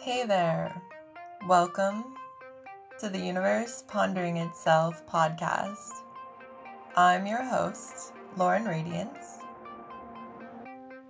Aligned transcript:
Hey 0.00 0.24
there. 0.24 0.80
Welcome 1.48 2.14
to 3.00 3.08
the 3.08 3.18
Universe 3.18 3.82
Pondering 3.88 4.36
Itself 4.36 5.04
podcast. 5.08 5.90
I'm 6.94 7.26
your 7.26 7.42
host, 7.42 8.12
Lauren 8.36 8.64
Radiance. 8.64 9.38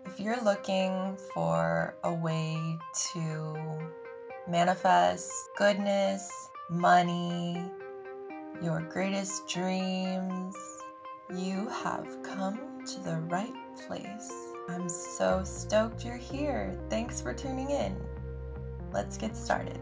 If 0.07 0.19
you're 0.19 0.43
looking 0.43 1.19
for 1.35 1.97
a 2.03 2.15
way 2.15 2.79
to 3.13 3.79
manifest 4.49 5.31
goodness, 5.59 6.33
money, 6.71 7.71
your 8.63 8.81
greatest 8.81 9.47
dreams, 9.49 10.57
you 11.37 11.69
have 11.69 12.09
come 12.23 12.87
to 12.87 13.01
the 13.01 13.19
right 13.29 13.53
place. 13.87 14.33
I'm 14.71 14.89
so 14.89 15.45
stoked 15.45 16.07
you're 16.07 16.17
here. 16.17 16.75
Thanks 16.89 17.21
for 17.21 17.35
tuning 17.35 17.71
in. 17.71 17.95
Let's 18.93 19.17
get 19.17 19.37
started. 19.37 19.79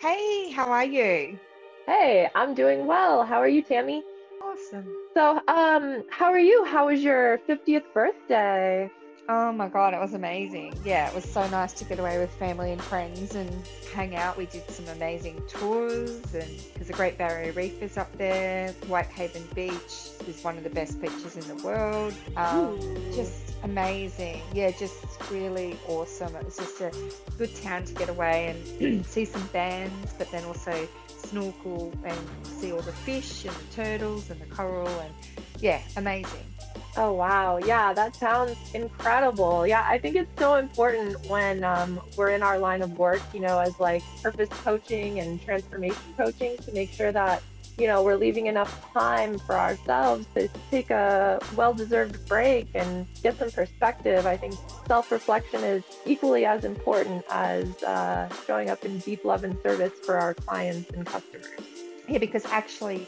Hey, 0.00 0.50
how 0.50 0.70
are 0.70 0.84
you? 0.84 1.38
Hey, 1.86 2.30
I'm 2.34 2.54
doing 2.54 2.86
well. 2.86 3.24
How 3.24 3.38
are 3.38 3.48
you, 3.48 3.62
Tammy? 3.62 4.02
Awesome. 4.42 4.86
So, 5.14 5.40
um, 5.48 6.04
how 6.10 6.26
are 6.26 6.38
you? 6.38 6.64
How 6.64 6.86
was 6.86 7.02
your 7.02 7.38
50th 7.48 7.92
birthday? 7.92 8.90
Oh 9.32 9.52
my 9.52 9.68
God, 9.68 9.94
it 9.94 10.00
was 10.00 10.14
amazing. 10.14 10.74
Yeah, 10.84 11.08
it 11.08 11.14
was 11.14 11.22
so 11.24 11.48
nice 11.50 11.72
to 11.74 11.84
get 11.84 12.00
away 12.00 12.18
with 12.18 12.32
family 12.32 12.72
and 12.72 12.82
friends 12.82 13.36
and 13.36 13.48
hang 13.94 14.16
out. 14.16 14.36
We 14.36 14.46
did 14.46 14.68
some 14.68 14.88
amazing 14.88 15.40
tours, 15.46 16.34
and 16.34 16.58
there's 16.74 16.90
a 16.90 16.92
Great 16.92 17.16
Barrier 17.16 17.52
Reef 17.52 17.80
is 17.80 17.96
up 17.96 18.10
there. 18.18 18.72
Whitehaven 18.88 19.44
Beach 19.54 20.10
is 20.26 20.42
one 20.42 20.58
of 20.58 20.64
the 20.64 20.70
best 20.70 21.00
beaches 21.00 21.36
in 21.36 21.46
the 21.56 21.62
world. 21.62 22.12
Um, 22.36 22.80
just 23.14 23.54
amazing. 23.62 24.42
Yeah, 24.52 24.72
just 24.72 25.06
really 25.30 25.78
awesome. 25.86 26.34
It 26.34 26.44
was 26.44 26.56
just 26.56 26.80
a 26.80 26.90
good 27.38 27.54
town 27.54 27.84
to 27.84 27.94
get 27.94 28.08
away 28.08 28.56
and 28.80 29.06
see 29.06 29.26
some 29.26 29.46
bands, 29.52 30.12
but 30.18 30.28
then 30.32 30.42
also 30.42 30.88
snorkel 31.06 31.92
and 32.04 32.18
see 32.42 32.72
all 32.72 32.82
the 32.82 32.90
fish 32.90 33.44
and 33.44 33.54
the 33.54 33.74
turtles 33.76 34.28
and 34.28 34.40
the 34.40 34.46
coral 34.46 34.88
and 34.88 35.14
yeah, 35.60 35.82
amazing. 35.96 36.49
Oh, 36.96 37.12
wow. 37.12 37.58
Yeah, 37.58 37.92
that 37.92 38.16
sounds 38.16 38.56
incredible. 38.74 39.66
Yeah, 39.66 39.86
I 39.88 39.98
think 39.98 40.16
it's 40.16 40.30
so 40.38 40.56
important 40.56 41.24
when 41.26 41.62
um, 41.62 42.00
we're 42.16 42.30
in 42.30 42.42
our 42.42 42.58
line 42.58 42.82
of 42.82 42.98
work, 42.98 43.22
you 43.32 43.40
know, 43.40 43.58
as 43.58 43.78
like 43.78 44.02
purpose 44.22 44.48
coaching 44.64 45.20
and 45.20 45.40
transformation 45.42 46.02
coaching 46.16 46.56
to 46.58 46.72
make 46.72 46.90
sure 46.90 47.12
that, 47.12 47.42
you 47.78 47.86
know, 47.86 48.02
we're 48.02 48.16
leaving 48.16 48.46
enough 48.46 48.92
time 48.92 49.38
for 49.38 49.56
ourselves 49.56 50.26
to 50.34 50.48
take 50.70 50.90
a 50.90 51.40
well 51.54 51.72
deserved 51.72 52.26
break 52.28 52.68
and 52.74 53.06
get 53.22 53.38
some 53.38 53.50
perspective. 53.50 54.26
I 54.26 54.36
think 54.36 54.54
self 54.86 55.12
reflection 55.12 55.62
is 55.62 55.84
equally 56.04 56.44
as 56.44 56.64
important 56.64 57.24
as 57.30 57.82
uh, 57.84 58.28
showing 58.46 58.68
up 58.68 58.84
in 58.84 58.98
deep 58.98 59.24
love 59.24 59.44
and 59.44 59.56
service 59.62 59.92
for 60.04 60.16
our 60.16 60.34
clients 60.34 60.90
and 60.90 61.06
customers. 61.06 61.60
Yeah, 62.08 62.18
because 62.18 62.44
actually, 62.46 63.06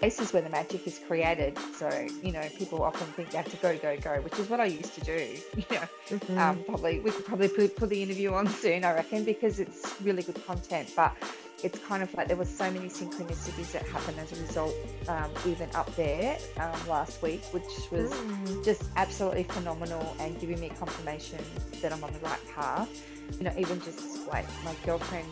this 0.00 0.20
is 0.20 0.32
where 0.32 0.42
the 0.42 0.48
magic 0.50 0.86
is 0.86 1.00
created. 1.06 1.58
So, 1.74 1.88
you 2.22 2.32
know, 2.32 2.42
people 2.56 2.82
often 2.82 3.06
think 3.08 3.30
they 3.30 3.38
have 3.38 3.50
to 3.50 3.56
go, 3.56 3.76
go, 3.78 3.96
go, 3.98 4.20
which 4.22 4.38
is 4.38 4.48
what 4.48 4.60
I 4.60 4.66
used 4.66 4.94
to 4.94 5.00
do. 5.02 5.36
You 5.56 5.64
know, 5.70 5.88
Mhm. 6.18 6.38
um, 6.38 6.64
probably 6.64 7.00
we 7.00 7.10
could 7.10 7.24
probably 7.24 7.48
put, 7.48 7.74
put 7.76 7.88
the 7.88 8.02
interview 8.02 8.32
on 8.34 8.48
soon, 8.62 8.84
I 8.84 8.92
reckon, 8.94 9.24
because 9.24 9.58
it's 9.58 9.94
really 10.02 10.22
good 10.22 10.44
content. 10.46 10.92
But 10.94 11.16
it's 11.64 11.78
kind 11.80 12.02
of 12.02 12.12
like 12.14 12.28
there 12.28 12.36
was 12.36 12.48
so 12.50 12.70
many 12.70 12.88
synchronicities 12.88 13.72
that 13.72 13.82
happened 13.88 14.18
as 14.20 14.30
a 14.38 14.40
result, 14.42 14.74
um, 15.08 15.30
even 15.46 15.68
up 15.74 15.92
there 15.96 16.36
um, 16.60 16.78
last 16.88 17.22
week, 17.22 17.42
which 17.52 17.64
was 17.90 18.12
Mm. 18.12 18.64
just 18.64 18.84
absolutely 18.96 19.44
phenomenal 19.44 20.14
and 20.20 20.38
giving 20.38 20.60
me 20.60 20.70
confirmation 20.78 21.40
that 21.80 21.92
I'm 21.92 22.04
on 22.04 22.12
the 22.12 22.20
right 22.20 22.38
path. 22.54 22.88
You 23.38 23.44
know, 23.44 23.52
even 23.58 23.80
just 23.80 24.28
like 24.28 24.46
my 24.64 24.74
girlfriend, 24.84 25.26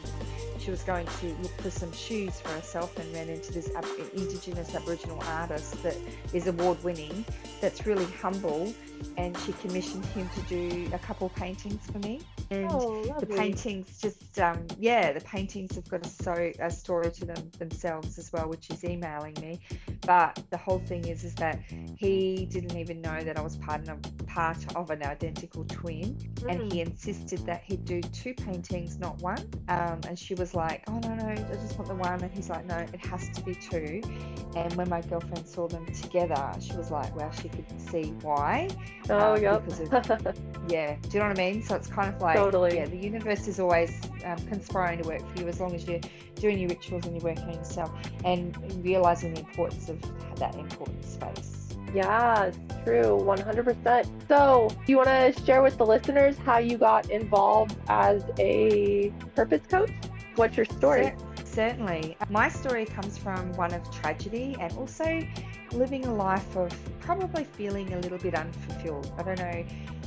she 0.64 0.70
was 0.70 0.82
going 0.82 1.06
to 1.06 1.26
look 1.42 1.60
for 1.60 1.70
some 1.70 1.92
shoes 1.92 2.40
for 2.40 2.48
herself 2.50 2.98
and 2.98 3.12
ran 3.12 3.28
into 3.28 3.52
this 3.52 3.70
ab- 3.76 3.84
Indigenous 4.14 4.74
Aboriginal 4.74 5.22
artist 5.26 5.82
that 5.82 5.96
is 6.32 6.46
award 6.46 6.82
winning, 6.82 7.24
that's 7.60 7.86
really 7.86 8.06
humble, 8.22 8.72
and 9.18 9.36
she 9.40 9.52
commissioned 9.54 10.04
him 10.06 10.28
to 10.30 10.40
do 10.42 10.88
a 10.94 10.98
couple 10.98 11.28
paintings 11.28 11.84
for 11.90 11.98
me. 11.98 12.22
And 12.50 12.70
Oh, 12.70 13.02
the 13.20 13.26
paintings 13.26 13.98
just 14.00 14.38
um 14.38 14.66
yeah 14.78 15.12
the 15.12 15.20
paintings 15.20 15.74
have 15.76 15.88
got 15.88 16.04
a 16.04 16.08
so 16.08 16.52
a 16.60 16.70
story 16.70 17.10
to 17.10 17.24
them 17.24 17.50
themselves 17.58 18.18
as 18.18 18.32
well 18.32 18.48
which 18.48 18.70
is 18.70 18.84
emailing 18.84 19.34
me 19.40 19.60
but 20.02 20.38
the 20.50 20.56
whole 20.56 20.78
thing 20.80 21.06
is 21.06 21.24
is 21.24 21.34
that 21.36 21.58
he 21.96 22.46
didn't 22.50 22.76
even 22.76 23.00
know 23.00 23.22
that 23.22 23.38
i 23.38 23.40
was 23.40 23.56
part 23.56 23.88
of 23.88 23.98
part 24.34 24.58
of 24.74 24.90
an 24.90 25.00
identical 25.04 25.64
twin 25.66 26.18
and 26.48 26.72
he 26.72 26.80
insisted 26.80 27.38
that 27.46 27.62
he'd 27.64 27.84
do 27.84 28.00
two 28.02 28.34
paintings 28.34 28.98
not 28.98 29.16
one. 29.18 29.38
Um, 29.68 30.00
and 30.08 30.18
she 30.18 30.34
was 30.34 30.54
like 30.54 30.82
oh 30.88 30.98
no 30.98 31.14
no 31.14 31.28
i 31.28 31.36
just 31.36 31.78
want 31.78 31.86
the 31.86 31.94
one. 31.94 32.20
And 32.20 32.32
he's 32.32 32.50
like 32.50 32.66
no 32.66 32.78
it 32.78 33.06
has 33.06 33.28
to 33.30 33.42
be 33.42 33.54
two. 33.54 34.02
And 34.56 34.74
when 34.74 34.88
my 34.88 35.02
girlfriend 35.02 35.46
saw 35.46 35.68
them 35.68 35.86
together 35.86 36.52
she 36.60 36.76
was 36.76 36.90
like 36.90 37.14
wow 37.14 37.30
she 37.30 37.48
could 37.48 37.64
see 37.80 38.12
why. 38.22 38.68
Oh, 39.08 39.34
um, 39.34 39.42
yep. 39.42 39.66
of 39.68 40.36
yeah 40.68 40.96
do 40.96 41.08
you 41.10 41.18
know 41.20 41.28
what 41.28 41.38
i 41.38 41.52
mean? 41.52 41.62
So 41.62 41.76
it's 41.76 41.88
kind 41.88 42.12
of 42.12 42.20
like 42.20 42.36
Totally. 42.36 42.76
yeah 42.76 42.86
the 42.86 42.96
universe 42.96 43.46
is 43.46 43.60
always 43.60 44.00
um, 44.24 44.38
conspiring 44.48 45.00
to 45.02 45.08
work 45.08 45.22
for 45.32 45.42
you 45.42 45.48
as 45.48 45.60
long 45.60 45.74
as 45.76 45.86
you're 45.86 46.00
doing 46.34 46.58
your 46.58 46.70
rituals 46.70 47.06
and 47.06 47.14
you're 47.14 47.24
working 47.32 47.50
on 47.50 47.54
yourself 47.54 47.92
and 48.24 48.56
realizing 48.84 49.34
the 49.34 49.40
importance 49.40 49.88
of 49.88 50.00
that 50.36 50.56
important 50.56 51.04
space 51.04 51.63
Yeah, 51.94 52.46
it's 52.46 52.58
true, 52.84 53.22
100%. 53.22 54.28
So, 54.28 54.68
do 54.84 54.92
you 54.92 54.96
want 54.96 55.08
to 55.08 55.44
share 55.44 55.62
with 55.62 55.78
the 55.78 55.86
listeners 55.86 56.36
how 56.38 56.58
you 56.58 56.76
got 56.76 57.08
involved 57.08 57.76
as 57.88 58.24
a 58.38 59.12
purpose 59.36 59.62
coach? 59.68 59.92
What's 60.34 60.56
your 60.56 60.66
story? 60.66 61.04
Cer- 61.04 61.34
certainly 61.54 62.16
my 62.30 62.48
story 62.48 62.84
comes 62.84 63.16
from 63.16 63.52
one 63.52 63.72
of 63.72 63.88
tragedy 63.92 64.56
and 64.58 64.72
also 64.76 65.22
living 65.72 66.04
a 66.04 66.12
life 66.12 66.56
of 66.56 66.68
probably 66.98 67.44
feeling 67.44 67.92
a 67.92 67.98
little 68.00 68.18
bit 68.18 68.34
unfulfilled 68.34 69.12
i 69.18 69.22
don't 69.22 69.38
know 69.38 69.64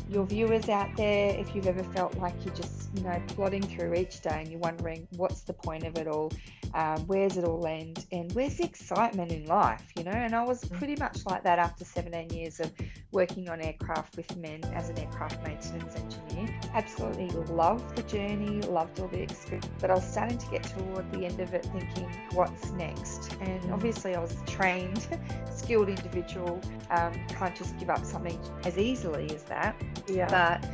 your 0.10 0.26
viewers 0.26 0.68
out 0.68 0.90
there 0.98 1.30
if 1.38 1.56
you've 1.56 1.68
ever 1.68 1.84
felt 1.96 2.16
like 2.18 2.34
you're 2.44 2.54
just 2.54 2.90
you 2.96 3.02
know 3.04 3.22
plodding 3.28 3.62
through 3.62 3.94
each 3.94 4.20
day 4.22 4.40
and 4.42 4.50
you're 4.50 4.60
wondering 4.60 5.08
what's 5.16 5.42
the 5.42 5.54
point 5.54 5.86
of 5.86 5.98
it 5.98 6.08
all 6.08 6.32
um, 6.74 7.06
where's 7.08 7.38
it 7.38 7.44
all 7.44 7.66
end 7.66 8.06
and 8.12 8.32
where's 8.34 8.58
the 8.58 8.64
excitement 8.64 9.32
in 9.32 9.46
life 9.46 9.92
you 9.98 10.04
know? 10.04 10.12
And 10.12 10.36
i 10.36 10.44
was 10.44 10.64
pretty 10.66 10.96
much 10.96 11.26
like 11.26 11.44
that 11.44 11.60
after 11.60 11.86
17 11.86 12.30
years 12.30 12.60
of 12.60 12.72
working 13.12 13.50
on 13.50 13.62
aircraft 13.62 14.18
with 14.18 14.36
men 14.38 14.64
as 14.74 14.90
an 14.90 15.00
aircraft 15.00 15.42
maintenance 15.46 15.96
engineer. 15.96 16.60
Absolutely 16.74 17.30
loved 17.54 17.96
the 17.96 18.04
journey 18.04 18.62
loved 18.62 19.00
all 19.00 19.08
the 19.08 19.22
experience 19.22 19.68
but 19.80 19.90
i 19.90 19.94
was 19.94 20.06
starting 20.06 20.38
to 20.38 20.48
get 20.48 20.64
toward 20.64 21.10
the 21.12 21.26
end 21.26 21.40
of 21.40 21.54
it 21.54 21.66
thinking 21.66 22.10
what's 22.34 22.72
next? 22.72 23.34
And 23.42 23.72
obviously 23.72 24.16
i 24.16 24.20
was 24.20 24.36
a 24.40 24.46
trained 24.46 25.08
skilled 25.56 25.90
individual 25.90 26.60
um, 26.90 27.14
can't 27.28 27.56
just 27.56 27.78
give 27.78 27.90
up 27.90 28.06
something 28.06 28.40
as 28.66 28.78
easily 28.78 29.30
as 29.34 29.44
that. 29.44 29.76
Yeah. 30.08 30.28
but 30.30 30.70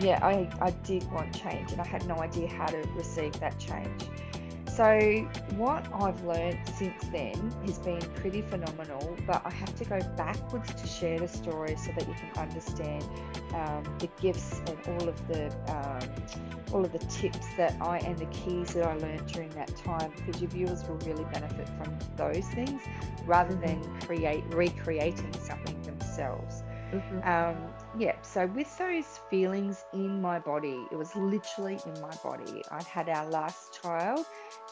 yeah, 0.00 0.18
I, 0.22 0.48
I 0.60 0.70
did 0.70 1.10
want 1.10 1.34
change 1.34 1.72
and 1.72 1.80
I 1.80 1.86
had 1.86 2.06
no 2.06 2.16
idea 2.16 2.48
how 2.48 2.66
to 2.66 2.78
receive 2.94 3.38
that 3.40 3.58
change. 3.58 4.04
So, 4.78 5.28
what 5.56 5.92
I've 5.92 6.22
learned 6.22 6.60
since 6.76 7.02
then 7.10 7.52
has 7.66 7.80
been 7.80 8.00
pretty 8.14 8.42
phenomenal, 8.42 9.16
but 9.26 9.42
I 9.44 9.50
have 9.50 9.74
to 9.74 9.84
go 9.84 9.98
backwards 10.16 10.72
to 10.72 10.86
share 10.86 11.18
the 11.18 11.26
story 11.26 11.74
so 11.76 11.90
that 11.96 12.06
you 12.06 12.14
can 12.14 12.30
understand 12.40 13.02
um, 13.54 13.82
the 13.98 14.08
gifts 14.22 14.60
and 14.68 14.78
all 14.86 15.08
of 15.08 15.26
the 15.26 15.46
um, 15.74 16.08
all 16.72 16.84
of 16.84 16.92
the 16.92 17.00
tips 17.00 17.44
that 17.56 17.74
I 17.80 17.98
and 17.98 18.16
the 18.20 18.26
keys 18.26 18.74
that 18.74 18.84
I 18.86 18.94
learned 18.94 19.26
during 19.26 19.48
that 19.50 19.74
time, 19.78 20.12
because 20.14 20.40
your 20.40 20.50
viewers 20.50 20.86
will 20.86 20.98
really 20.98 21.24
benefit 21.32 21.68
from 21.70 21.98
those 22.16 22.46
things 22.50 22.80
rather 23.26 23.56
than 23.56 23.82
create 24.02 24.44
recreating 24.54 25.32
something 25.40 25.82
themselves. 25.82 26.62
Mhm. 26.92 27.26
Um, 27.26 27.74
yeah, 27.98 28.20
so 28.22 28.46
with 28.46 28.78
those 28.78 29.18
feelings 29.28 29.84
in 29.92 30.22
my 30.22 30.38
body, 30.38 30.86
it 30.92 30.96
was 30.96 31.14
literally 31.16 31.78
in 31.84 32.00
my 32.00 32.14
body. 32.22 32.62
I'd 32.70 32.84
had 32.84 33.08
our 33.08 33.28
last 33.28 33.80
child, 33.82 34.24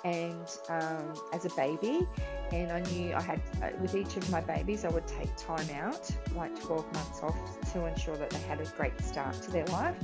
and 0.05 0.49
um, 0.69 1.12
as 1.32 1.44
a 1.44 1.50
baby, 1.56 2.06
and 2.52 2.70
I 2.70 2.81
knew 2.81 3.14
I 3.14 3.20
had 3.20 3.43
uh, 3.62 3.70
with 3.81 3.96
each 3.96 4.17
of 4.17 4.31
my 4.31 4.40
babies, 4.40 4.84
I 4.84 4.90
would 4.90 5.08
take 5.08 5.34
time 5.37 5.69
out, 5.70 6.08
like 6.37 6.58
12 6.61 6.93
months 6.93 7.20
off, 7.23 7.73
to 7.73 7.87
ensure 7.87 8.17
that 8.17 8.31
they 8.31 8.38
had 8.40 8.61
a 8.61 8.67
great 8.76 9.00
start 9.00 9.34
to 9.43 9.50
their 9.50 9.67
life. 9.67 9.96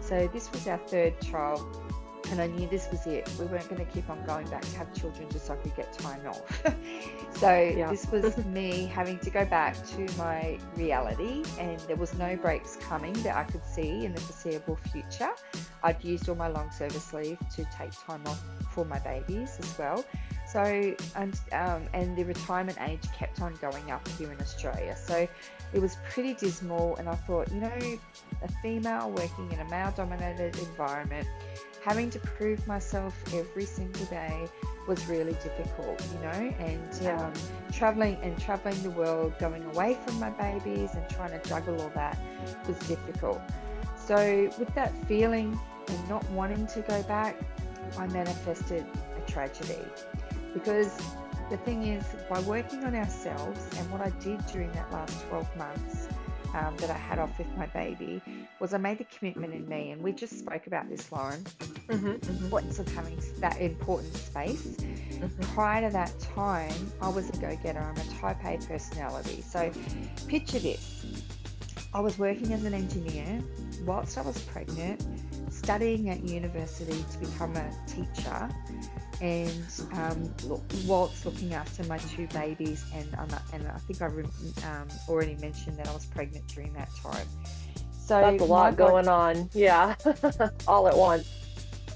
So 0.00 0.28
this 0.32 0.52
was 0.52 0.68
our 0.68 0.78
third 0.78 1.18
child, 1.22 1.82
and 2.30 2.40
I 2.40 2.46
knew 2.46 2.68
this 2.68 2.88
was 2.90 3.06
it. 3.06 3.28
We 3.38 3.46
weren't 3.46 3.68
going 3.68 3.84
to 3.84 3.90
keep 3.92 4.08
on 4.10 4.24
going 4.24 4.48
back 4.48 4.62
to 4.62 4.76
have 4.78 4.92
children 4.94 5.28
just 5.30 5.46
so 5.46 5.54
I 5.54 5.56
could 5.56 5.76
get 5.76 5.92
time 5.92 6.20
off. 6.26 6.62
so 7.36 7.52
Yeah. 7.52 7.90
this 7.90 8.06
was 8.10 8.36
me 8.46 8.86
having 8.86 9.18
to 9.20 9.30
go 9.30 9.44
back 9.44 9.74
to 9.88 10.06
my 10.16 10.58
reality, 10.76 11.42
and 11.58 11.78
there 11.80 11.96
was 11.96 12.14
no 12.14 12.36
breaks 12.36 12.76
coming 12.76 13.12
that 13.22 13.36
I 13.36 13.44
could 13.44 13.64
see 13.64 14.04
in 14.04 14.12
the 14.14 14.20
foreseeable 14.20 14.76
future. 14.92 15.30
I'd 15.82 16.02
used 16.04 16.28
all 16.28 16.34
my 16.34 16.48
long 16.48 16.70
service 16.70 17.12
leave 17.12 17.38
to 17.56 17.64
take 17.76 17.90
time 18.06 18.22
off 18.26 18.42
for 18.70 18.84
my 18.84 18.98
babies 18.98 19.56
as 19.60 19.78
well. 19.78 20.04
So, 20.46 20.62
and, 21.16 21.40
um, 21.52 21.84
and 21.92 22.16
the 22.16 22.24
retirement 22.24 22.78
age 22.80 23.02
kept 23.12 23.42
on 23.42 23.54
going 23.60 23.90
up 23.90 24.06
here 24.16 24.30
in 24.32 24.40
Australia. 24.40 24.96
So 24.96 25.26
it 25.72 25.80
was 25.80 25.96
pretty 26.10 26.34
dismal. 26.34 26.96
And 26.96 27.08
I 27.08 27.14
thought, 27.16 27.50
you 27.50 27.60
know, 27.60 27.98
a 28.42 28.48
female 28.62 29.10
working 29.10 29.50
in 29.52 29.60
a 29.60 29.68
male 29.68 29.92
dominated 29.96 30.56
environment, 30.58 31.26
having 31.86 32.10
to 32.10 32.18
prove 32.18 32.66
myself 32.66 33.14
every 33.32 33.64
single 33.64 34.04
day 34.06 34.48
was 34.88 35.06
really 35.06 35.34
difficult, 35.34 36.02
you 36.12 36.18
know, 36.18 36.54
and 36.58 37.00
Yeah. 37.00 37.26
um, 37.28 37.32
traveling 37.70 38.16
and 38.22 38.36
traveling 38.40 38.82
the 38.82 38.90
world, 38.90 39.38
going 39.38 39.64
away 39.66 39.94
from 40.04 40.18
my 40.18 40.30
babies 40.30 40.90
and 40.96 41.08
trying 41.08 41.30
to 41.40 41.48
juggle 41.48 41.80
all 41.80 41.90
that 41.90 42.18
was 42.66 42.76
difficult. 42.88 43.40
So, 43.94 44.16
with 44.58 44.74
that 44.74 44.92
feeling 45.06 45.60
and 45.86 46.08
not 46.08 46.28
wanting 46.30 46.66
to 46.68 46.80
go 46.82 47.04
back, 47.04 47.36
I 47.96 48.08
manifested 48.08 48.84
a 49.16 49.30
tragedy 49.30 49.84
because 50.54 50.90
the 51.50 51.56
thing 51.58 51.84
is, 51.84 52.04
by 52.28 52.40
working 52.40 52.82
on 52.82 52.96
ourselves 52.96 53.70
and 53.78 53.88
what 53.92 54.00
I 54.00 54.10
did 54.18 54.44
during 54.46 54.72
that 54.72 54.90
last 54.90 55.24
12 55.28 55.56
months 55.56 56.08
um, 56.54 56.76
that 56.78 56.90
I 56.90 56.96
had 56.96 57.18
off 57.18 57.36
with 57.38 57.48
my 57.56 57.66
baby 57.66 58.22
was 58.60 58.74
I 58.74 58.78
made 58.78 58.98
the 58.98 59.04
commitment 59.04 59.54
in 59.54 59.68
me, 59.68 59.90
and 59.90 60.02
we 60.02 60.12
just 60.12 60.38
spoke 60.38 60.66
about 60.66 60.88
this, 60.88 61.10
Lauren, 61.12 61.44
Mm-hmm. 61.88 62.18
the 62.18 62.44
importance 62.44 62.80
of 62.80 62.92
having 62.94 63.16
that 63.38 63.60
important 63.60 64.12
space. 64.12 64.66
Mm-hmm. 64.66 65.54
Prior 65.54 65.86
to 65.86 65.92
that 65.92 66.12
time, 66.18 66.74
I 67.00 67.08
was 67.08 67.28
a 67.28 67.32
go 67.34 67.56
getter, 67.62 67.78
I'm 67.78 67.96
a 67.96 68.20
type 68.20 68.44
A 68.44 68.58
personality. 68.66 69.40
So, 69.40 69.70
picture 70.26 70.58
this 70.58 71.04
I 71.94 72.00
was 72.00 72.18
working 72.18 72.52
as 72.52 72.64
an 72.64 72.74
engineer 72.74 73.40
whilst 73.84 74.18
I 74.18 74.22
was 74.22 74.38
pregnant, 74.42 75.06
studying 75.48 76.10
at 76.10 76.24
university 76.24 77.04
to 77.12 77.18
become 77.18 77.56
a 77.56 77.70
teacher, 77.86 78.50
and 79.20 79.64
um, 79.92 80.34
look, 80.44 80.62
whilst 80.86 81.24
looking 81.24 81.54
after 81.54 81.84
my 81.84 81.98
two 81.98 82.26
babies. 82.28 82.84
And, 82.94 83.14
um, 83.18 83.28
and 83.52 83.66
I 83.68 83.78
think 83.78 84.02
I 84.02 84.06
um, 84.06 84.88
already 85.08 85.36
mentioned 85.36 85.78
that 85.78 85.88
I 85.88 85.92
was 85.92 86.06
pregnant 86.06 86.46
during 86.48 86.72
that 86.74 86.90
time. 87.02 87.26
So, 87.92 88.20
That's 88.20 88.42
a 88.42 88.44
lot 88.44 88.76
going 88.76 89.08
on. 89.08 89.50
Yeah. 89.52 89.96
All 90.68 90.86
at 90.88 90.96
once. 90.96 91.28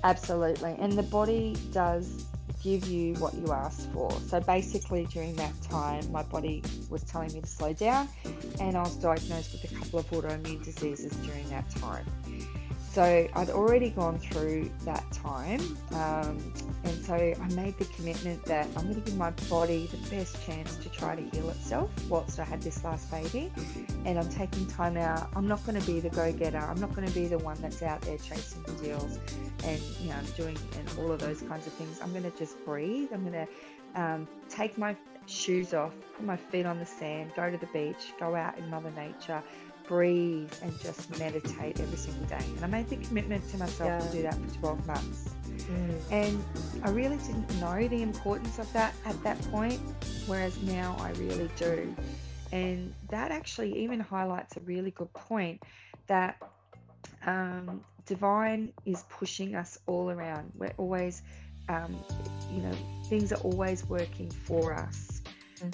Absolutely. 0.03 0.77
And 0.79 0.93
the 0.95 1.03
body 1.05 1.57
does 1.73 2.25
give 2.63 2.87
you 2.89 3.15
what 3.15 3.35
you 3.35 3.53
ask 3.53 3.91
for. 3.93 4.11
So 4.27 4.41
basically, 4.41 5.07
during 5.07 5.35
that 5.37 5.53
time, 5.63 6.11
my 6.13 6.23
body 6.23 6.63
was 6.91 7.03
telling 7.05 7.33
me 7.33 7.41
to 7.41 7.47
slow 7.47 7.73
down, 7.73 8.09
and 8.61 8.77
I 8.77 8.81
was 8.81 8.97
diagnosed 8.97 9.53
with 9.53 9.71
a 9.71 9.75
couple 9.75 10.01
of 10.01 10.11
autoimmune 10.11 10.63
diseases 10.65 11.13
during 11.17 11.49
that 11.51 11.69
time. 11.71 12.05
So 12.93 13.03
I'd 13.05 13.51
already 13.51 13.91
gone 13.91 14.19
through 14.19 14.69
that 14.85 15.09
time, 15.13 15.61
um, 15.93 16.53
and 16.83 17.05
so 17.05 17.15
I 17.15 17.49
made 17.55 17.79
the 17.79 17.85
commitment 17.85 18.45
that 18.47 18.67
I'm 18.77 18.91
going 18.91 18.97
to 18.97 19.01
give 19.01 19.17
my 19.17 19.31
body 19.49 19.87
the 19.87 19.97
best 20.11 20.45
chance 20.45 20.75
to 20.75 20.89
try 20.89 21.15
to 21.15 21.23
heal 21.23 21.51
itself 21.51 21.89
whilst 22.09 22.41
I 22.41 22.45
had 22.45 22.61
this 22.63 22.83
last 22.83 23.09
baby. 23.09 23.53
And 24.05 24.19
I'm 24.19 24.29
taking 24.29 24.67
time 24.67 24.97
out. 24.97 25.29
I'm 25.37 25.47
not 25.47 25.65
going 25.65 25.81
to 25.81 25.87
be 25.87 26.01
the 26.01 26.11
go 26.11 26.33
getter. 26.33 26.59
I'm 26.59 26.81
not 26.81 26.93
going 26.93 27.07
to 27.07 27.15
be 27.15 27.29
the 27.29 27.39
one 27.39 27.57
that's 27.63 27.81
out 27.81 28.01
there 28.01 28.19
chasing 28.19 28.65
the 28.65 28.73
deals 28.83 29.21
and 29.63 29.81
you 30.01 30.09
know 30.09 30.21
doing 30.37 30.59
and 30.77 30.99
all 30.99 31.13
of 31.13 31.21
those 31.21 31.43
kinds 31.43 31.69
of 31.69 31.73
things. 31.75 32.01
I'm 32.03 32.11
going 32.11 32.29
to 32.29 32.37
just 32.37 32.65
breathe. 32.65 33.11
I'm 33.13 33.23
going 33.23 33.47
to 33.47 34.01
um, 34.03 34.27
take 34.49 34.77
my 34.79 34.97
shoes 35.27 35.75
off, 35.75 35.93
put 36.17 36.27
my 36.27 36.37
feet 36.37 36.67
on 36.67 36.81
the 36.81 36.87
sand, 36.87 37.31
go 37.37 37.51
to 37.51 37.57
the 37.57 37.67
beach, 37.67 38.13
go 38.19 38.35
out 38.35 38.59
in 38.59 38.69
Mother 38.69 38.91
Nature, 38.91 39.43
breathe, 39.91 40.53
and 40.63 40.81
just 40.81 41.19
meditate 41.19 41.81
every 41.81 41.99
single 41.99 42.25
day. 42.27 42.45
And 42.55 42.65
I 42.65 42.69
made 42.69 42.89
the 42.89 42.97
commitment 42.97 43.47
to 43.51 43.57
myself 43.59 44.09
to 44.09 44.17
do 44.17 44.23
that 44.23 44.35
for 44.35 44.59
12 44.61 44.87
months. 44.87 45.31
Mm. 45.49 46.01
And 46.13 46.45
I 46.85 46.91
really 46.91 47.17
didn't 47.17 47.61
know 47.61 47.89
the 47.89 48.01
importance 48.01 48.61
of 48.61 48.73
that 48.73 48.95
at 49.05 49.21
that 49.25 49.37
point, 49.51 49.81
whereas 50.29 50.63
now 50.63 50.97
I 51.01 51.11
really 51.19 51.51
do. 51.57 51.93
And 52.53 52.95
that 53.09 53.33
actually 53.33 53.77
even 53.83 53.99
highlights 53.99 54.57
a 54.57 54.61
really 54.61 54.93
good 54.93 55.13
point 55.13 55.61
that 56.07 56.41
um, 57.27 57.81
divine 58.07 58.73
is 58.87 59.03
pushing 59.11 59.57
us 59.57 59.77
all 59.89 60.09
around. 60.09 60.53
We're 60.57 60.73
always, 60.77 61.23
um, 61.69 61.97
you 62.53 62.63
know, 62.63 62.77
things 63.09 63.33
are 63.33 63.41
always 63.41 63.85
working 63.89 64.31
for 64.31 64.73
us 64.73 65.20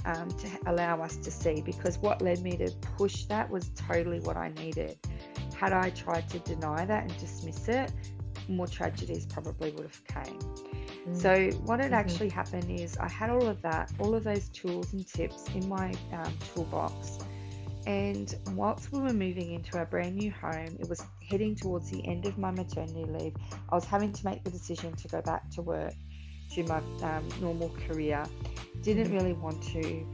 um, 0.05 0.29
to 0.31 0.49
allow 0.67 1.01
us 1.03 1.17
to 1.19 1.31
see. 1.31 1.63
Because 1.63 1.99
what 1.99 2.23
led 2.23 2.41
me 2.43 2.57
to 2.57 2.71
push 2.97 3.25
that 3.25 3.51
was 3.51 3.71
totally 3.71 4.21
what 4.21 4.37
I 4.37 4.49
needed. 4.51 4.99
Had 5.57 5.73
I 5.73 5.91
tried 5.91 6.29
to 6.31 6.39
deny 6.41 6.85
that 6.85 7.03
and 7.05 7.19
dismiss 7.19 7.69
it, 7.69 7.93
more 8.49 8.67
tragedies 8.67 9.27
probably 9.27 9.71
would 9.73 9.83
have 9.85 10.05
came. 10.07 10.39
Mm. 10.39 11.17
So 11.17 11.51
what 11.61 11.81
had 11.81 11.93
Mhm. 11.93 11.97
actually 11.97 12.29
happened 12.29 12.71
is 12.71 12.97
I 12.99 13.09
had 13.09 13.31
all 13.31 13.47
of 13.47 13.63
that, 13.63 13.93
all 13.99 14.15
of 14.15 14.25
those 14.25 14.49
tools 14.51 14.93
and 14.93 15.07
tips 15.07 15.47
in 15.55 15.69
my 15.69 15.93
um, 16.13 16.33
toolbox. 16.55 17.19
And 17.87 18.35
whilst 18.55 18.91
we 18.91 19.01
were 19.01 19.13
moving 19.13 19.53
into 19.53 19.79
our 19.79 19.87
brand 19.87 20.17
new 20.17 20.33
home, 20.33 20.77
it 20.81 20.89
was 20.89 21.05
heading 21.29 21.55
towards 21.55 21.89
the 21.91 22.05
end 22.07 22.27
of 22.27 22.37
my 22.37 22.51
maternity 22.51 23.05
leave. 23.05 23.35
I 23.69 23.75
was 23.77 23.85
having 23.85 24.13
to 24.13 24.25
make 24.25 24.43
the 24.43 24.51
decision 24.51 24.93
to 24.97 25.09
go 25.09 25.23
back 25.23 25.49
to 25.51 25.63
work, 25.63 25.95
to 26.55 26.63
my 26.65 26.79
um, 27.03 27.29
normal 27.41 27.75
career. 27.87 28.25
Didn't 28.83 29.13
really 29.13 29.33
want 29.33 29.63
to. 29.73 30.07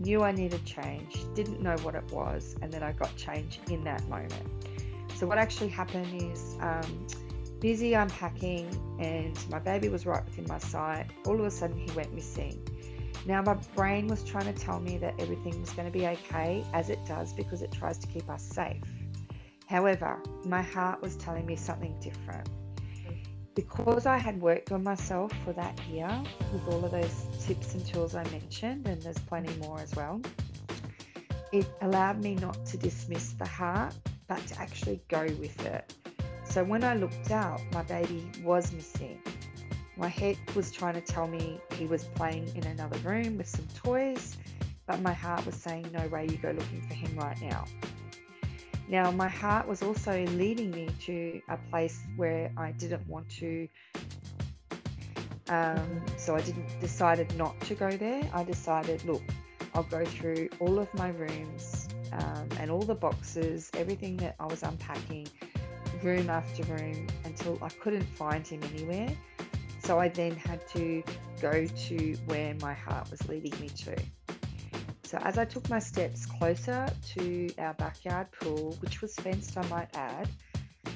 Knew 0.00 0.22
I 0.22 0.32
needed 0.32 0.64
change. 0.64 1.24
Didn't 1.34 1.60
know 1.60 1.76
what 1.82 1.94
it 1.94 2.10
was, 2.12 2.56
and 2.62 2.72
then 2.72 2.82
I 2.82 2.92
got 2.92 3.14
change 3.16 3.60
in 3.70 3.82
that 3.84 4.08
moment. 4.08 4.32
So 5.16 5.26
what 5.26 5.38
actually 5.38 5.68
happened 5.68 6.22
is. 6.22 6.56
Um, 6.60 7.06
busy 7.60 7.94
unpacking 7.94 8.68
and 9.00 9.36
my 9.50 9.58
baby 9.58 9.88
was 9.88 10.06
right 10.06 10.24
within 10.24 10.46
my 10.48 10.58
sight. 10.58 11.06
All 11.26 11.38
of 11.38 11.44
a 11.44 11.50
sudden, 11.50 11.76
he 11.76 11.90
went 11.92 12.14
missing. 12.14 12.62
Now, 13.26 13.42
my 13.42 13.54
brain 13.74 14.06
was 14.06 14.22
trying 14.22 14.52
to 14.52 14.58
tell 14.58 14.80
me 14.80 14.96
that 14.98 15.14
everything 15.18 15.60
was 15.60 15.70
going 15.70 15.90
to 15.90 15.96
be 15.96 16.06
okay, 16.06 16.64
as 16.72 16.88
it 16.88 17.04
does 17.04 17.32
because 17.32 17.62
it 17.62 17.72
tries 17.72 17.98
to 17.98 18.06
keep 18.06 18.28
us 18.30 18.42
safe. 18.42 18.82
However, 19.66 20.22
my 20.44 20.62
heart 20.62 21.02
was 21.02 21.16
telling 21.16 21.44
me 21.44 21.56
something 21.56 21.98
different. 22.00 22.48
Because 23.58 24.06
I 24.06 24.18
had 24.18 24.40
worked 24.40 24.70
on 24.70 24.84
myself 24.84 25.32
for 25.44 25.52
that 25.54 25.76
year 25.88 26.08
with 26.52 26.68
all 26.68 26.84
of 26.84 26.92
those 26.92 27.26
tips 27.40 27.74
and 27.74 27.84
tools 27.84 28.14
I 28.14 28.22
mentioned, 28.30 28.86
and 28.86 29.02
there's 29.02 29.18
plenty 29.18 29.52
more 29.56 29.80
as 29.80 29.92
well, 29.96 30.20
it 31.50 31.66
allowed 31.80 32.22
me 32.22 32.36
not 32.36 32.64
to 32.66 32.76
dismiss 32.76 33.32
the 33.32 33.48
heart, 33.48 33.96
but 34.28 34.38
to 34.46 34.60
actually 34.60 35.00
go 35.08 35.22
with 35.40 35.66
it. 35.66 35.92
So 36.44 36.62
when 36.62 36.84
I 36.84 36.94
looked 36.94 37.32
out, 37.32 37.60
my 37.72 37.82
baby 37.82 38.30
was 38.44 38.72
missing. 38.72 39.20
My 39.96 40.06
head 40.06 40.36
was 40.54 40.70
trying 40.70 40.94
to 40.94 41.00
tell 41.00 41.26
me 41.26 41.60
he 41.72 41.86
was 41.86 42.04
playing 42.04 42.54
in 42.54 42.64
another 42.64 42.98
room 42.98 43.38
with 43.38 43.48
some 43.48 43.66
toys, 43.74 44.36
but 44.86 45.00
my 45.00 45.12
heart 45.12 45.44
was 45.44 45.56
saying, 45.56 45.90
No 45.92 46.06
way, 46.06 46.28
you 46.30 46.36
go 46.36 46.52
looking 46.52 46.82
for 46.82 46.94
him 46.94 47.18
right 47.18 47.42
now. 47.42 47.64
Now, 48.88 49.10
my 49.10 49.28
heart 49.28 49.68
was 49.68 49.82
also 49.82 50.24
leading 50.28 50.70
me 50.70 50.88
to 51.04 51.42
a 51.50 51.58
place 51.70 52.00
where 52.16 52.50
I 52.56 52.72
didn't 52.72 53.06
want 53.06 53.28
to. 53.38 53.68
Um, 55.50 56.02
so 56.16 56.34
I 56.34 56.40
didn't 56.40 56.80
decided 56.80 57.34
not 57.36 57.58
to 57.62 57.74
go 57.74 57.90
there. 57.90 58.22
I 58.32 58.44
decided, 58.44 59.04
look, 59.04 59.22
I'll 59.74 59.82
go 59.82 60.04
through 60.06 60.48
all 60.58 60.78
of 60.78 60.92
my 60.94 61.10
rooms 61.10 61.88
um, 62.12 62.48
and 62.58 62.70
all 62.70 62.82
the 62.82 62.94
boxes, 62.94 63.70
everything 63.74 64.16
that 64.18 64.36
I 64.40 64.46
was 64.46 64.62
unpacking, 64.62 65.28
room 66.02 66.30
after 66.30 66.62
room 66.64 67.06
until 67.24 67.58
I 67.60 67.68
couldn't 67.68 68.04
find 68.04 68.46
him 68.46 68.62
anywhere. 68.74 69.10
So 69.80 69.98
I 69.98 70.08
then 70.08 70.32
had 70.32 70.66
to 70.68 71.02
go 71.40 71.66
to 71.66 72.14
where 72.26 72.54
my 72.60 72.72
heart 72.72 73.10
was 73.10 73.26
leading 73.28 73.58
me 73.60 73.68
to. 73.68 73.96
So 75.08 75.18
as 75.22 75.38
I 75.38 75.46
took 75.46 75.70
my 75.70 75.78
steps 75.80 76.26
closer 76.26 76.86
to 77.14 77.54
our 77.58 77.74
backyard 77.74 78.30
pool, 78.32 78.76
which 78.80 79.00
was 79.00 79.18
fenced, 79.18 79.56
I 79.56 79.66
might 79.68 79.94
add, 79.96 80.28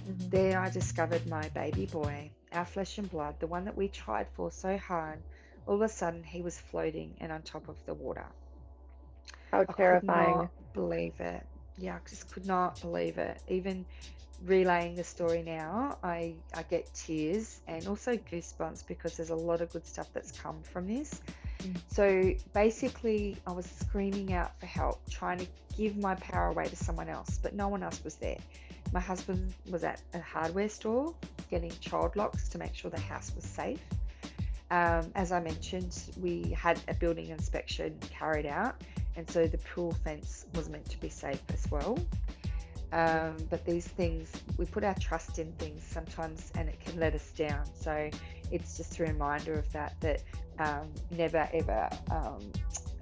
Mhm. 0.07 0.31
there 0.31 0.61
I 0.61 0.71
discovered 0.71 1.27
my 1.27 1.49
baby 1.49 1.87
boy, 1.87 2.33
our 2.53 2.67
flesh 2.67 2.99
and 2.99 3.11
blood, 3.11 3.41
the 3.41 3.47
one 3.49 3.65
that 3.67 3.77
we 3.77 3.89
tried 3.89 4.29
for 4.35 4.51
so 4.53 4.77
hard. 4.79 5.25
All 5.67 5.77
of 5.77 5.83
a 5.83 5.89
sudden, 5.89 6.25
he 6.25 6.43
was 6.43 6.59
floating 6.59 7.17
and 7.21 7.33
on 7.33 7.43
top 7.43 7.69
of 7.69 7.85
the 7.87 7.95
water. 7.95 8.27
How 9.51 9.65
I 9.69 9.73
could 9.75 10.03
terrifying. 10.03 10.43
not 10.43 10.53
believe 10.75 11.21
it. 11.21 11.47
Yeah, 11.77 11.97
I 11.97 12.01
just 12.09 12.31
could 12.33 12.47
not 12.47 12.81
believe 12.81 13.19
it. 13.19 13.41
Even 13.49 13.87
relaying 14.45 14.97
the 14.97 15.05
story 15.05 15.43
now, 15.43 15.99
I, 16.03 16.37
I 16.55 16.63
get 16.63 16.93
tears 16.95 17.61
and 17.67 17.89
also 17.89 18.17
goosebumps 18.17 18.87
because 18.87 19.17
there's 19.17 19.31
a 19.31 19.37
lot 19.37 19.63
of 19.63 19.71
good 19.73 19.87
stuff 19.87 20.09
that's 20.15 20.33
come 20.33 20.63
from 20.63 20.87
this. 20.89 21.21
Mm. 21.63 21.77
So 21.89 22.35
basically, 22.53 23.37
I 23.47 23.53
was 23.53 23.67
screaming 23.67 24.33
out 24.33 24.59
for 24.59 24.67
help, 24.67 25.01
trying 25.11 25.39
to 25.39 25.47
give 25.77 25.97
my 25.97 26.15
power 26.17 26.49
away 26.49 26.67
to 26.67 26.77
someone 26.77 27.09
else, 27.09 27.39
but 27.43 27.55
no 27.55 27.69
one 27.69 27.83
else 27.83 28.03
was 28.05 28.17
there. 28.17 28.39
My 28.93 29.01
husband 29.01 29.55
was 29.71 29.85
at 29.85 30.03
a 30.13 30.21
hardware 30.21 30.69
store 30.69 31.15
getting 31.51 31.71
child 31.81 32.17
locks 32.17 32.49
to 32.51 32.59
make 32.59 32.75
sure 32.75 32.91
the 32.91 33.01
house 33.01 33.33
was 33.35 33.45
safe. 33.45 33.81
Um, 34.71 35.11
as 35.15 35.33
I 35.33 35.41
mentioned, 35.41 35.99
we 36.21 36.51
had 36.57 36.81
a 36.89 36.95
building 36.95 37.29
inspection 37.29 37.99
carried 38.11 38.47
out, 38.47 38.81
and 39.17 39.31
so 39.31 39.47
the 39.47 39.59
pool 39.59 39.93
fence 40.05 40.47
was 40.55 40.69
meant 40.69 40.89
to 40.91 40.99
be 40.99 41.11
safe 41.11 41.43
as 41.53 41.71
well. 41.71 41.99
Um, 42.93 43.37
but 43.49 43.65
these 43.65 43.87
things, 43.87 44.31
we 44.59 44.67
put 44.67 44.85
our 44.85 44.95
trust 44.95 45.39
in 45.39 45.51
things 45.53 45.83
sometimes 45.83 46.53
and 46.57 46.69
it 46.69 46.79
can 46.81 47.01
let 47.01 47.15
us 47.15 47.31
down. 47.31 47.65
So 47.75 48.11
it's 48.53 48.77
just 48.77 48.99
a 48.99 49.03
reminder 49.03 49.55
of 49.55 49.71
that, 49.73 50.01
that 50.01 50.23
um, 50.59 50.89
never 51.11 51.49
ever, 51.53 51.89
um, 52.11 52.53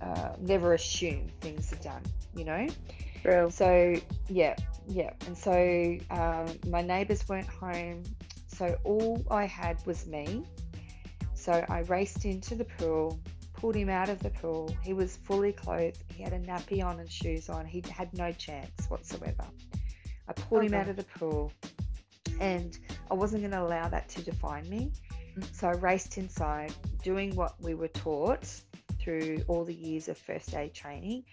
uh, 0.00 0.30
never 0.40 0.74
assume 0.74 1.28
things 1.40 1.72
are 1.72 1.82
done, 1.82 2.02
you 2.34 2.44
know? 2.44 2.66
True. 3.22 3.50
So, 3.50 3.96
yeah, 4.28 4.56
yeah. 4.88 5.12
And 5.26 5.36
so 5.36 5.98
um, 6.10 6.46
my 6.68 6.82
neighbors 6.82 7.28
weren't 7.28 7.48
home. 7.48 8.02
So 8.46 8.76
all 8.84 9.24
I 9.30 9.44
had 9.44 9.84
was 9.86 10.06
me. 10.06 10.44
So 11.34 11.64
I 11.68 11.80
raced 11.80 12.24
into 12.24 12.54
the 12.54 12.64
pool, 12.64 13.18
pulled 13.54 13.74
him 13.74 13.88
out 13.88 14.08
of 14.08 14.20
the 14.20 14.30
pool. 14.30 14.74
He 14.82 14.92
was 14.92 15.16
fully 15.16 15.52
clothed. 15.52 16.02
He 16.14 16.22
had 16.22 16.32
a 16.32 16.38
nappy 16.38 16.84
on 16.84 17.00
and 17.00 17.10
shoes 17.10 17.48
on. 17.48 17.66
He 17.66 17.82
had 17.90 18.12
no 18.14 18.32
chance 18.32 18.86
whatsoever. 18.88 19.44
I 20.28 20.32
pulled 20.32 20.64
him 20.64 20.74
out 20.74 20.88
of 20.88 20.96
the 20.96 21.04
pool 21.04 21.52
and 22.40 22.78
I 23.10 23.14
wasn't 23.14 23.42
going 23.42 23.52
to 23.52 23.62
allow 23.62 23.88
that 23.88 24.08
to 24.10 24.22
define 24.22 24.68
me. 24.68 24.92
So 25.52 25.68
I 25.68 25.72
raced 25.72 26.18
inside, 26.18 26.72
doing 27.02 27.34
what 27.34 27.54
we 27.60 27.74
were 27.74 27.88
taught 27.88 28.46
through 29.00 29.42
all 29.48 29.64
the 29.64 29.74
years 29.74 30.08
of 30.08 30.18
first 30.18 30.54
aid 30.54 30.74
training, 30.74 31.24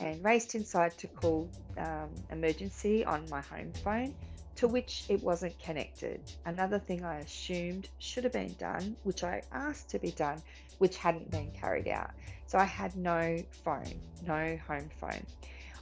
and 0.00 0.22
raced 0.24 0.54
inside 0.54 0.96
to 0.98 1.06
call 1.06 1.48
um, 1.78 2.10
emergency 2.30 3.04
on 3.04 3.28
my 3.30 3.40
home 3.40 3.72
phone, 3.84 4.14
to 4.56 4.68
which 4.68 5.04
it 5.08 5.22
wasn't 5.22 5.58
connected. 5.58 6.20
Another 6.46 6.78
thing 6.78 7.04
I 7.04 7.18
assumed 7.18 7.88
should 7.98 8.24
have 8.24 8.32
been 8.32 8.54
done, 8.54 8.96
which 9.02 9.24
I 9.24 9.42
asked 9.52 9.90
to 9.90 9.98
be 9.98 10.12
done, 10.12 10.42
which 10.78 10.96
hadn't 10.96 11.30
been 11.30 11.50
carried 11.52 11.88
out. 11.88 12.10
So 12.46 12.58
I 12.58 12.64
had 12.64 12.96
no 12.96 13.38
phone, 13.64 14.00
no 14.26 14.58
home 14.66 14.90
phone. 15.00 15.26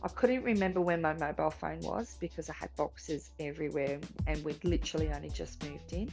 I 0.03 0.09
couldn't 0.09 0.45
remember 0.45 0.81
where 0.81 0.97
my 0.97 1.13
mobile 1.13 1.51
phone 1.51 1.81
was 1.81 2.17
because 2.21 2.49
I 2.49 2.55
had 2.55 2.75
boxes 2.77 3.31
everywhere 3.39 3.99
and 4.27 4.43
we'd 4.45 4.65
literally 4.65 5.13
only 5.13 5.29
just 5.29 5.63
moved 5.63 5.93
in 5.93 6.11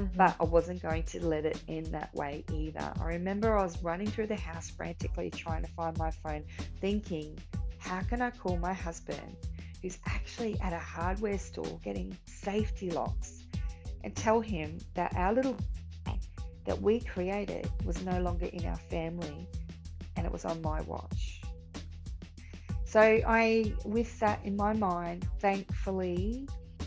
Mhm. 0.00 0.16
but 0.16 0.36
I 0.40 0.44
wasn't 0.44 0.82
going 0.82 1.02
to 1.04 1.26
let 1.26 1.44
it 1.44 1.60
end 1.68 1.86
that 1.86 2.14
way 2.14 2.44
either. 2.52 2.92
I 3.00 3.04
remember 3.04 3.56
I 3.56 3.62
was 3.62 3.82
running 3.82 4.06
through 4.06 4.28
the 4.28 4.36
house 4.36 4.70
frantically 4.70 5.30
trying 5.30 5.62
to 5.62 5.70
find 5.72 5.96
my 5.98 6.10
phone, 6.10 6.44
thinking, 6.80 7.38
how 7.78 8.00
can 8.02 8.22
I 8.22 8.30
call 8.30 8.56
my 8.56 8.72
husband, 8.72 9.36
who's 9.82 9.98
actually 10.06 10.58
at 10.60 10.72
a 10.72 10.78
hardware 10.78 11.38
store 11.38 11.78
getting 11.82 12.16
safety 12.26 12.90
locks, 12.90 13.44
and 14.04 14.14
tell 14.16 14.40
him 14.40 14.78
that 14.94 15.14
our 15.16 15.32
little 15.32 15.56
that 16.66 16.80
we 16.80 17.00
created 17.00 17.68
was 17.84 18.02
no 18.04 18.20
longer 18.20 18.46
in 18.46 18.64
our 18.66 18.76
family 18.76 19.48
and 20.16 20.26
it 20.26 20.32
was 20.32 20.44
on 20.44 20.60
my 20.60 20.80
watch. 20.82 21.40
So 22.84 23.00
I, 23.00 23.72
with 23.84 24.18
that 24.20 24.40
in 24.44 24.56
my 24.56 24.72
mind, 24.72 25.26
thankfully, 25.38 26.46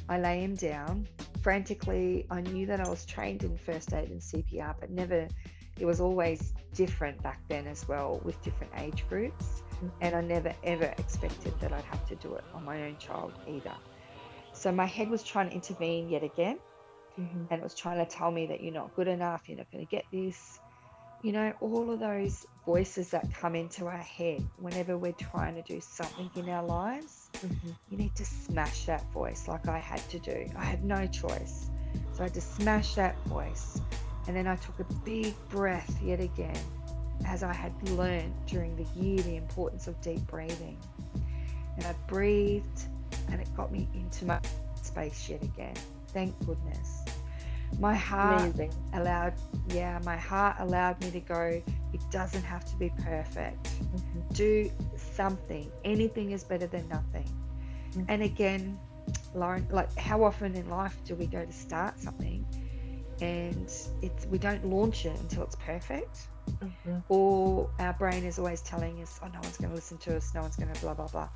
I 0.10 0.20
lay 0.20 0.42
him 0.42 0.56
down. 0.56 1.08
Frantically, 1.44 2.26
I 2.32 2.42
knew 2.42 2.66
that 2.68 2.80
I 2.80 2.90
was 2.90 3.06
trained 3.06 3.44
in 3.44 3.58
first 3.58 3.94
aid 3.94 4.10
and 4.10 4.22
CPR, 4.22 4.76
but 4.80 4.90
never, 4.90 5.28
it 5.78 5.86
was 5.86 6.00
always 6.00 6.54
different 6.74 7.22
back 7.22 7.42
then 7.50 7.68
as 7.68 7.86
well 7.88 8.22
with 8.24 8.42
different 8.42 8.72
age 8.80 9.06
groups. 9.10 9.62
And 10.00 10.16
I 10.16 10.22
never 10.22 10.54
ever 10.64 10.94
expected 10.98 11.54
that 11.60 11.74
I'd 11.74 11.84
have 11.84 12.08
to 12.08 12.16
do 12.16 12.36
it 12.36 12.46
on 12.54 12.64
my 12.64 12.84
own 12.84 12.98
child 12.98 13.34
either. 13.46 13.76
So 14.54 14.72
my 14.72 14.86
head 14.86 15.10
was 15.10 15.24
trying 15.24 15.50
to 15.50 15.56
intervene 15.56 16.08
yet 16.08 16.24
again 16.24 16.60
Mhm. 17.20 17.48
and 17.52 17.60
it 17.60 17.64
was 17.64 17.76
trying 17.76 18.04
to 18.04 18.12
tell 18.12 18.32
me 18.32 18.48
that 18.48 18.62
you're 18.62 18.74
not 18.74 18.94
good 18.96 19.08
enough, 19.08 19.48
you're 19.48 19.58
not 19.58 19.70
going 19.72 19.86
to 19.86 19.90
get 19.90 20.06
this. 20.12 20.60
You 21.24 21.32
know, 21.32 21.54
all 21.62 21.90
of 21.90 22.02
those 22.02 22.46
voices 22.66 23.12
that 23.12 23.34
come 23.34 23.56
into 23.56 23.86
our 23.86 23.98
head 23.98 24.46
whenever 24.58 24.98
we're 24.98 25.14
trying 25.14 25.56
to 25.56 25.62
do 25.62 25.80
something 25.80 26.30
in 26.36 26.50
our 26.50 26.66
lives, 26.66 27.30
Mhm. 27.36 27.74
you 27.88 27.98
need 27.98 28.14
to 28.16 28.26
smash 28.26 28.86
that 28.88 29.10
voice 29.14 29.48
like 29.48 29.70
I 29.70 29.80
had 29.80 30.02
to 30.10 30.20
do. 30.20 30.46
I 30.54 30.66
had 30.66 30.84
no 30.84 31.08
choice. 31.08 31.70
So 32.12 32.20
I 32.20 32.24
had 32.24 32.34
to 32.34 32.42
smash 32.42 32.96
that 32.96 33.18
voice. 33.24 33.80
And 34.28 34.36
then 34.36 34.48
I 34.48 34.58
took 34.58 34.82
a 34.82 34.94
big 35.06 35.34
breath 35.48 36.02
yet 36.02 36.20
again, 36.20 36.60
as 37.26 37.42
I 37.42 37.54
had 37.54 37.72
learned 37.92 38.34
during 38.46 38.76
the 38.76 38.84
year 39.00 39.18
the 39.20 39.38
importance 39.38 39.88
of 39.88 40.00
deep 40.02 40.28
breathing. 40.28 40.78
And 41.78 41.86
I 41.86 41.94
breathed, 42.08 42.90
and 43.30 43.40
it 43.40 43.48
got 43.56 43.72
me 43.72 43.88
into 43.94 44.26
my 44.26 44.42
space 44.82 45.30
yet 45.30 45.42
again. 45.42 45.76
Thank 46.10 46.38
goodness. 46.46 47.06
My 47.80 47.96
heart 47.96 48.52
Amazing. 48.54 48.74
allowed, 48.94 49.34
yeah, 49.68 50.00
my 50.04 50.18
heart 50.18 50.58
allowed 50.60 51.02
me 51.02 51.12
to 51.12 51.20
go. 51.20 51.62
It 51.94 52.02
doesn't 52.12 52.44
have 52.44 52.66
to 52.66 52.76
be 52.78 52.90
perfect 53.04 53.70
Mhm. 53.96 54.34
do 54.34 54.70
something. 54.96 55.72
Anything 55.84 56.32
is 56.32 56.44
better 56.44 56.68
than 56.68 56.88
nothing. 56.88 57.30
Mhm. 57.94 58.06
And 58.08 58.24
again, 58.24 58.80
Lauren, 59.34 59.68
like 59.70 59.96
how 59.98 60.24
often 60.24 60.56
in 60.56 60.70
life 60.70 60.98
do 61.04 61.16
we 61.16 61.28
go 61.28 61.46
to 61.46 61.52
start 61.54 62.00
something 62.00 62.46
and 63.22 63.72
it's 64.02 64.26
we 64.28 64.38
don't 64.38 64.66
launch 64.66 65.06
it 65.06 65.20
until 65.20 65.44
it's 65.44 65.56
perfect? 65.56 66.28
Mhm. 66.62 67.04
Or 67.10 67.70
our 67.80 67.94
brain 67.94 68.24
is 68.26 68.40
always 68.40 68.62
telling 68.62 69.02
us, 69.02 69.20
oh, 69.24 69.28
no 69.28 69.40
one's 69.42 69.58
going 69.58 69.70
to 69.70 69.76
listen 69.76 69.98
to 70.00 70.16
us, 70.18 70.34
no 70.34 70.42
one's 70.42 70.56
going 70.56 70.74
to 70.74 70.82
blah, 70.82 70.94
blah, 70.94 71.08
blah. 71.08 71.30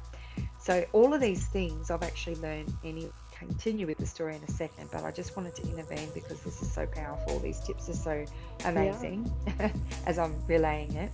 So, 0.60 0.86
all 0.92 1.14
of 1.14 1.22
these 1.22 1.46
things 1.48 1.90
I've 1.92 2.04
actually 2.04 2.36
learned, 2.38 2.74
you 2.84 2.94
continue 3.40 3.86
with 3.88 3.98
the 3.98 4.06
story 4.06 4.36
in 4.36 4.44
a 4.44 4.52
second, 4.52 4.90
but 4.92 5.04
I 5.04 5.12
just 5.12 5.36
wanted 5.36 5.56
to 5.56 5.64
intervene 5.64 6.10
because 6.14 6.40
this 6.42 6.62
is 6.62 6.72
so 6.72 6.86
powerful. 6.86 7.40
These 7.40 7.60
tips 7.62 7.90
are 7.90 7.94
so 7.94 8.26
amazing 8.66 9.32
as 10.06 10.18
I'm 10.18 10.36
relaying 10.48 10.94
it. 10.96 11.12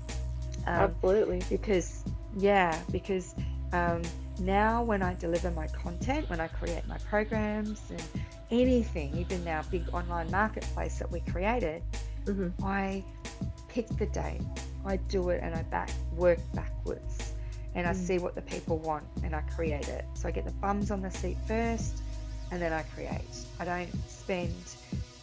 Um, 0.65 0.93
Absolutely. 0.95 1.41
because 1.49 2.03
yeah 2.37 2.79
because 2.91 3.35
um, 3.73 4.01
now 4.39 4.81
when 4.81 5.01
i 5.03 5.13
deliver 5.13 5.51
my 5.51 5.67
content 5.67 6.27
when 6.29 6.39
i 6.39 6.47
create 6.47 6.87
my 6.87 6.97
programs 6.99 7.81
and 7.91 8.01
anything 8.49 9.13
even 9.17 9.45
our 9.47 9.61
big 9.69 9.83
online 9.93 10.31
marketplace 10.31 10.97
that 10.99 11.11
we 11.11 11.19
created 11.21 11.83
Mhm. 12.25 12.53
i 12.63 13.03
pick 13.67 13.87
the 13.97 14.05
date 14.07 14.41
i 14.85 14.95
do 14.95 15.29
it 15.29 15.41
and 15.43 15.53
i 15.53 15.61
back 15.63 15.89
work 16.15 16.39
backwards 16.55 17.33
and 17.75 17.85
i 17.85 17.91
Mm. 17.91 17.95
see 17.95 18.17
what 18.17 18.33
the 18.33 18.41
people 18.41 18.77
want 18.79 19.03
and 19.23 19.35
i 19.35 19.41
create 19.41 19.87
it 19.89 20.05
so 20.13 20.27
i 20.29 20.31
get 20.31 20.45
the 20.45 20.51
bums 20.53 20.91
on 20.91 21.01
the 21.01 21.11
seat 21.11 21.37
first 21.47 22.01
and 22.53 22.61
then 22.61 22.71
i 22.71 22.81
create 22.95 23.35
i 23.59 23.65
don't 23.65 23.89
spend 24.09 24.53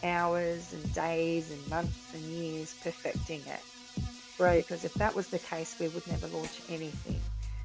hours 0.03 0.73
and 0.73 0.95
days 0.95 1.51
and 1.51 1.71
months 1.71 2.13
and 2.13 2.23
years 2.25 2.75
perfecting 2.83 3.41
it 3.47 3.61
Right. 4.41 4.67
because 4.67 4.85
if 4.85 4.95
that 4.95 5.15
was 5.15 5.29
the 5.29 5.39
case, 5.39 5.77
we 5.79 5.89
would 5.89 6.07
never 6.07 6.27
launch 6.29 6.63
anything. 6.71 7.21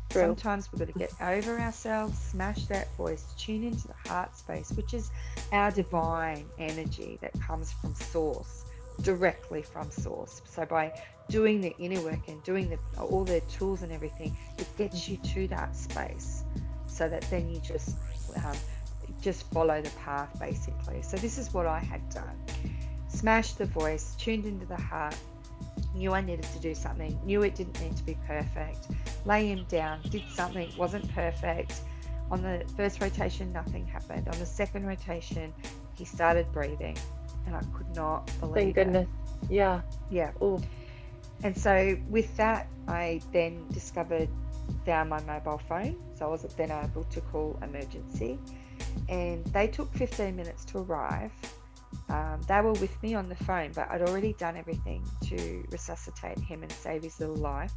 True. 0.10 0.22
Sometimes 0.24 0.70
we've 0.72 0.80
got 0.80 0.94
to 0.94 1.00
get 1.00 1.14
over 1.22 1.58
ourselves, 1.58 2.18
smash 2.18 2.66
that 2.66 2.94
voice, 2.98 3.34
tune 3.38 3.64
into 3.64 3.88
the 3.88 4.10
heart 4.10 4.36
space, 4.36 4.72
which 4.72 4.94
is 4.94 5.10
our 5.54 5.72
divine 5.72 6.46
energy 6.60 7.18
that 7.22 7.32
comes 7.40 7.72
from 7.72 7.96
source, 7.96 8.66
directly 9.02 9.62
from 9.62 9.90
source. 9.90 10.42
So 10.46 10.66
by 10.66 10.92
doing 11.30 11.62
the 11.62 11.74
inner 11.80 12.02
work 12.02 12.28
and 12.28 12.44
doing 12.44 12.70
the, 12.70 13.02
all 13.02 13.24
the 13.24 13.40
tools 13.42 13.82
and 13.82 13.92
everything, 13.94 14.36
it 14.58 14.68
gets 14.78 15.08
you 15.08 15.16
to 15.16 15.48
that 15.48 15.76
space, 15.78 16.44
so 16.88 17.08
that 17.08 17.22
then 17.30 17.50
you 17.50 17.60
just 17.62 17.96
um, 18.44 18.56
just 19.26 19.52
follow 19.52 19.82
the 19.82 19.90
path 20.06 20.30
basically. 20.40 21.02
So 21.02 21.18
this 21.18 21.38
is 21.38 21.54
what 21.54 21.66
I 21.66 21.80
had 21.80 22.08
done: 22.10 22.38
smashed 23.08 23.58
the 23.58 23.66
voice, 23.66 24.16
tuned 24.20 24.46
into 24.46 24.68
the 24.68 24.78
heart, 24.78 25.18
knew 25.96 26.14
I 26.14 26.22
needed 26.22 26.46
to 26.54 26.60
do 26.60 26.76
something, 26.76 27.20
knew 27.26 27.42
it 27.42 27.56
didn't 27.56 27.82
need 27.82 27.98
to 27.98 28.04
be 28.04 28.16
perfect, 28.28 28.88
lay 29.26 29.48
him 29.48 29.66
down, 29.68 30.02
did 30.10 30.24
something, 30.30 30.72
wasn't 30.78 31.12
perfect. 31.14 31.82
On 32.32 32.42
the 32.42 32.64
first 32.78 33.02
rotation, 33.02 33.52
nothing 33.52 33.86
happened. 33.88 34.28
On 34.28 34.40
the 34.40 34.46
second 34.46 34.86
rotation, 34.86 35.54
he 35.96 36.06
started 36.06 36.52
breathing, 36.52 36.98
and 37.46 37.56
I 37.56 37.62
could 37.76 37.96
not 37.96 38.32
believe 38.40 38.54
Thank 38.54 38.70
it. 38.70 38.74
goodness. 38.84 39.08
Yeah. 39.50 39.82
Yeah. 40.10 40.32
Oh. 40.40 40.62
And 41.44 41.58
so 41.58 41.98
with 42.10 42.36
that, 42.38 42.68
I 42.88 43.22
then 43.32 43.66
discovered 43.72 44.30
found 44.86 45.10
my 45.10 45.22
mobile 45.24 45.62
phone, 45.70 45.96
so 46.16 46.26
I 46.26 46.30
was 46.30 46.44
then 46.44 46.72
able 46.72 47.04
to 47.04 47.22
call 47.22 47.60
emergency, 47.62 48.40
and 49.10 49.46
they 49.48 49.68
took 49.68 49.94
15 49.94 50.36
minutes 50.36 50.66
to 50.66 50.80
arrive. 50.80 51.32
Um, 52.10 52.42
they 52.48 52.60
were 52.62 52.74
with 52.74 53.02
me 53.02 53.16
on 53.16 53.30
the 53.30 53.36
phone, 53.36 53.72
but 53.74 53.90
I'd 53.90 54.02
already 54.02 54.34
done 54.34 54.58
everything 54.58 55.04
to 55.28 55.64
resuscitate 55.72 56.40
him 56.40 56.62
and 56.62 56.72
save 56.72 57.04
his 57.04 57.20
little 57.20 57.36
life. 57.36 57.72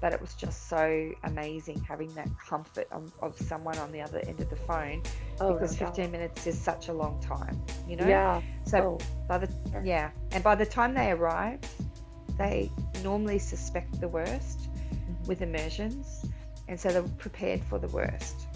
But 0.00 0.12
it 0.12 0.20
was 0.20 0.34
just 0.34 0.68
so 0.68 1.10
amazing 1.24 1.80
having 1.88 2.12
that 2.14 2.28
comfort 2.38 2.86
of, 2.92 3.12
of 3.22 3.38
someone 3.38 3.78
on 3.78 3.90
the 3.92 4.00
other 4.00 4.20
end 4.26 4.40
of 4.40 4.50
the 4.50 4.56
phone 4.56 5.02
Oh, 5.40 5.54
because 5.54 5.80
no 5.80 5.86
15 5.86 6.10
minutes 6.10 6.46
is 6.46 6.60
such 6.60 6.88
a 6.88 6.92
long 6.92 7.20
time, 7.22 7.60
you 7.88 7.96
know? 7.96 8.06
Yeah. 8.06 8.40
So 8.64 8.98
Oh. 9.00 9.04
by 9.28 9.38
the 9.38 9.48
yeah, 9.84 10.10
and 10.32 10.44
by 10.44 10.54
the 10.54 10.66
time 10.66 10.94
they 10.94 11.10
arrived, 11.10 11.66
they 12.36 12.70
normally 13.02 13.38
suspect 13.38 14.00
the 14.00 14.08
worst 14.08 14.68
Mhm. 14.72 15.26
with 15.28 15.42
immersions, 15.42 16.24
and 16.68 16.78
so 16.78 16.90
they 16.90 17.00
were 17.00 17.08
prepared 17.18 17.62
for 17.64 17.78
the 17.78 17.88
worst. 17.88 18.46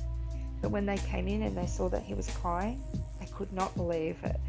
But 0.62 0.70
when 0.70 0.86
they 0.86 0.96
came 0.98 1.28
in 1.28 1.42
and 1.42 1.56
they 1.56 1.66
saw 1.66 1.88
that 1.90 2.02
he 2.02 2.14
was 2.14 2.28
crying, 2.30 2.82
they 3.20 3.26
could 3.26 3.52
not 3.52 3.74
believe 3.76 4.16
it. 4.24 4.40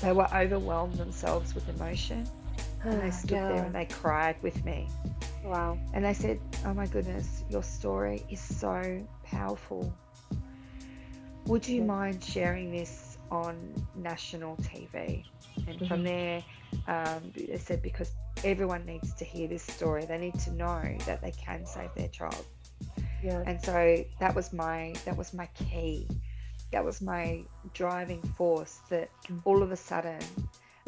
They 0.00 0.12
were 0.12 0.28
overwhelmed 0.34 0.94
themselves 0.94 1.54
with 1.54 1.68
emotion, 1.68 2.26
and 2.84 3.00
they 3.00 3.10
stood 3.10 3.30
there 3.30 3.64
and 3.64 3.74
they 3.74 3.86
cried 3.86 4.36
with 4.42 4.64
me. 4.64 4.88
Wow. 5.44 5.78
And 5.94 6.04
they 6.04 6.14
said, 6.14 6.40
Oh 6.64 6.74
my 6.74 6.86
goodness, 6.86 7.44
your 7.48 7.62
story 7.62 8.24
is 8.30 8.40
so 8.40 9.06
powerful. 9.24 9.92
Would 11.46 11.66
you 11.66 11.82
mind 11.82 12.22
sharing 12.22 12.70
this 12.70 13.18
on 13.30 13.56
national 13.96 14.56
TV? 14.56 15.24
And 15.56 15.66
mm-hmm. 15.66 15.86
from 15.86 16.04
there, 16.04 16.44
um, 16.86 17.32
they 17.34 17.58
said 17.58 17.82
because 17.82 18.12
everyone 18.44 18.84
needs 18.84 19.14
to 19.14 19.24
hear 19.24 19.48
this 19.48 19.62
story, 19.62 20.04
they 20.04 20.18
need 20.18 20.38
to 20.40 20.52
know 20.52 20.96
that 21.06 21.20
they 21.22 21.32
can 21.32 21.66
save 21.66 21.90
their 21.96 22.08
child. 22.08 22.44
Yeah. 23.22 23.42
And 23.46 23.62
so 23.62 24.04
that 24.18 24.34
was 24.34 24.52
my 24.52 24.94
that 25.04 25.16
was 25.16 25.32
my 25.34 25.46
key. 25.54 26.06
That 26.72 26.84
was 26.84 27.00
my 27.00 27.42
driving 27.74 28.22
force. 28.36 28.80
That 28.88 29.10
mm. 29.28 29.40
all 29.44 29.62
of 29.62 29.72
a 29.72 29.76
sudden, 29.76 30.20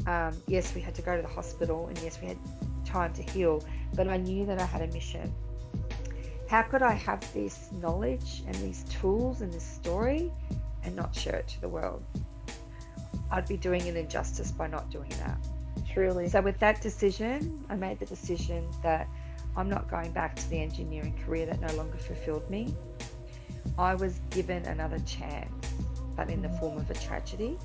um, 0.07 0.41
yes, 0.47 0.75
we 0.75 0.81
had 0.81 0.95
to 0.95 1.03
go 1.03 1.17
to 1.17 1.23
the 1.23 1.29
hospital, 1.29 1.89
and 1.89 1.99
yes, 1.99 2.21
we 2.21 2.29
had 2.29 2.39
time 2.85 3.13
to 3.15 3.23
heal, 3.23 3.65
but 3.95 4.09
I 4.09 4.17
knew 4.17 4.47
that 4.47 4.61
I 4.61 4.65
had 4.65 4.83
a 4.83 4.93
mission. 4.93 5.33
How 6.49 6.63
could 6.63 6.83
I 6.83 6.93
have 6.93 7.21
this 7.33 7.71
knowledge 7.73 8.43
and 8.47 8.55
these 8.57 8.85
tools 8.85 9.41
and 9.41 9.51
this 9.53 9.65
story 9.65 10.31
and 10.85 10.95
not 10.95 11.15
share 11.15 11.37
it 11.37 11.49
to 11.49 11.61
the 11.61 11.69
world? 11.69 12.05
I'd 13.31 13.49
be 13.49 13.57
doing 13.57 13.89
an 13.89 13.97
injustice 13.97 14.53
by 14.53 14.67
not 14.67 14.91
doing 14.91 15.09
that. 15.21 15.39
Truly. 15.91 16.29
So, 16.29 16.43
with 16.43 16.59
that 16.59 16.83
decision, 16.83 17.65
I 17.71 17.77
made 17.77 17.99
the 17.99 18.07
decision 18.07 18.69
that 18.83 19.09
I'm 19.57 19.69
not 19.69 19.91
going 19.91 20.13
back 20.13 20.37
to 20.37 20.51
the 20.51 20.61
engineering 20.61 21.15
career 21.25 21.47
that 21.47 21.61
no 21.61 21.73
longer 21.75 21.99
fulfilled 21.99 22.49
me. 22.49 22.75
I 23.79 23.95
was 23.95 24.21
given 24.31 24.65
another 24.65 24.99
chance, 25.01 25.53
but 26.17 26.31
in 26.31 26.43
the 26.43 26.49
mm. 26.49 26.61
form 26.61 26.79
of 26.79 26.91
a 26.91 26.95
tragedy, 26.95 27.59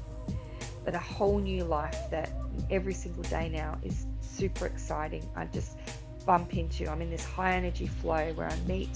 but 0.83 0.93
a 0.93 0.99
whole 0.99 1.39
new 1.39 1.63
life 1.63 1.97
that 2.11 2.31
every 2.69 2.93
single 2.93 3.23
day 3.23 3.49
now 3.49 3.77
is 3.83 4.05
super 4.21 4.65
exciting. 4.65 5.27
I 5.35 5.45
just 5.45 5.77
bump 6.25 6.55
into, 6.55 6.89
I'm 6.89 7.01
in 7.01 7.09
this 7.09 7.23
high 7.23 7.53
energy 7.53 7.87
flow 7.87 8.33
where 8.33 8.49
I 8.49 8.55
meet 8.67 8.89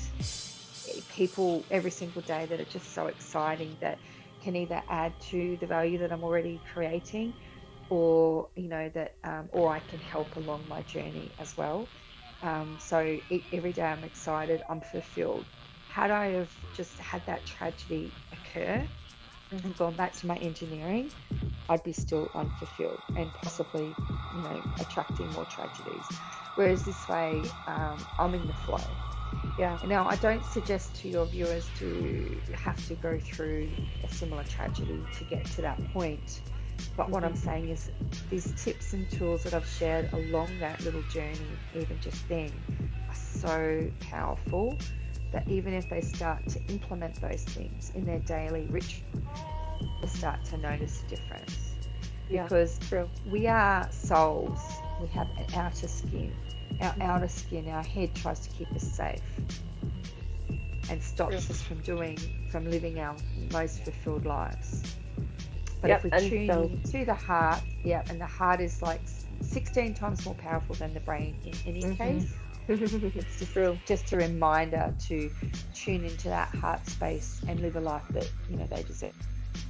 people 1.13 1.63
every 1.71 1.91
single 1.91 2.21
day 2.21 2.45
that 2.45 2.60
are 2.60 2.65
just 2.65 2.93
so 2.93 3.07
exciting 3.07 3.75
that 3.79 3.98
can 4.43 4.55
either 4.55 4.81
add 4.89 5.17
to 5.21 5.57
the 5.57 5.65
value 5.65 5.98
that 6.00 6.12
I'm 6.12 6.24
already 6.24 6.60
creating 6.74 7.33
or 7.89 8.48
you 8.55 8.67
know 8.67 8.89
that 8.89 9.13
um, 9.24 9.50
or 9.51 9.69
I 9.69 9.79
can 9.79 10.00
help 10.00 10.36
along 10.38 10.63
my 10.67 10.81
journey 10.83 11.29
as 11.39 11.55
well 11.57 11.88
um, 12.43 12.77
so 12.79 13.17
every 13.53 13.74
day 13.74 13.83
I'm 13.83 14.03
excited 14.03 14.62
I'm 14.69 14.81
fulfilled 14.81 15.48
had 15.88 16.12
I 16.12 16.27
have 16.31 16.51
just 16.74 16.98
had 17.00 17.25
that 17.27 17.45
tragedy 17.45 18.13
occur 18.31 18.88
and 19.51 19.75
gone 19.75 19.95
back 19.95 20.13
to 20.13 20.27
my 20.27 20.38
engineering 20.38 21.12
I'd 21.69 21.83
be 21.83 21.93
still 21.93 22.31
unfulfilled 22.36 23.03
and 23.15 23.33
possibly 23.33 23.95
you 24.33 24.41
know 24.41 24.62
attracting 24.79 25.31
more 25.31 25.45
tragedies 25.45 26.07
whereas 26.55 26.86
this 26.86 27.07
way 27.07 27.43
um, 27.67 27.98
I'm 28.17 28.33
in 28.36 28.48
the 28.48 28.53
flow 28.53 28.79
yeah. 29.57 29.77
Now, 29.83 30.07
I 30.07 30.15
don't 30.15 30.43
suggest 30.45 30.95
to 31.01 31.10
your 31.10 31.25
viewers 31.25 31.69
to 31.77 32.41
have 32.55 32.83
to 32.88 32.95
go 32.95 33.19
through 33.19 33.75
a 34.03 34.13
similar 34.13 34.43
tragedy 34.43 35.07
to 35.13 35.24
get 35.24 35.45
to 35.45 35.62
that 35.62 35.93
point. 35.93 36.41
But 36.96 37.10
what 37.10 37.24
I'm 37.24 37.36
saying 37.36 37.70
is, 37.70 37.90
these 38.30 38.52
tips 38.54 38.94
and 38.94 39.10
tools 39.10 39.44
that 39.44 39.54
I've 39.54 39.68
shared 39.68 40.12
along 40.14 40.60
that 40.60 40.82
little 40.84 41.04
journey, 41.04 41.60
even 41.74 42.00
just 42.00 42.28
then, 42.28 42.52
are 43.10 43.16
so 43.16 43.90
powerful 44.00 44.78
that 45.32 45.48
even 45.48 45.74
if 45.74 45.90
they 45.90 46.02
start 46.02 46.46
to 46.50 46.60
implement 46.68 47.20
those 47.22 47.44
things 47.44 47.92
in 47.96 48.06
their 48.06 48.20
daily 48.20 48.68
ritual, 48.70 49.22
they 50.02 50.08
start 50.08 50.44
to 50.46 50.58
notice 50.58 51.04
a 51.04 51.08
difference. 51.08 51.78
Yeah, 52.30 52.44
because 52.44 52.80
true. 52.80 53.10
we 53.26 53.48
are 53.48 53.90
souls, 53.92 54.82
we 55.00 55.08
have 55.10 55.30
an 55.38 55.46
outer 55.56 55.88
skin. 55.88 56.36
Our 56.82 56.96
outer 57.02 57.28
skin, 57.28 57.68
our 57.68 57.84
head 57.84 58.16
tries 58.16 58.40
to 58.40 58.50
keep 58.50 58.72
us 58.74 58.84
safe 58.84 59.40
and 60.90 61.02
stops 61.02 61.50
us 61.50 61.62
from 61.62 61.80
doing, 61.82 62.18
from 62.50 62.70
living 62.70 63.00
our 63.00 63.16
most 63.54 63.84
fulfilled 63.84 64.26
lives. 64.26 64.84
But 65.82 65.90
yep, 65.90 66.06
if 66.06 66.22
we 66.22 66.30
tune 66.30 66.48
so... 66.48 66.92
to 66.92 67.06
the 67.06 67.14
heart, 67.14 67.62
yeah, 67.84 68.04
and 68.10 68.22
the 68.22 68.26
heart 68.26 68.62
is 68.62 68.82
like 68.82 69.02
16 69.42 69.96
times 69.96 70.24
more 70.26 70.36
powerful 70.36 70.76
than 70.76 70.94
the 70.94 71.00
brain 71.00 71.36
in 71.44 71.54
any 71.66 71.82
mm-hmm. 71.82 71.94
case. 71.96 72.34
it's 72.68 73.40
just, 73.40 73.54
True. 73.54 73.78
just 73.86 74.14
a 74.14 74.18
reminder 74.18 74.94
to 75.08 75.32
tune 75.74 76.06
into 76.06 76.30
that 76.30 76.50
heart 76.50 76.88
space 76.88 77.42
and 77.48 77.60
live 77.60 77.76
a 77.76 77.82
life 77.82 78.04
that 78.12 78.30
you 78.50 78.58
know 78.58 78.68
they 78.68 78.84
deserve. 78.84 79.16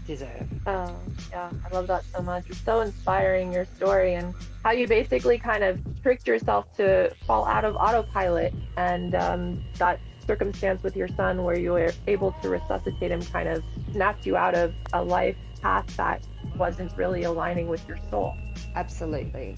Deserve. 0.06 0.48
Oh, 0.68 0.94
yeah, 1.32 1.50
I 1.66 1.74
love 1.74 1.88
that 1.88 2.04
so 2.14 2.22
much. 2.22 2.50
It's 2.50 2.60
so 2.60 2.82
inspiring 2.82 3.54
your 3.54 3.66
story 3.66 4.16
and 4.16 4.36
how 4.64 4.72
you 4.72 4.88
basically 4.88 5.38
kind 5.38 5.64
of 5.64 5.80
tricked 6.04 6.28
yourself 6.28 6.76
to 6.78 7.14
fall 7.26 7.46
out 7.46 7.64
of 7.64 7.76
autopilot 7.76 8.54
and 8.78 9.16
um, 9.16 9.64
that 9.78 10.00
circumstance 10.28 10.84
with 10.84 10.96
your 10.96 11.08
son 11.08 11.44
where 11.44 11.58
you 11.58 11.72
were 11.72 11.92
able 12.08 12.34
to 12.42 12.50
resuscitate 12.50 13.12
him 13.12 13.22
kind 13.22 13.50
of 13.50 13.64
snapped 13.92 14.26
you 14.26 14.36
out 14.36 14.54
of 14.54 14.74
a 14.94 15.04
life 15.04 15.36
path 15.62 15.96
that 15.98 16.26
wasn't 16.58 16.96
really 16.98 17.24
aligning 17.24 17.68
with 17.68 17.88
your 17.88 17.98
soul. 18.10 18.36
Absolutely. 18.76 19.56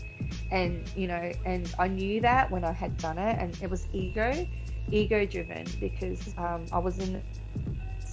And, 0.52 0.90
you 0.96 1.08
know, 1.08 1.32
and 1.46 1.74
I 1.80 1.88
knew 1.88 2.22
that 2.22 2.50
when 2.52 2.64
I 2.64 2.72
had 2.72 2.98
done 2.98 3.18
it, 3.18 3.38
and 3.40 3.58
it 3.62 3.70
was 3.70 3.88
ego, 3.94 4.48
ego 4.92 5.26
driven 5.26 5.66
because 5.80 6.34
um, 6.38 6.66
I 6.72 6.80
was 6.80 6.98
in 7.00 7.22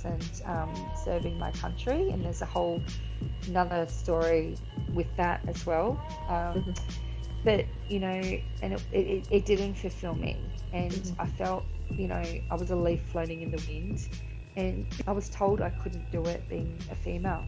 and 0.04 0.42
um, 0.46 0.72
serving 1.04 1.38
my 1.38 1.50
country, 1.52 2.10
and 2.10 2.24
there's 2.24 2.42
a 2.42 2.46
whole 2.46 2.82
another 3.46 3.86
story 3.88 4.56
with 4.94 5.06
that 5.16 5.40
as 5.48 5.66
well. 5.66 6.00
Um, 6.28 6.62
mm-hmm. 6.62 6.70
But 7.44 7.66
you 7.88 8.00
know, 8.00 8.20
and 8.62 8.74
it, 8.74 8.82
it, 8.92 9.26
it, 9.30 9.46
didn't 9.46 9.74
fulfill 9.74 10.14
me, 10.14 10.36
and 10.72 10.92
mm-hmm. 10.92 11.20
I 11.20 11.26
felt, 11.26 11.64
you 11.90 12.06
know, 12.06 12.22
I 12.50 12.54
was 12.54 12.70
a 12.70 12.76
leaf 12.76 13.00
floating 13.12 13.42
in 13.42 13.50
the 13.50 13.62
wind, 13.68 14.08
and 14.56 14.86
I 15.06 15.12
was 15.12 15.28
told 15.30 15.60
I 15.60 15.70
couldn't 15.70 16.10
do 16.10 16.24
it 16.26 16.46
being 16.48 16.78
a 16.90 16.94
female. 16.94 17.44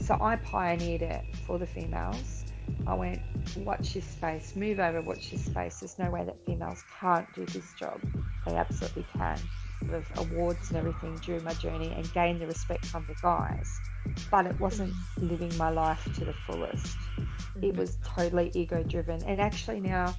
So 0.00 0.16
I 0.20 0.36
pioneered 0.36 1.02
it 1.02 1.24
for 1.46 1.58
the 1.58 1.66
females. 1.66 2.44
I 2.86 2.94
went, 2.94 3.20
watch 3.58 3.94
this 3.94 4.04
space, 4.04 4.54
move 4.56 4.78
over, 4.78 5.00
watch 5.00 5.30
this 5.30 5.44
space. 5.44 5.80
There's 5.80 5.98
no 5.98 6.10
way 6.10 6.24
that 6.24 6.36
females 6.46 6.84
can't 7.00 7.32
do 7.34 7.44
this 7.46 7.72
job. 7.74 8.00
They 8.46 8.54
absolutely 8.54 9.06
can. 9.12 9.38
Of 9.92 10.06
awards 10.16 10.68
and 10.70 10.78
everything 10.78 11.16
during 11.16 11.44
my 11.44 11.52
journey 11.54 11.92
and 11.94 12.12
gain 12.12 12.38
the 12.38 12.46
respect 12.46 12.86
from 12.86 13.04
the 13.06 13.14
guys. 13.22 13.80
But 14.30 14.46
it 14.46 14.58
wasn't 14.58 14.94
living 15.18 15.56
my 15.56 15.70
life 15.70 16.04
to 16.14 16.24
the 16.24 16.34
fullest. 16.46 16.96
It 17.16 17.60
mm-hmm. 17.60 17.78
was 17.78 17.98
totally 18.04 18.50
ego 18.54 18.82
driven. 18.82 19.22
And 19.24 19.40
actually, 19.40 19.80
now 19.80 20.14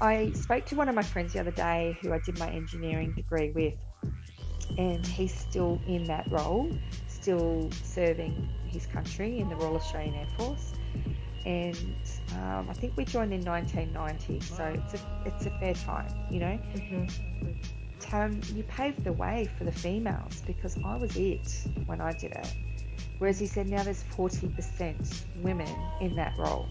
I 0.00 0.32
spoke 0.32 0.64
to 0.66 0.76
one 0.76 0.88
of 0.88 0.94
my 0.94 1.02
friends 1.02 1.32
the 1.32 1.40
other 1.40 1.50
day 1.50 1.98
who 2.00 2.12
I 2.12 2.18
did 2.18 2.38
my 2.38 2.50
engineering 2.50 3.12
degree 3.14 3.50
with, 3.50 3.74
and 4.76 5.06
he's 5.06 5.34
still 5.34 5.80
in 5.86 6.04
that 6.04 6.30
role, 6.30 6.70
still 7.08 7.70
serving 7.82 8.48
his 8.68 8.86
country 8.86 9.38
in 9.38 9.48
the 9.48 9.56
Royal 9.56 9.76
Australian 9.76 10.14
Air 10.14 10.26
Force. 10.36 10.72
And 11.46 11.96
um, 12.34 12.66
I 12.68 12.74
think 12.74 12.96
we 12.96 13.04
joined 13.04 13.32
in 13.32 13.42
1990, 13.42 14.40
so 14.40 14.64
it's 14.64 14.94
a 14.94 14.98
it's 15.24 15.46
a 15.46 15.50
fair 15.58 15.74
time, 15.74 16.12
you 16.30 16.40
know. 16.40 16.58
Mm-hmm. 16.74 17.06
Tam, 18.00 18.40
you 18.54 18.62
paved 18.64 19.04
the 19.04 19.12
way 19.12 19.48
for 19.56 19.64
the 19.64 19.72
females 19.72 20.42
because 20.46 20.76
I 20.84 20.96
was 20.96 21.16
it 21.16 21.66
when 21.86 22.00
I 22.00 22.12
did 22.12 22.32
it. 22.32 22.54
Whereas 23.18 23.38
he 23.38 23.46
said 23.46 23.68
now 23.68 23.82
there's 23.82 24.04
40% 24.04 25.24
women 25.42 25.68
in 26.00 26.14
that 26.16 26.36
role. 26.38 26.68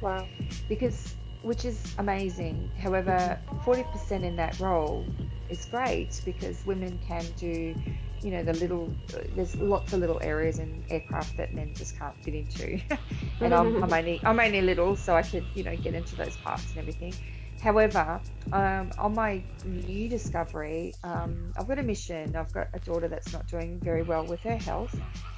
Wow. 0.00 0.26
Because, 0.68 1.16
which 1.42 1.64
is 1.64 1.94
amazing. 1.98 2.70
However, 2.78 3.38
40% 3.64 4.22
in 4.22 4.36
that 4.36 4.58
role 4.60 5.04
is 5.48 5.64
great 5.66 6.20
because 6.24 6.64
women 6.64 6.98
can 7.06 7.24
do 7.36 7.74
you 8.22 8.30
know 8.30 8.42
the 8.42 8.52
little 8.54 8.94
there's 9.34 9.56
lots 9.56 9.92
of 9.92 10.00
little 10.00 10.18
areas 10.22 10.58
in 10.58 10.84
aircraft 10.90 11.36
that 11.36 11.54
men 11.54 11.72
just 11.74 11.98
can't 11.98 12.14
fit 12.22 12.34
into 12.34 12.80
and 13.40 13.54
I'm, 13.54 13.76
I'm 13.82 13.92
only 13.92 14.20
i'm 14.24 14.38
only 14.38 14.60
little 14.60 14.96
so 14.96 15.16
i 15.16 15.22
could 15.22 15.46
you 15.54 15.64
know 15.64 15.76
get 15.76 15.94
into 15.94 16.16
those 16.16 16.36
parts 16.36 16.70
and 16.70 16.78
everything 16.78 17.14
however 17.60 18.20
um, 18.52 18.90
on 18.98 19.14
my 19.14 19.42
new 19.64 20.08
discovery 20.08 20.94
um, 21.04 21.52
i've 21.56 21.68
got 21.68 21.78
a 21.78 21.82
mission 21.82 22.36
i've 22.36 22.52
got 22.52 22.68
a 22.74 22.78
daughter 22.80 23.08
that's 23.08 23.32
not 23.32 23.46
doing 23.46 23.78
very 23.82 24.02
well 24.02 24.24
with 24.26 24.42
her 24.42 24.56
health 24.56 24.94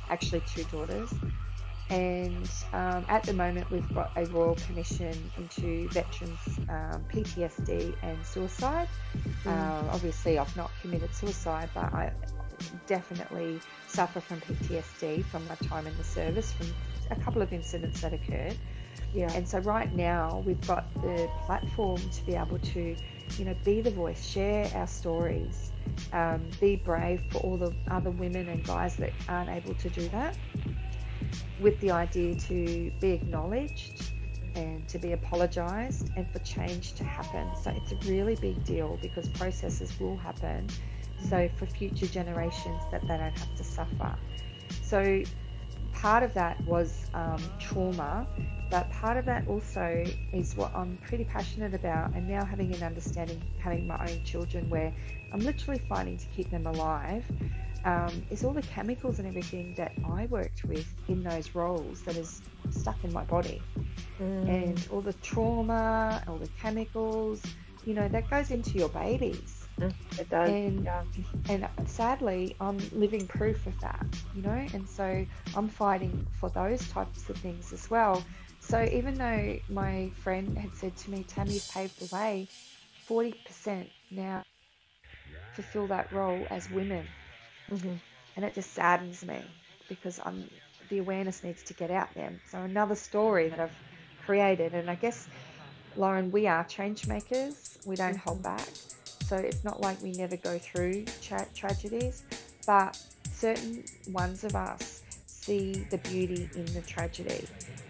actually 0.08 0.40
two 0.40 0.64
daughters 0.64 1.12
and 1.92 2.50
um, 2.72 3.04
at 3.08 3.22
the 3.24 3.34
moment 3.34 3.70
we've 3.70 3.92
got 3.94 4.12
a 4.16 4.24
royal 4.26 4.54
commission 4.54 5.30
into 5.36 5.88
veterans 5.90 6.40
um, 6.70 7.04
PTSD 7.12 7.96
and 8.02 8.24
suicide. 8.24 8.88
Mm. 9.44 9.46
Uh, 9.46 9.90
obviously, 9.92 10.38
I've 10.38 10.56
not 10.56 10.70
committed 10.80 11.14
suicide, 11.14 11.68
but 11.74 11.92
I 11.92 12.12
definitely 12.86 13.60
suffer 13.86 14.20
from 14.20 14.40
PTSD 14.40 15.24
from 15.26 15.46
my 15.46 15.54
time 15.56 15.86
in 15.86 15.96
the 15.96 16.04
service, 16.04 16.52
from 16.52 16.66
a 17.10 17.16
couple 17.16 17.42
of 17.42 17.52
incidents 17.52 18.00
that 18.00 18.12
occurred. 18.12 18.56
Yeah. 19.14 19.30
And 19.34 19.46
so 19.46 19.58
right 19.58 19.92
now 19.94 20.42
we've 20.46 20.66
got 20.66 20.92
the 21.02 21.28
platform 21.46 21.98
to 21.98 22.26
be 22.26 22.34
able 22.34 22.58
to, 22.58 22.96
you 23.36 23.44
know, 23.44 23.54
be 23.64 23.80
the 23.80 23.90
voice, 23.90 24.24
share 24.24 24.70
our 24.74 24.86
stories, 24.86 25.72
um, 26.12 26.42
be 26.60 26.76
brave 26.76 27.22
for 27.30 27.38
all 27.38 27.56
the 27.56 27.74
other 27.90 28.10
women 28.10 28.48
and 28.48 28.64
guys 28.64 28.96
that 28.96 29.12
aren't 29.28 29.50
able 29.50 29.74
to 29.74 29.90
do 29.90 30.08
that, 30.08 30.36
with 31.60 31.78
the 31.80 31.90
idea 31.90 32.34
to 32.34 32.90
be 33.00 33.10
acknowledged 33.10 34.12
and 34.54 34.86
to 34.88 34.98
be 34.98 35.12
apologized 35.12 36.10
and 36.16 36.30
for 36.30 36.38
change 36.40 36.94
to 36.94 37.04
happen. 37.04 37.54
So 37.56 37.70
it's 37.70 37.92
a 37.92 38.10
really 38.10 38.34
big 38.36 38.64
deal 38.64 38.98
because 39.00 39.28
processes 39.28 39.98
will 39.98 40.16
happen 40.16 40.68
so 41.28 41.48
for 41.56 41.66
future 41.66 42.06
generations 42.06 42.82
that 42.90 43.02
they 43.02 43.16
don't 43.16 43.38
have 43.38 43.56
to 43.56 43.64
suffer. 43.64 44.14
So 44.82 45.22
part 45.92 46.22
of 46.22 46.34
that 46.34 46.60
was 46.64 47.06
um, 47.14 47.42
trauma, 47.58 48.26
but 48.70 48.90
part 48.90 49.16
of 49.16 49.24
that 49.26 49.46
also 49.46 50.04
is 50.32 50.56
what 50.56 50.74
I'm 50.74 50.98
pretty 50.98 51.24
passionate 51.24 51.74
about. 51.74 52.14
And 52.14 52.28
now 52.28 52.44
having 52.44 52.74
an 52.74 52.82
understanding, 52.82 53.42
having 53.58 53.86
my 53.86 54.00
own 54.00 54.22
children, 54.24 54.68
where 54.68 54.92
I'm 55.32 55.40
literally 55.40 55.80
fighting 55.88 56.18
to 56.18 56.26
keep 56.26 56.50
them 56.50 56.66
alive, 56.66 57.24
um, 57.84 58.10
is 58.30 58.44
all 58.44 58.52
the 58.52 58.62
chemicals 58.62 59.18
and 59.18 59.28
everything 59.28 59.74
that 59.74 59.92
I 60.04 60.26
worked 60.26 60.64
with 60.64 60.86
in 61.08 61.22
those 61.22 61.54
roles 61.54 62.02
that 62.02 62.16
is 62.16 62.42
stuck 62.70 63.02
in 63.04 63.12
my 63.12 63.24
body, 63.24 63.60
mm. 64.20 64.48
and 64.48 64.88
all 64.90 65.00
the 65.00 65.14
trauma, 65.14 66.22
all 66.28 66.38
the 66.38 66.48
chemicals, 66.60 67.42
you 67.84 67.94
know, 67.94 68.08
that 68.08 68.30
goes 68.30 68.50
into 68.50 68.78
your 68.78 68.88
babies 68.88 69.61
Mm, 69.82 70.20
it 70.20 70.30
does. 70.30 70.48
And, 70.48 70.84
yeah. 70.84 71.02
and 71.48 71.68
sadly, 71.86 72.56
I'm 72.60 72.78
living 72.92 73.26
proof 73.26 73.66
of 73.66 73.78
that, 73.80 74.06
you 74.34 74.42
know, 74.42 74.66
and 74.72 74.88
so 74.88 75.26
I'm 75.56 75.68
fighting 75.68 76.26
for 76.38 76.48
those 76.50 76.86
types 76.88 77.28
of 77.28 77.36
things 77.36 77.72
as 77.72 77.90
well. 77.90 78.22
So 78.60 78.82
even 78.92 79.14
though 79.14 79.58
my 79.68 80.10
friend 80.22 80.56
had 80.56 80.74
said 80.76 80.96
to 80.96 81.10
me, 81.10 81.24
Tammy's 81.24 81.70
paved 81.70 81.98
the 81.98 82.14
way, 82.14 82.48
40% 83.08 83.88
now 84.10 84.44
fulfill 85.54 85.86
that 85.88 86.12
role 86.12 86.46
as 86.50 86.70
women. 86.70 87.06
Mm-hmm. 87.70 87.94
And 88.36 88.44
it 88.44 88.54
just 88.54 88.72
saddens 88.72 89.24
me 89.24 89.42
because 89.88 90.20
I'm, 90.24 90.48
the 90.88 90.98
awareness 90.98 91.44
needs 91.44 91.62
to 91.64 91.74
get 91.74 91.90
out 91.90 92.08
there. 92.14 92.32
So 92.50 92.58
another 92.58 92.94
story 92.94 93.48
that 93.48 93.60
I've 93.60 93.76
created, 94.24 94.74
and 94.74 94.88
I 94.88 94.94
guess, 94.94 95.28
Lauren, 95.96 96.30
we 96.30 96.46
are 96.46 96.64
change 96.64 97.06
makers. 97.06 97.78
We 97.84 97.96
don't 97.96 98.16
hold 98.16 98.42
mm-hmm. 98.42 98.56
back. 98.56 98.68
So 99.32 99.38
it's 99.38 99.64
not 99.64 99.80
like 99.80 99.96
we 100.02 100.12
never 100.12 100.36
go 100.36 100.58
through 100.58 101.06
tra- 101.22 101.46
tragedies, 101.54 102.22
but 102.66 103.00
certain 103.32 103.82
ones 104.08 104.44
of 104.44 104.54
us 104.54 105.00
see 105.24 105.86
the 105.88 105.96
beauty 105.96 106.50
in 106.54 106.66
the 106.74 106.82
tragedy. 106.82 107.48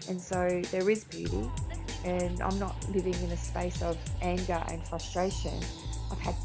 And 0.09 0.21
so 0.21 0.63
there 0.71 0.89
is 0.89 1.03
beauty, 1.03 1.51
and 2.05 2.41
I'm 2.41 2.61
not 2.61 2.77
living 2.91 3.15
in 3.15 3.33
a 3.33 3.37
space 3.37 3.83
of 3.83 3.99
anger 4.21 4.63
and 4.69 4.87
frustration. 4.87 5.59
I've 6.13 6.21
had 6.21 6.37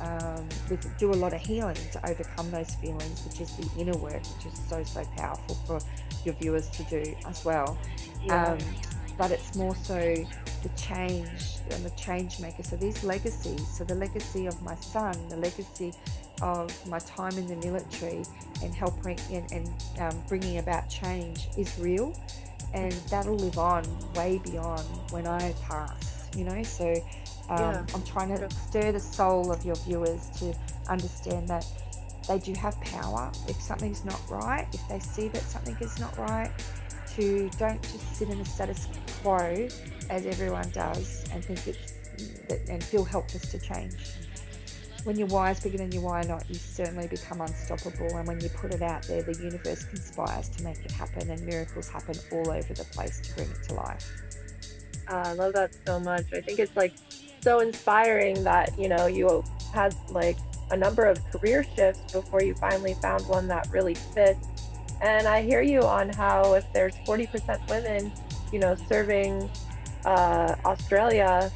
um, 0.00 0.48
with, 0.70 0.96
do 0.96 1.10
a 1.10 1.18
lot 1.18 1.32
of 1.32 1.40
healing 1.40 1.74
to 1.90 2.08
overcome 2.08 2.52
those 2.52 2.72
feelings, 2.76 3.24
which 3.24 3.40
is 3.40 3.50
the 3.56 3.68
inner 3.80 3.98
work, 3.98 4.22
which 4.36 4.52
is 4.52 4.60
so 4.68 4.84
so 4.84 5.02
powerful 5.16 5.56
for 5.66 5.80
your 6.24 6.36
viewers 6.36 6.70
to 6.70 6.84
do 6.84 7.16
as 7.26 7.44
well. 7.44 7.76
Yeah. 8.22 8.52
Um, 8.52 8.58
but 9.18 9.32
it's 9.32 9.56
more 9.56 9.74
so 9.74 9.98
the 10.62 10.68
change 10.76 11.51
and 11.70 11.84
the 11.84 11.90
change 11.90 12.40
maker. 12.40 12.62
So 12.62 12.76
these 12.76 13.02
legacies, 13.04 13.66
so 13.66 13.84
the 13.84 13.94
legacy 13.94 14.46
of 14.46 14.60
my 14.62 14.74
son, 14.76 15.16
the 15.28 15.36
legacy 15.36 15.92
of 16.40 16.88
my 16.88 16.98
time 17.00 17.36
in 17.38 17.46
the 17.46 17.56
military 17.56 18.24
and 18.62 18.74
helping 18.74 19.18
and, 19.30 19.50
and 19.52 19.68
um, 20.00 20.22
bringing 20.28 20.58
about 20.58 20.88
change 20.88 21.46
is 21.56 21.78
real 21.78 22.14
and 22.74 22.92
that'll 23.10 23.36
live 23.36 23.58
on 23.58 23.84
way 24.14 24.40
beyond 24.42 24.84
when 25.10 25.26
I 25.26 25.52
pass, 25.68 26.28
you 26.36 26.44
know. 26.44 26.62
So 26.62 26.94
um, 27.50 27.58
yeah. 27.58 27.84
I'm 27.94 28.02
trying 28.04 28.36
to 28.36 28.50
stir 28.50 28.92
the 28.92 29.00
soul 29.00 29.52
of 29.52 29.64
your 29.64 29.76
viewers 29.76 30.30
to 30.38 30.54
understand 30.88 31.48
that 31.48 31.66
they 32.28 32.38
do 32.38 32.52
have 32.54 32.80
power. 32.80 33.30
If 33.48 33.60
something's 33.60 34.04
not 34.04 34.20
right, 34.30 34.66
if 34.72 34.88
they 34.88 35.00
see 35.00 35.28
that 35.28 35.42
something 35.42 35.76
is 35.80 35.98
not 35.98 36.16
right, 36.18 36.50
to 37.16 37.50
don't 37.58 37.82
just 37.82 38.16
sit 38.16 38.30
in 38.30 38.38
the 38.38 38.44
status 38.44 38.88
quo 39.22 39.68
as 40.10 40.26
everyone 40.26 40.68
does 40.70 41.24
and 41.32 41.44
think 41.44 41.66
it's 41.66 41.94
and 42.68 42.82
feel 42.82 43.04
helpless 43.04 43.50
to 43.50 43.58
change. 43.58 43.94
When 45.04 45.18
your 45.18 45.26
why 45.28 45.50
is 45.50 45.60
bigger 45.60 45.78
than 45.78 45.90
your 45.90 46.02
why 46.02 46.22
not, 46.22 46.48
you 46.48 46.54
certainly 46.54 47.08
become 47.08 47.40
unstoppable. 47.40 48.16
And 48.16 48.26
when 48.26 48.40
you 48.40 48.48
put 48.50 48.72
it 48.72 48.82
out 48.82 49.02
there, 49.04 49.22
the 49.22 49.34
universe 49.34 49.84
conspires 49.84 50.48
to 50.50 50.62
make 50.62 50.78
it 50.84 50.92
happen, 50.92 51.28
and 51.28 51.44
miracles 51.44 51.88
happen 51.88 52.14
all 52.30 52.50
over 52.50 52.72
the 52.72 52.84
place 52.92 53.20
to 53.20 53.34
bring 53.34 53.50
it 53.50 53.62
to 53.68 53.74
life. 53.74 54.12
Uh, 55.08 55.24
I 55.26 55.32
love 55.32 55.54
that 55.54 55.74
so 55.86 55.98
much. 55.98 56.32
I 56.32 56.40
think 56.40 56.60
it's 56.60 56.76
like 56.76 56.92
so 57.40 57.58
inspiring 57.60 58.44
that 58.44 58.78
you 58.78 58.88
know 58.88 59.06
you 59.06 59.42
had 59.74 59.94
like 60.10 60.36
a 60.70 60.76
number 60.76 61.04
of 61.04 61.22
career 61.30 61.64
shifts 61.76 62.12
before 62.12 62.42
you 62.42 62.54
finally 62.54 62.94
found 62.94 63.26
one 63.26 63.48
that 63.48 63.68
really 63.70 63.94
fits. 63.94 64.46
And 65.02 65.26
I 65.26 65.42
hear 65.42 65.62
you 65.62 65.82
on 65.82 66.10
how 66.10 66.54
if 66.54 66.64
there's 66.72 66.94
40% 66.98 67.68
women, 67.68 68.12
you 68.52 68.60
know, 68.60 68.76
serving 68.88 69.50
uh, 70.04 70.54
Australia, 70.64 71.50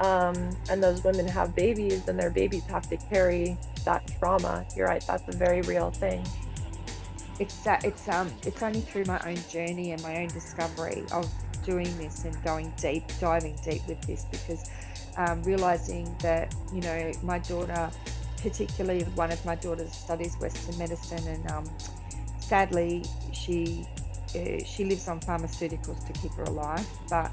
um, 0.00 0.56
and 0.70 0.82
those 0.82 1.04
women 1.04 1.26
have 1.28 1.54
babies, 1.54 2.08
and 2.08 2.18
their 2.18 2.30
babies 2.30 2.64
have 2.64 2.88
to 2.90 2.96
carry 2.96 3.56
that 3.84 4.10
trauma. 4.18 4.66
You're 4.76 4.86
right. 4.88 5.04
That's 5.06 5.28
a 5.34 5.36
very 5.36 5.62
real 5.62 5.90
thing. 5.90 6.26
It's 7.38 7.66
uh, 7.66 7.80
it's 7.82 8.08
um 8.08 8.30
it's 8.44 8.62
only 8.62 8.80
through 8.80 9.04
my 9.06 9.20
own 9.26 9.38
journey 9.50 9.92
and 9.92 10.02
my 10.02 10.18
own 10.18 10.28
discovery 10.28 11.04
of 11.12 11.30
doing 11.64 11.96
this 11.98 12.24
and 12.24 12.42
going 12.44 12.72
deep, 12.80 13.04
diving 13.20 13.56
deep 13.64 13.86
with 13.86 14.00
this, 14.02 14.24
because 14.30 14.70
um, 15.16 15.42
realizing 15.42 16.14
that 16.20 16.54
you 16.72 16.80
know 16.80 17.12
my 17.22 17.38
daughter, 17.38 17.90
particularly 18.42 19.04
one 19.14 19.30
of 19.32 19.44
my 19.44 19.54
daughters 19.54 19.92
studies 19.92 20.36
Western 20.40 20.76
medicine, 20.78 21.26
and 21.28 21.50
um, 21.50 21.64
sadly 22.40 23.04
she 23.32 23.86
uh, 24.34 24.62
she 24.64 24.84
lives 24.84 25.08
on 25.08 25.20
pharmaceuticals 25.20 26.06
to 26.06 26.12
keep 26.20 26.32
her 26.34 26.44
alive, 26.44 26.86
but 27.08 27.30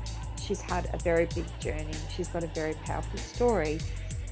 she's 0.49 0.61
had 0.61 0.89
a 0.93 0.97
very 0.97 1.27
big 1.35 1.45
journey. 1.59 1.93
She's 2.15 2.27
got 2.27 2.43
a 2.43 2.47
very 2.47 2.73
powerful 2.83 3.19
story. 3.19 3.79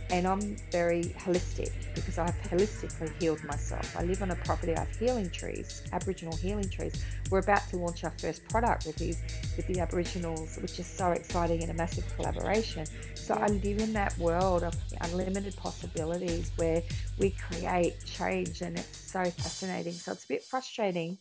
And 0.10 0.26
I'm 0.26 0.56
very 0.72 1.04
holistic 1.20 1.72
because 1.94 2.18
I've 2.18 2.34
holistically 2.44 3.12
healed 3.22 3.44
myself. 3.44 3.96
I 3.96 4.04
live 4.04 4.24
on 4.24 4.32
a 4.32 4.36
property, 4.38 4.74
of 4.74 4.88
healing 4.96 5.30
trees, 5.30 5.84
Aboriginal 5.92 6.36
healing 6.38 6.70
trees. 6.70 7.06
We're 7.30 7.40
about 7.40 7.70
to 7.70 7.78
launch 7.78 8.06
our 8.06 8.14
first 8.18 8.48
product 8.48 8.88
with 8.88 8.96
these 8.96 9.22
with 9.58 9.68
the 9.68 9.82
Aboriginals, 9.82 10.58
which 10.62 10.80
is 10.80 10.88
so 10.88 11.12
exciting 11.12 11.62
and 11.62 11.72
a 11.72 11.74
massive 11.74 12.06
collaboration. 12.16 12.86
So 13.16 13.36
I 13.36 13.48
live 13.48 13.80
in 13.80 13.92
that 13.94 14.18
world 14.18 14.64
of 14.64 14.74
unlimited 15.02 15.58
possibilities 15.58 16.52
where 16.56 16.82
we 17.20 17.32
create 17.32 17.94
change 18.06 18.62
and 18.62 18.80
it's 18.80 19.12
so 19.12 19.26
fascinating. 19.26 19.92
So 19.92 20.14
it's 20.14 20.24
a 20.24 20.30
bit 20.30 20.44
frustrating 20.46 21.18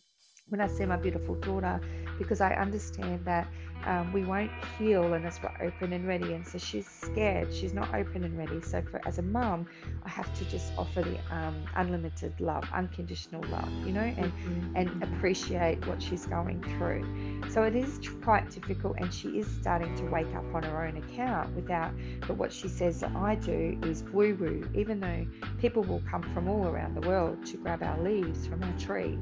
when 0.49 0.61
I 0.61 0.69
see 0.69 0.85
my 0.87 0.97
beautiful 0.97 1.35
daughter 1.35 1.81
because 2.19 2.41
I 2.41 2.55
understand 2.55 3.25
that 3.25 3.49
um, 3.87 4.13
we 4.13 4.25
won't 4.25 4.51
heal 4.79 5.15
unless 5.15 5.41
we're 5.43 5.67
open 5.67 5.93
and 5.93 6.07
ready. 6.07 6.33
And 6.33 6.47
so 6.47 6.59
she's 6.59 6.87
scared. 6.87 7.55
She's 7.55 7.73
not 7.73 7.95
open 7.95 8.25
and 8.25 8.37
ready. 8.37 8.61
So 8.61 8.83
for 8.83 9.01
as 9.07 9.19
a 9.19 9.23
mom, 9.23 9.67
I 10.05 10.09
have 10.09 10.33
to 10.39 10.45
just 10.47 10.73
offer 10.77 11.03
the 11.03 11.19
um, 11.35 11.57
unlimited 11.77 12.39
love, 12.41 12.65
unconditional 12.73 13.43
love, 13.51 13.71
you 13.85 13.93
know, 13.93 14.01
and 14.01 14.33
mm-hmm. 14.33 14.77
and 14.77 15.03
appreciate 15.03 15.87
what 15.87 16.03
she's 16.03 16.27
going 16.27 16.63
through. 16.77 17.05
So 17.51 17.63
it 17.63 17.77
is 17.77 18.01
quite 18.23 18.51
difficult, 18.51 18.97
and 18.99 19.13
she 19.13 19.39
is 19.39 19.47
starting 19.47 19.95
to 19.97 20.05
wake 20.05 20.35
up 20.35 20.45
on 20.55 20.63
her 20.65 20.85
own 20.85 20.97
account 20.97 21.55
without. 21.55 21.93
But 22.27 22.37
what 22.37 22.53
she 22.53 22.69
says 22.69 23.01
that 23.01 23.15
I 23.15 23.37
do 23.37 23.79
is 23.85 24.03
woo 24.13 24.35
woo, 24.35 24.69
even 24.75 25.01
though 25.01 25.27
people 25.59 25.83
will 25.83 26.03
come 26.11 26.23
from 26.35 26.49
all 26.49 26.67
around 26.67 26.95
the 26.95 27.07
world 27.07 27.45
to 27.47 27.57
grab 27.57 27.83
our 27.83 28.01
leaves 28.03 28.47
from 28.47 28.63
our 28.63 28.79
tree 28.79 29.19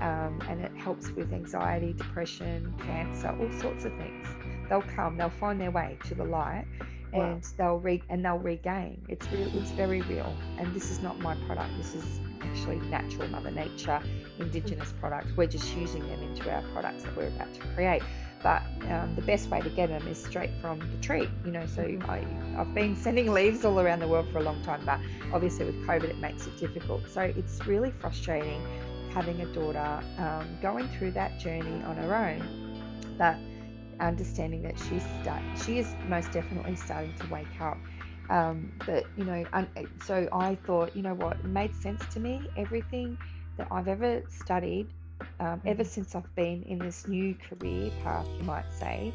um, 0.00 0.40
and 0.48 0.60
it 0.60 0.74
helps 0.76 1.10
with 1.10 1.32
anxiety, 1.32 1.92
depression, 1.92 2.74
cancer, 2.78 3.36
all 3.40 3.60
sorts 3.60 3.84
of 3.84 3.92
things. 3.96 4.26
They'll 4.68 4.82
come, 4.82 5.16
they'll 5.16 5.30
find 5.30 5.60
their 5.60 5.70
way 5.70 5.98
to 6.04 6.14
the 6.14 6.24
light, 6.24 6.66
and 7.12 7.34
wow. 7.34 7.40
they'll 7.56 7.78
re- 7.78 8.02
and 8.08 8.24
they'll 8.24 8.38
regain. 8.38 9.00
It's 9.08 9.30
real, 9.30 9.48
it's 9.56 9.70
very 9.70 10.02
real. 10.02 10.34
And 10.58 10.74
this 10.74 10.90
is 10.90 11.00
not 11.00 11.18
my 11.20 11.36
product. 11.46 11.76
This 11.76 11.94
is 11.94 12.20
actually 12.42 12.76
natural 12.88 13.28
Mother 13.28 13.50
Nature, 13.50 14.00
indigenous 14.38 14.92
products. 15.00 15.28
We're 15.36 15.46
just 15.46 15.74
using 15.76 16.06
them 16.08 16.22
into 16.22 16.50
our 16.50 16.62
products 16.72 17.04
that 17.04 17.16
we're 17.16 17.28
about 17.28 17.52
to 17.54 17.60
create. 17.74 18.02
But 18.42 18.62
um, 18.90 19.14
the 19.16 19.22
best 19.22 19.48
way 19.48 19.62
to 19.62 19.70
get 19.70 19.88
them 19.88 20.06
is 20.06 20.22
straight 20.22 20.50
from 20.60 20.78
the 20.78 20.98
tree, 21.00 21.30
you 21.46 21.50
know. 21.50 21.64
So 21.66 21.82
mm-hmm. 21.82 22.10
I, 22.10 22.60
I've 22.60 22.74
been 22.74 22.94
sending 23.04 23.32
leaves 23.32 23.64
all 23.64 23.80
around 23.80 24.00
the 24.00 24.08
world 24.08 24.28
for 24.30 24.38
a 24.38 24.42
long 24.42 24.62
time, 24.62 24.82
but 24.84 25.00
obviously 25.32 25.64
with 25.64 25.86
COVID, 25.86 26.04
it 26.04 26.18
makes 26.18 26.46
it 26.46 26.58
difficult. 26.58 27.08
So 27.08 27.22
it's 27.22 27.66
really 27.66 27.90
frustrating 27.90 28.60
having 29.14 29.40
a 29.40 29.46
daughter, 29.46 30.02
um, 30.18 30.58
going 30.60 30.88
through 30.88 31.12
that 31.12 31.38
journey 31.38 31.82
on 31.84 31.96
her 31.96 32.14
own, 32.14 32.42
but 33.16 33.36
understanding 34.00 34.62
that 34.62 34.76
she's 34.88 35.04
start, 35.22 35.42
she 35.64 35.78
is 35.78 35.94
most 36.08 36.32
definitely 36.32 36.76
starting 36.76 37.14
to 37.14 37.26
wake 37.28 37.60
up. 37.60 37.78
Um, 38.30 38.72
but 38.86 39.04
you 39.16 39.24
know, 39.24 39.44
un- 39.52 39.68
so 40.04 40.28
I 40.32 40.56
thought, 40.66 40.96
you 40.96 41.02
know 41.02 41.14
what, 41.14 41.36
it 41.36 41.44
made 41.44 41.74
sense 41.76 42.04
to 42.14 42.20
me. 42.20 42.48
Everything 42.56 43.16
that 43.56 43.68
I've 43.70 43.88
ever 43.88 44.22
studied, 44.28 44.88
um, 45.38 45.60
ever 45.64 45.82
mm-hmm. 45.82 45.90
since 45.90 46.14
I've 46.14 46.34
been 46.34 46.62
in 46.64 46.78
this 46.78 47.06
new 47.06 47.34
career 47.48 47.90
path, 48.02 48.26
you 48.38 48.44
might 48.44 48.72
say, 48.72 49.12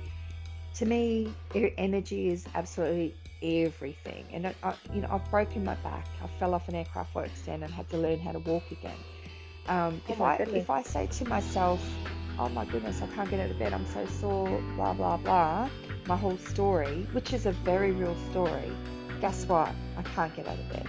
to 0.75 0.85
me, 0.85 1.33
energy 1.77 2.29
is 2.29 2.45
absolutely 2.55 3.15
everything. 3.41 4.25
And 4.31 4.53
I, 4.63 4.73
you 4.93 5.01
know, 5.01 5.09
I've 5.11 5.29
broken 5.29 5.63
my 5.63 5.75
back. 5.75 6.05
I 6.23 6.27
fell 6.39 6.53
off 6.53 6.67
an 6.69 6.75
aircraft 6.75 7.15
work 7.15 7.29
stand 7.35 7.63
and 7.63 7.73
had 7.73 7.89
to 7.89 7.97
learn 7.97 8.19
how 8.19 8.31
to 8.31 8.39
walk 8.39 8.63
again. 8.71 8.97
Um, 9.69 10.01
oh 10.09 10.13
if 10.13 10.21
I 10.21 10.37
goodness. 10.37 10.63
if 10.63 10.69
I 10.71 10.83
say 10.83 11.07
to 11.07 11.25
myself, 11.25 11.81
"Oh 12.39 12.49
my 12.49 12.65
goodness, 12.65 13.01
I 13.01 13.07
can't 13.07 13.29
get 13.29 13.39
out 13.41 13.51
of 13.51 13.59
bed. 13.59 13.73
I'm 13.73 13.85
so 13.87 14.05
sore," 14.07 14.61
blah 14.75 14.93
blah 14.93 15.17
blah, 15.17 15.69
my 16.07 16.17
whole 16.17 16.37
story, 16.39 17.07
which 17.13 17.33
is 17.33 17.47
a 17.47 17.53
very 17.53 17.93
real 17.93 18.17
story. 18.31 18.77
Guess 19.21 19.47
what? 19.47 19.75
I 19.97 20.03
can't 20.03 20.35
get 20.35 20.47
out 20.47 20.59
of 20.59 20.69
bed. 20.69 20.87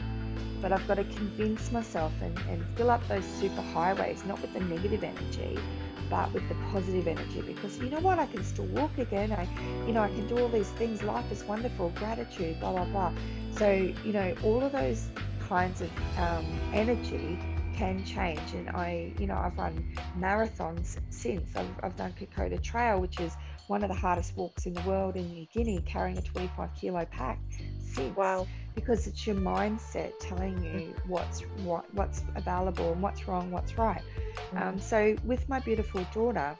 but 0.60 0.72
I've 0.72 0.86
got 0.88 0.96
to 0.96 1.04
convince 1.04 1.72
myself 1.72 2.12
and, 2.22 2.38
and 2.48 2.66
fill 2.76 2.90
up 2.90 3.06
those 3.08 3.24
super 3.26 3.62
highways, 3.62 4.24
not 4.24 4.42
with 4.42 4.52
the 4.54 4.60
negative 4.60 5.04
energy, 5.04 5.66
but 6.10 6.32
with 6.32 6.48
the 6.48 6.56
positive 6.72 7.06
energy. 7.08 7.42
Because 7.42 7.78
you 7.78 7.90
know 7.90 8.00
what? 8.00 8.18
I 8.18 8.26
can 8.26 8.44
still 8.44 8.66
walk 8.66 8.98
again. 8.98 9.32
I, 9.32 9.48
you 9.86 9.92
know, 9.92 10.02
I 10.02 10.10
can 10.10 10.26
do 10.26 10.38
all 10.38 10.48
these 10.50 10.70
things. 10.72 11.02
Life 11.02 11.30
is 11.32 11.44
wonderful. 11.44 11.90
Gratitude, 11.90 12.60
blah, 12.60 12.72
blah, 12.72 12.84
blah. 12.86 13.12
So, 13.52 13.70
you 13.72 14.12
know, 14.12 14.34
all 14.42 14.62
of 14.62 14.72
those 14.72 15.10
kinds 15.40 15.80
of 15.80 15.90
um, 16.18 16.62
energy 16.72 17.40
can 17.76 18.04
change. 18.04 18.54
And 18.54 18.68
I, 18.70 19.12
you 19.18 19.26
know, 19.26 19.36
I've 19.36 19.56
run 19.56 19.84
marathons 20.18 20.98
since. 21.10 21.54
I've, 21.56 21.68
I've 21.82 21.96
done 21.96 22.14
Kokoda 22.18 22.62
Trail, 22.62 23.00
which 23.00 23.20
is 23.20 23.36
one 23.66 23.82
of 23.82 23.88
the 23.88 23.94
hardest 23.94 24.36
walks 24.36 24.66
in 24.66 24.74
the 24.74 24.82
world 24.82 25.16
in 25.16 25.28
New 25.28 25.46
Guinea, 25.46 25.82
carrying 25.86 26.18
a 26.18 26.22
25 26.22 26.70
kilo 26.74 27.04
pack 27.06 27.38
since. 27.90 28.16
Wow. 28.16 28.46
Because 28.74 29.06
it's 29.06 29.26
your 29.26 29.36
mindset 29.36 30.12
telling 30.20 30.62
you 30.62 30.94
what's 31.06 31.40
what, 31.64 31.92
what's 31.94 32.22
available 32.36 32.92
and 32.92 33.02
what's 33.02 33.26
wrong, 33.26 33.50
what's 33.50 33.76
right. 33.76 34.02
Um, 34.56 34.78
so 34.78 35.16
with 35.24 35.48
my 35.48 35.60
beautiful 35.60 36.04
daughter, 36.12 36.56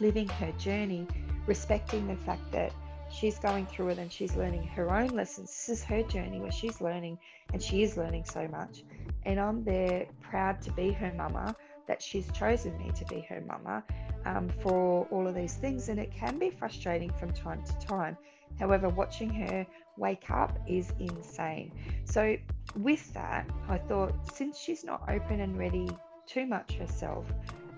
living 0.00 0.28
her 0.28 0.52
journey, 0.52 1.06
respecting 1.46 2.06
the 2.06 2.16
fact 2.16 2.50
that 2.52 2.72
she's 3.12 3.38
going 3.38 3.66
through 3.66 3.88
it 3.88 3.98
and 3.98 4.10
she's 4.10 4.36
learning 4.36 4.64
her 4.68 4.90
own 4.90 5.08
lessons. 5.08 5.48
This 5.50 5.68
is 5.68 5.84
her 5.84 6.02
journey 6.02 6.40
where 6.40 6.52
she's 6.52 6.80
learning 6.80 7.18
and 7.52 7.62
she 7.62 7.82
is 7.82 7.96
learning 7.96 8.24
so 8.24 8.48
much. 8.48 8.84
And 9.24 9.40
I'm 9.40 9.64
there 9.64 10.06
proud 10.20 10.60
to 10.62 10.72
be 10.72 10.92
her 10.92 11.12
mama, 11.16 11.54
that 11.86 12.02
she's 12.02 12.30
chosen 12.32 12.76
me 12.78 12.90
to 12.94 13.04
be 13.06 13.20
her 13.28 13.42
mama 13.46 13.84
um, 14.24 14.48
for 14.60 15.06
all 15.10 15.26
of 15.26 15.34
these 15.34 15.54
things. 15.54 15.88
And 15.88 15.98
it 15.98 16.12
can 16.12 16.38
be 16.38 16.50
frustrating 16.50 17.10
from 17.10 17.32
time 17.32 17.62
to 17.64 17.86
time. 17.86 18.16
However, 18.58 18.88
watching 18.88 19.30
her 19.30 19.66
wake 19.96 20.30
up 20.30 20.58
is 20.66 20.92
insane. 20.98 21.72
So, 22.04 22.36
with 22.76 23.12
that, 23.14 23.48
I 23.68 23.78
thought 23.78 24.14
since 24.32 24.58
she's 24.58 24.84
not 24.84 25.02
open 25.08 25.40
and 25.40 25.58
ready 25.58 25.88
too 26.26 26.46
much 26.46 26.74
herself, 26.74 27.26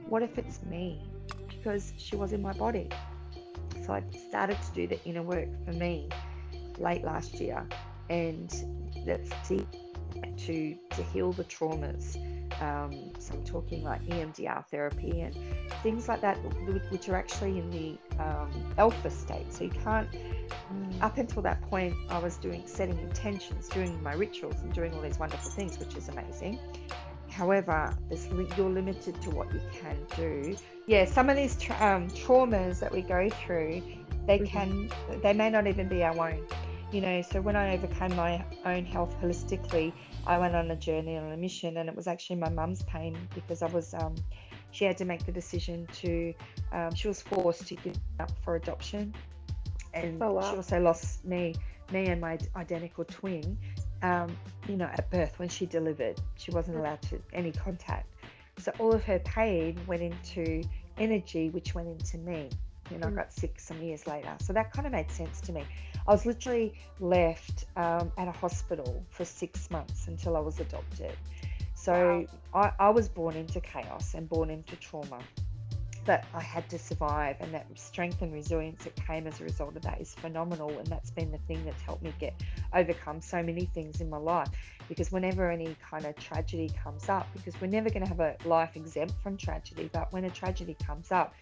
what 0.09 0.23
if 0.23 0.39
it's 0.39 0.63
me? 0.63 1.03
Because 1.49 1.93
she 1.97 2.17
was 2.17 2.33
in 2.33 2.43
my 2.43 2.53
body. 2.53 2.89
So 3.85 3.93
I 3.93 4.03
started 4.29 4.59
to 4.61 4.73
do 4.73 4.87
the 4.87 5.03
inner 5.05 5.23
work 5.23 5.49
for 5.65 5.73
me 5.73 6.09
late 6.79 7.05
last 7.05 7.35
year, 7.41 7.67
and 8.09 8.51
that's 9.05 9.31
to 9.49 9.67
to, 10.47 10.77
to 10.91 11.03
heal 11.03 11.33
the 11.33 11.45
traumas. 11.45 12.17
Um, 12.61 13.11
so 13.19 13.35
I'm 13.35 13.45
talking 13.45 13.83
like 13.83 14.05
EMDR 14.07 14.65
therapy 14.71 15.23
and 15.23 15.37
things 15.83 16.09
like 16.09 16.21
that, 16.21 16.37
which 16.91 17.09
are 17.09 17.17
actually 17.17 17.59
in 17.59 17.71
the 17.71 18.23
um, 18.23 18.51
alpha 18.79 19.11
state. 19.11 19.53
So 19.53 19.65
you 19.65 19.71
can't. 19.71 20.09
Up 21.01 21.19
until 21.19 21.43
that 21.43 21.61
point, 21.63 21.95
I 22.11 22.19
was 22.19 22.37
doing 22.37 22.63
setting 22.67 22.99
intentions, 22.99 23.69
doing 23.69 24.01
my 24.03 24.15
rituals, 24.15 24.61
and 24.63 24.73
doing 24.73 24.95
all 24.95 25.01
these 25.01 25.19
wonderful 25.19 25.51
things, 25.51 25.79
which 25.79 25.97
is 25.97 26.09
amazing. 26.09 26.59
However, 27.29 27.93
this, 28.09 28.29
you're 28.57 28.71
limited 28.71 29.21
to 29.23 29.31
what 29.31 29.53
you 29.53 29.61
can 29.73 29.97
do. 30.17 30.57
Yeah, 30.87 31.05
some 31.05 31.29
of 31.29 31.37
these 31.37 31.57
tra- 31.57 31.77
um, 31.81 32.09
traumas 32.11 32.79
that 32.79 32.93
we 32.93 33.03
go 33.03 33.29
through, 33.29 33.83
they 34.27 34.39
mm-hmm. 34.39 34.45
can, 34.45 35.21
they 35.21 35.33
may 35.33 35.51
not 35.51 35.67
even 35.67 35.89
be 35.89 36.05
our 36.05 36.31
own. 36.31 36.47
You 36.95 37.01
know, 37.01 37.23
so 37.23 37.41
when 37.41 37.57
I 37.57 37.75
overcame 37.75 38.15
my 38.15 38.45
own 38.65 38.85
health 38.85 39.17
holistically, 39.21 39.93
I 40.29 40.39
went 40.39 40.55
on 40.55 40.71
a 40.71 40.77
journey 40.77 41.17
on 41.17 41.33
a 41.33 41.37
mission, 41.37 41.79
and 41.79 41.89
it 41.89 41.97
was 41.97 42.07
actually 42.07 42.37
my 42.37 42.51
mum's 42.51 42.85
pain 42.85 43.19
because 43.35 43.63
I 43.63 43.67
was, 43.67 43.95
um, 43.95 44.15
she 44.71 44.85
had 44.85 44.97
to 44.99 45.05
make 45.05 45.27
the 45.27 45.33
decision 45.33 45.89
to, 45.95 46.33
um, 46.71 46.95
she 46.95 47.09
was 47.09 47.21
forced 47.21 47.67
to 47.67 47.75
give 47.75 47.97
up 48.21 48.31
for 48.45 48.55
adoption, 48.55 49.13
and 49.93 50.23
oh, 50.23 50.35
wow. 50.35 50.53
she 50.53 50.57
also 50.57 50.79
lost 50.79 51.25
me, 51.25 51.57
me 51.91 52.07
and 52.07 52.21
my 52.21 52.39
identical 52.55 53.05
twin 53.05 53.59
um, 54.03 54.37
you 54.69 54.77
know, 54.77 54.85
at 54.85 55.11
birth 55.11 55.37
when 55.41 55.49
she 55.49 55.67
delivered. 55.67 56.21
She 56.37 56.53
wasn't 56.53 56.77
allowed 56.77 57.03
to 57.11 57.21
any 57.33 57.51
contact. 57.51 58.07
So 58.59 58.71
all 58.79 58.95
of 58.95 59.03
her 59.03 59.19
pain 59.19 59.81
went 59.89 60.03
into 60.03 60.63
energy, 60.97 61.51
which 61.51 61.75
went 61.75 61.89
into 61.89 62.19
me. 62.19 62.51
And 62.91 63.05
I 63.05 63.09
mm. 63.09 63.17
got 63.17 63.33
sick 63.33 63.59
some 63.61 63.81
years 63.83 64.07
later. 64.07 64.35
So 64.41 64.53
that 64.53 64.73
kind 64.73 64.87
of 64.87 64.93
made 64.93 65.11
sense 65.11 65.41
to 65.43 65.53
me. 65.53 65.65
I 66.07 66.13
was 66.13 66.27
literally 66.27 66.75
left 67.01 67.65
um, 67.77 68.13
at 68.19 68.29
a 68.29 68.33
hospital 68.33 69.05
for 69.11 69.25
six 69.25 69.71
months 69.71 70.07
until 70.07 70.37
I 70.37 70.41
was 70.41 70.61
adopted. 70.61 71.17
So 71.75 72.27
wow. 72.55 72.73
I, 72.79 72.87
I 72.87 72.91
was 72.91 73.09
born 73.09 73.37
into 73.37 73.61
chaos 73.61 74.15
and 74.15 74.29
born 74.29 74.51
into 74.51 74.77
trauma 74.77 75.19
that 76.05 76.27
I 76.35 76.41
had 76.41 76.69
to 76.71 76.79
survive 76.79 77.37
and 77.41 77.53
that 77.55 77.67
strength 77.75 78.23
and 78.23 78.33
resilience 78.33 78.85
that 78.85 78.95
came 78.97 79.27
as 79.27 79.41
a 79.41 79.45
result 79.45 79.77
of 79.77 79.83
that 79.83 80.01
is 80.01 80.15
phenomenal. 80.15 80.71
And 80.71 80.87
that's 80.87 81.11
been 81.11 81.31
the 81.33 81.39
thing 81.39 81.65
that's 81.65 81.81
helped 81.83 82.03
me 82.03 82.13
get 82.19 82.35
overcome 82.75 83.21
so 83.21 83.43
many 83.43 83.67
things 83.67 84.01
in 84.01 84.11
my 84.11 84.19
life. 84.19 84.49
Because 84.89 85.11
whenever 85.11 85.51
any 85.51 85.77
kind 85.89 86.05
of 86.05 86.15
tragedy 86.17 86.71
comes 86.83 87.09
up, 87.09 87.27
because 87.33 87.59
we're 87.61 87.69
never 87.69 87.89
going 87.89 88.03
to 88.03 88.09
have 88.09 88.21
a 88.21 88.37
life 88.45 88.77
exempt 88.77 89.15
from 89.23 89.37
tragedy, 89.37 89.89
but 89.93 90.13
when 90.13 90.25
a 90.25 90.31
tragedy 90.31 90.77
comes 90.87 91.11
up, 91.11 91.35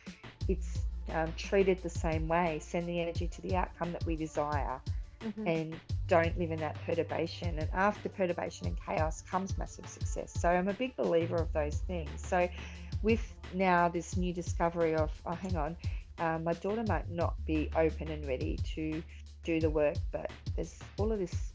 it's 0.48 0.80
um, 1.12 1.32
treated 1.36 1.82
the 1.82 1.90
same 1.90 2.28
way, 2.28 2.60
send 2.62 2.88
the 2.88 3.00
energy 3.00 3.26
to 3.26 3.42
the 3.42 3.56
outcome 3.56 3.92
that 3.92 4.04
we 4.06 4.16
desire. 4.16 4.80
Mm-hmm. 5.22 5.46
And 5.46 5.80
don't 6.08 6.36
live 6.36 6.50
in 6.50 6.58
that 6.58 6.76
perturbation. 6.84 7.56
And 7.56 7.68
after 7.72 8.08
perturbation 8.08 8.66
and 8.66 8.76
chaos 8.84 9.22
comes 9.22 9.56
massive 9.56 9.86
success. 9.86 10.32
So 10.36 10.48
I'm 10.48 10.66
a 10.66 10.74
big 10.74 10.96
believer 10.96 11.36
of 11.36 11.52
those 11.52 11.76
things. 11.86 12.10
So 12.16 12.48
with 13.02 13.32
now 13.54 13.88
this 13.88 14.16
new 14.16 14.32
discovery 14.32 14.94
of, 14.94 15.10
oh, 15.26 15.34
hang 15.34 15.56
on, 15.56 15.76
um, 16.18 16.44
my 16.44 16.52
daughter 16.54 16.84
might 16.86 17.10
not 17.10 17.34
be 17.44 17.70
open 17.76 18.08
and 18.08 18.26
ready 18.26 18.58
to 18.74 19.02
do 19.44 19.60
the 19.60 19.70
work, 19.70 19.96
but 20.12 20.30
there's 20.56 20.78
all 20.98 21.12
of 21.12 21.18
this 21.18 21.52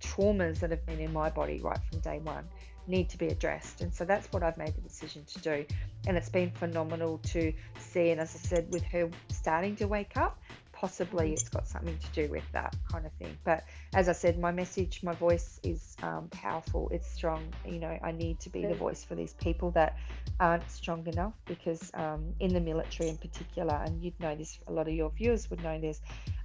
traumas 0.00 0.60
that 0.60 0.70
have 0.70 0.84
been 0.86 1.00
in 1.00 1.12
my 1.12 1.28
body 1.30 1.60
right 1.60 1.80
from 1.90 2.00
day 2.00 2.18
one 2.18 2.44
need 2.88 3.08
to 3.10 3.18
be 3.18 3.26
addressed. 3.26 3.82
And 3.82 3.92
so 3.92 4.04
that's 4.04 4.26
what 4.32 4.42
I've 4.42 4.56
made 4.56 4.74
the 4.74 4.80
decision 4.80 5.24
to 5.26 5.38
do. 5.40 5.64
And 6.06 6.16
it's 6.16 6.30
been 6.30 6.50
phenomenal 6.50 7.18
to 7.18 7.52
see. 7.78 8.10
And 8.10 8.20
as 8.20 8.34
I 8.34 8.38
said, 8.38 8.72
with 8.72 8.82
her 8.84 9.10
starting 9.30 9.76
to 9.76 9.86
wake 9.86 10.16
up, 10.16 10.40
possibly 10.80 11.32
it's 11.32 11.48
got 11.48 11.66
something 11.66 11.98
to 11.98 12.22
do 12.22 12.30
with 12.30 12.44
that 12.52 12.76
kind 12.90 13.04
of 13.04 13.12
thing. 13.14 13.36
But 13.42 13.64
as 13.94 14.08
I 14.08 14.12
said, 14.12 14.38
my 14.38 14.52
message, 14.52 15.02
my 15.02 15.12
voice 15.14 15.58
is 15.64 15.96
um, 16.04 16.28
powerful. 16.28 16.88
It's 16.92 17.10
strong. 17.10 17.52
You 17.66 17.80
know, 17.80 17.98
I 18.02 18.12
need 18.12 18.38
to 18.40 18.50
be 18.50 18.64
the 18.64 18.74
voice 18.74 19.02
for 19.02 19.16
these 19.16 19.34
people 19.34 19.72
that 19.72 19.96
aren't 20.38 20.70
strong 20.70 21.04
enough 21.08 21.34
because 21.46 21.90
um, 21.94 22.32
in 22.38 22.54
the 22.54 22.60
military 22.60 23.08
in 23.08 23.16
particular, 23.16 23.74
and 23.84 24.00
you'd 24.00 24.18
know 24.20 24.36
this, 24.36 24.60
a 24.68 24.72
lot 24.72 24.86
of 24.86 24.94
your 24.94 25.10
viewers 25.10 25.50
would 25.50 25.62
know 25.64 25.80
this, 25.80 26.00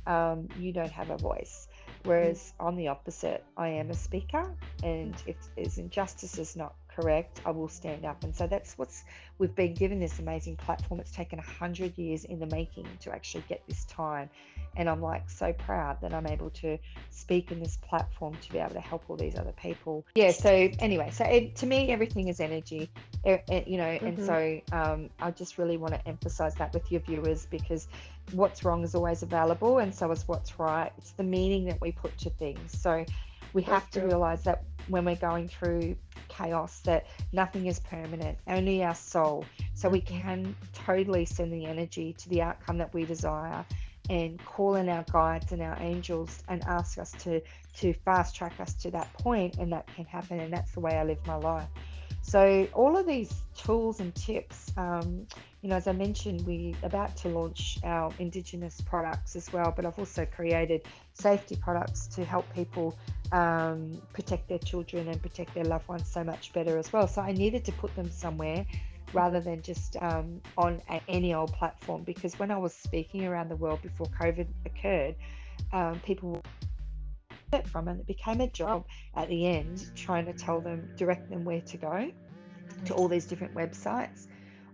um, 0.07 0.47
you 0.59 0.73
don't 0.73 0.91
have 0.91 1.11
a 1.11 1.17
voice. 1.17 1.67
Whereas 2.03 2.53
on 2.59 2.75
the 2.75 2.87
opposite, 2.87 3.43
I 3.55 3.67
am 3.69 3.91
a 3.91 3.93
speaker, 3.93 4.51
and 4.83 5.13
if 5.27 5.35
there's 5.55 5.77
injustice 5.77 6.37
is 6.39 6.55
not 6.55 6.73
correct, 6.95 7.41
I 7.45 7.51
will 7.51 7.67
stand 7.67 8.05
up. 8.05 8.23
And 8.23 8.35
so 8.35 8.47
that's 8.47 8.77
what's 8.77 9.03
we've 9.37 9.55
been 9.55 9.73
given 9.73 9.99
this 9.99 10.19
amazing 10.19 10.55
platform. 10.57 10.99
It's 10.99 11.11
taken 11.11 11.39
a 11.39 11.43
hundred 11.43 11.97
years 11.97 12.25
in 12.25 12.39
the 12.39 12.45
making 12.47 12.87
to 13.01 13.11
actually 13.11 13.43
get 13.49 13.61
this 13.67 13.85
time. 13.85 14.29
And 14.75 14.89
I'm 14.89 15.01
like 15.01 15.29
so 15.29 15.53
proud 15.53 16.01
that 16.01 16.13
I'm 16.13 16.25
able 16.25 16.49
to 16.51 16.77
speak 17.11 17.51
in 17.51 17.59
this 17.59 17.77
platform 17.77 18.35
to 18.41 18.51
be 18.51 18.57
able 18.57 18.73
to 18.73 18.79
help 18.79 19.03
all 19.07 19.15
these 19.15 19.37
other 19.37 19.51
people. 19.51 20.05
Yeah. 20.15 20.31
So 20.31 20.49
anyway, 20.79 21.09
so 21.11 21.25
it, 21.25 21.55
to 21.57 21.65
me, 21.65 21.91
everything 21.91 22.27
is 22.27 22.39
energy, 22.39 22.89
it, 23.23 23.67
you 23.67 23.77
know, 23.77 23.83
mm-hmm. 23.83 24.05
and 24.05 24.25
so 24.25 24.61
um, 24.71 25.09
I 25.19 25.31
just 25.31 25.57
really 25.57 25.77
want 25.77 25.93
to 25.93 26.07
emphasize 26.07 26.55
that 26.55 26.73
with 26.73 26.91
your 26.91 27.01
viewers 27.01 27.45
because 27.45 27.87
what's 28.31 28.63
wrong 28.63 28.83
is 28.83 28.95
always 28.95 29.21
available, 29.21 29.77
and 29.77 29.93
so 29.93 30.11
is 30.11 30.27
what's 30.27 30.59
right. 30.59 30.91
It's 30.97 31.11
the 31.11 31.23
meaning 31.23 31.65
that 31.65 31.79
we 31.81 31.91
put 31.91 32.17
to 32.19 32.29
things. 32.31 32.79
So 32.79 33.05
we 33.53 33.61
have 33.63 33.89
to 33.91 34.01
realize 34.01 34.43
that 34.43 34.63
when 34.87 35.05
we're 35.05 35.15
going 35.15 35.47
through 35.47 35.95
chaos 36.27 36.79
that 36.81 37.05
nothing 37.31 37.67
is 37.67 37.79
permanent 37.79 38.37
only 38.47 38.83
our 38.83 38.95
soul. 38.95 39.45
So 39.75 39.89
we 39.89 40.01
can 40.01 40.55
totally 40.73 41.25
send 41.25 41.53
the 41.53 41.65
energy 41.65 42.13
to 42.13 42.29
the 42.29 42.41
outcome 42.41 42.77
that 42.79 42.93
we 42.93 43.05
desire 43.05 43.65
and 44.09 44.43
call 44.43 44.75
in 44.75 44.89
our 44.89 45.05
guides 45.11 45.51
and 45.51 45.61
our 45.61 45.77
angels 45.79 46.43
and 46.49 46.63
ask 46.65 46.97
us 46.97 47.11
to 47.23 47.41
to 47.75 47.93
fast 48.05 48.35
track 48.35 48.59
us 48.59 48.73
to 48.73 48.91
that 48.91 49.11
point 49.13 49.57
and 49.57 49.71
that 49.71 49.87
can 49.95 50.05
happen 50.05 50.39
and 50.39 50.51
that's 50.53 50.71
the 50.73 50.79
way 50.79 50.97
i 50.97 51.03
live 51.03 51.25
my 51.25 51.35
life. 51.35 51.67
So 52.21 52.67
all 52.73 52.97
of 52.97 53.05
these 53.05 53.33
tools 53.55 53.99
and 53.99 54.13
tips 54.15 54.71
um, 54.77 55.27
you 55.63 55.69
know 55.69 55.75
as 55.75 55.87
i 55.87 55.91
mentioned 55.91 56.45
we're 56.45 56.75
about 56.83 57.15
to 57.15 57.29
launch 57.29 57.79
our 57.83 58.13
indigenous 58.19 58.79
products 58.81 59.35
as 59.35 59.51
well 59.51 59.73
but 59.75 59.85
i've 59.85 59.97
also 59.97 60.25
created 60.25 60.83
safety 61.13 61.55
products 61.55 62.05
to 62.05 62.23
help 62.23 62.45
people 62.53 62.95
um, 63.33 63.99
protect 64.13 64.47
their 64.47 64.59
children 64.59 65.07
and 65.07 65.21
protect 65.21 65.53
their 65.55 65.63
loved 65.63 65.87
ones 65.87 66.07
so 66.07 66.23
much 66.23 66.53
better 66.53 66.77
as 66.77 66.93
well. 66.93 67.07
So 67.07 67.21
I 67.21 67.31
needed 67.31 67.65
to 67.65 67.71
put 67.73 67.93
them 67.95 68.09
somewhere 68.11 68.65
rather 69.11 69.41
than 69.41 69.61
just 69.61 69.97
um, 70.01 70.39
on 70.57 70.81
any 71.07 71.33
old 71.33 71.51
platform 71.53 72.03
because 72.03 72.37
when 72.39 72.51
I 72.51 72.57
was 72.57 72.73
speaking 72.73 73.25
around 73.25 73.49
the 73.49 73.55
world 73.55 73.81
before 73.81 74.07
COVID 74.07 74.47
occurred, 74.65 75.15
um, 75.71 75.99
people 76.01 76.41
it 77.51 77.67
from 77.67 77.87
and 77.87 77.99
it 77.99 78.07
became 78.07 78.41
a 78.41 78.47
job 78.47 78.85
at 79.15 79.29
the 79.29 79.45
end 79.45 79.85
trying 79.95 80.25
to 80.25 80.33
tell 80.33 80.59
them 80.59 80.89
direct 80.97 81.29
them 81.29 81.43
where 81.43 81.61
to 81.61 81.77
go 81.77 82.09
to 82.85 82.93
all 82.95 83.07
these 83.07 83.25
different 83.25 83.53
websites 83.53 84.25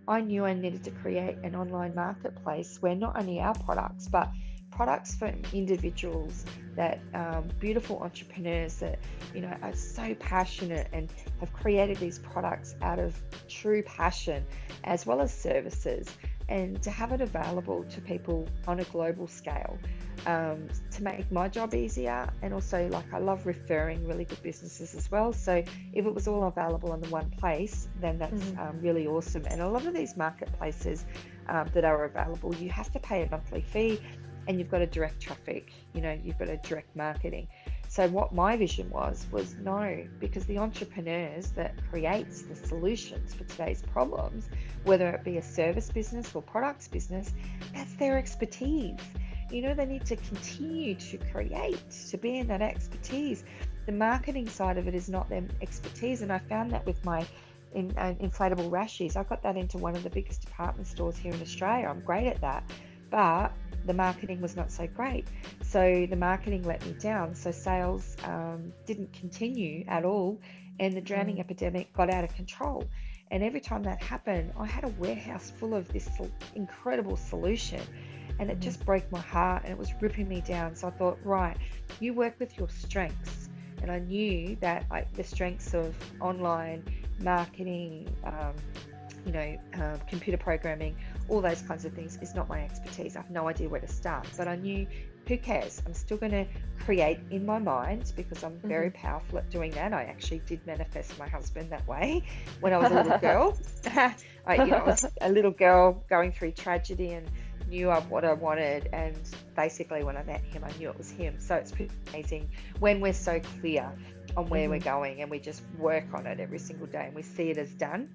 i 0.08 0.20
knew 0.20 0.44
i 0.44 0.52
needed 0.52 0.82
to 0.82 0.90
create 0.90 1.36
an 1.44 1.54
online 1.54 1.94
marketplace 1.94 2.78
where 2.80 2.94
not 2.94 3.16
only 3.18 3.40
our 3.40 3.54
products 3.54 4.08
but 4.08 4.30
products 4.70 5.14
for 5.14 5.32
individuals 5.52 6.44
that 6.76 7.00
um, 7.14 7.48
beautiful 7.58 7.98
entrepreneurs 7.98 8.76
that 8.76 8.98
you 9.34 9.40
know 9.40 9.54
are 9.62 9.74
so 9.74 10.14
passionate 10.14 10.88
and 10.92 11.12
have 11.40 11.52
created 11.52 11.96
these 11.98 12.18
products 12.18 12.74
out 12.80 12.98
of 12.98 13.14
true 13.48 13.82
passion 13.82 14.44
as 14.84 15.04
well 15.06 15.20
as 15.20 15.32
services. 15.32 16.08
And 16.48 16.82
to 16.82 16.90
have 16.90 17.12
it 17.12 17.20
available 17.20 17.84
to 17.84 18.00
people 18.00 18.48
on 18.66 18.80
a 18.80 18.84
global 18.84 19.28
scale 19.28 19.78
um, 20.26 20.68
to 20.90 21.02
make 21.02 21.30
my 21.30 21.48
job 21.48 21.74
easier. 21.74 22.28
And 22.42 22.52
also 22.52 22.88
like 22.88 23.12
i 23.12 23.18
love 23.18 23.46
referring 23.46 24.06
really 24.06 24.24
good 24.24 24.42
businesses 24.42 24.94
as 24.94 25.10
well. 25.10 25.32
So 25.32 25.62
if 25.92 26.06
it 26.06 26.14
was 26.14 26.28
all 26.28 26.44
available 26.44 26.94
in 26.94 27.00
the 27.00 27.08
one 27.08 27.30
place 27.30 27.88
then 28.00 28.18
that's 28.18 28.42
mm-hmm. 28.42 28.60
um, 28.60 28.80
really 28.80 29.06
awesome. 29.06 29.44
And 29.46 29.60
a 29.60 29.68
lot 29.68 29.86
of 29.86 29.94
these 29.94 30.16
marketplaces 30.16 31.04
um, 31.48 31.68
that 31.74 31.84
are 31.84 32.04
available 32.04 32.54
you 32.54 32.70
have 32.70 32.92
to 32.92 32.98
pay 32.98 33.22
a 33.22 33.30
monthly 33.30 33.62
fee 33.62 34.00
and 34.48 34.58
you've 34.58 34.70
got 34.70 34.80
a 34.80 34.86
direct 34.86 35.20
traffic 35.20 35.72
you 35.94 36.00
know 36.00 36.18
you've 36.24 36.38
got 36.38 36.48
a 36.48 36.56
direct 36.58 36.94
marketing. 36.96 37.46
So 37.88 38.06
what 38.08 38.32
my 38.32 38.56
vision 38.56 38.88
was 38.90 39.26
was 39.32 39.56
no 39.56 40.06
because 40.20 40.44
the 40.46 40.58
entrepreneurs 40.58 41.50
that 41.52 41.74
creates 41.90 42.42
the 42.42 42.54
solutions 42.54 43.34
for 43.34 43.42
today's 43.44 43.82
problems 43.82 44.48
whether 44.84 45.08
it 45.08 45.24
be 45.24 45.38
a 45.38 45.42
service 45.42 45.90
business 45.90 46.32
or 46.34 46.42
products 46.42 46.86
business 46.86 47.32
that's 47.74 47.92
their 47.94 48.16
expertise 48.16 49.00
you 49.50 49.62
know 49.62 49.74
they 49.74 49.86
need 49.86 50.04
to 50.06 50.16
continue 50.16 50.94
to 50.94 51.18
create 51.32 51.82
to 52.08 52.16
be 52.16 52.38
in 52.38 52.46
that 52.46 52.62
expertise 52.62 53.44
the 53.86 53.92
marketing 53.92 54.48
side 54.48 54.78
of 54.78 54.86
it 54.86 54.94
is 54.94 55.08
not 55.08 55.28
their 55.28 55.44
expertise 55.62 56.22
and 56.22 56.32
i 56.32 56.38
found 56.38 56.70
that 56.70 56.84
with 56.86 57.04
my 57.04 57.26
in, 57.74 57.92
uh, 57.96 58.14
inflatable 58.20 58.70
rashies 58.70 59.16
i 59.16 59.22
got 59.24 59.42
that 59.42 59.56
into 59.56 59.78
one 59.78 59.94
of 59.94 60.02
the 60.02 60.10
biggest 60.10 60.42
department 60.42 60.86
stores 60.86 61.16
here 61.16 61.32
in 61.32 61.40
australia 61.40 61.88
i'm 61.88 62.00
great 62.00 62.26
at 62.26 62.40
that 62.40 62.64
but 63.10 63.52
the 63.86 63.94
marketing 63.94 64.40
was 64.40 64.56
not 64.56 64.70
so 64.70 64.86
great. 64.86 65.26
So 65.62 66.06
the 66.08 66.16
marketing 66.16 66.62
let 66.64 66.84
me 66.86 66.92
down. 66.92 67.34
So 67.34 67.50
sales 67.50 68.16
um, 68.24 68.72
didn't 68.86 69.12
continue 69.12 69.84
at 69.88 70.04
all, 70.04 70.38
and 70.78 70.94
the 70.94 71.00
drowning 71.00 71.36
mm. 71.36 71.40
epidemic 71.40 71.92
got 71.92 72.10
out 72.10 72.24
of 72.24 72.34
control. 72.34 72.84
And 73.30 73.42
every 73.42 73.60
time 73.60 73.82
that 73.84 74.02
happened, 74.02 74.52
I 74.58 74.66
had 74.66 74.84
a 74.84 74.88
warehouse 74.88 75.52
full 75.58 75.74
of 75.74 75.92
this 75.92 76.08
incredible 76.54 77.16
solution. 77.16 77.80
And 78.40 78.50
it 78.50 78.58
just 78.58 78.84
broke 78.84 79.10
my 79.12 79.20
heart 79.20 79.62
and 79.62 79.70
it 79.70 79.78
was 79.78 79.92
ripping 80.00 80.28
me 80.28 80.40
down. 80.40 80.74
So 80.74 80.88
I 80.88 80.90
thought, 80.90 81.18
right, 81.22 81.56
you 82.00 82.12
work 82.14 82.34
with 82.40 82.58
your 82.58 82.68
strengths. 82.68 83.48
And 83.82 83.90
I 83.90 84.00
knew 84.00 84.56
that 84.60 84.86
I, 84.90 85.04
the 85.14 85.24
strengths 85.24 85.72
of 85.74 85.94
online 86.20 86.82
marketing, 87.20 88.08
um, 88.24 88.54
you 89.24 89.32
know, 89.32 89.56
uh, 89.74 89.98
computer 90.08 90.38
programming, 90.38 90.96
all 91.28 91.40
those 91.40 91.62
kinds 91.62 91.84
of 91.84 91.92
things 91.92 92.18
is 92.20 92.34
not 92.34 92.48
my 92.48 92.62
expertise. 92.62 93.14
I 93.16 93.20
have 93.20 93.30
no 93.30 93.48
idea 93.48 93.68
where 93.68 93.80
to 93.80 93.88
start. 93.88 94.26
But 94.36 94.48
I 94.48 94.56
knew 94.56 94.86
who 95.30 95.38
cares? 95.38 95.80
I'm 95.86 95.94
still 95.94 96.16
going 96.16 96.32
to 96.32 96.46
create 96.84 97.20
in 97.30 97.46
my 97.46 97.58
mind 97.58 98.12
because 98.16 98.42
I'm 98.42 98.58
very 98.64 98.90
mm-hmm. 98.90 99.06
powerful 99.06 99.38
at 99.38 99.48
doing 99.48 99.70
that. 99.72 99.92
I 99.92 100.02
actually 100.02 100.40
did 100.46 100.66
manifest 100.66 101.16
my 101.18 101.28
husband 101.28 101.70
that 101.70 101.86
way 101.86 102.24
when 102.60 102.72
I 102.72 102.78
was 102.78 102.90
a 102.90 102.94
little 102.96 103.18
girl. 103.18 103.56
I, 104.46 104.54
you 104.54 104.66
know, 104.66 104.78
I 104.78 104.82
was 104.82 105.06
a 105.20 105.30
little 105.30 105.52
girl 105.52 106.02
going 106.08 106.32
through 106.32 106.52
tragedy 106.52 107.12
and 107.12 107.30
knew 107.70 107.90
what 107.90 108.24
I 108.24 108.32
wanted. 108.32 108.88
And 108.92 109.16
basically, 109.56 110.04
when 110.04 110.16
I 110.16 110.22
met 110.24 110.42
him, 110.42 110.64
I 110.64 110.76
knew 110.78 110.90
it 110.90 110.98
was 110.98 111.10
him. 111.10 111.36
So 111.38 111.54
it's 111.54 111.72
pretty 111.72 111.94
amazing 112.08 112.50
when 112.80 113.00
we're 113.00 113.12
so 113.12 113.40
clear 113.60 113.90
on 114.36 114.48
where 114.48 114.62
mm-hmm. 114.62 114.72
we're 114.72 114.80
going 114.80 115.22
and 115.22 115.30
we 115.30 115.38
just 115.38 115.62
work 115.78 116.04
on 116.14 116.26
it 116.26 116.40
every 116.40 116.58
single 116.58 116.86
day 116.86 117.06
and 117.06 117.14
we 117.14 117.22
see 117.22 117.50
it 117.50 117.58
as 117.58 117.70
done. 117.70 118.08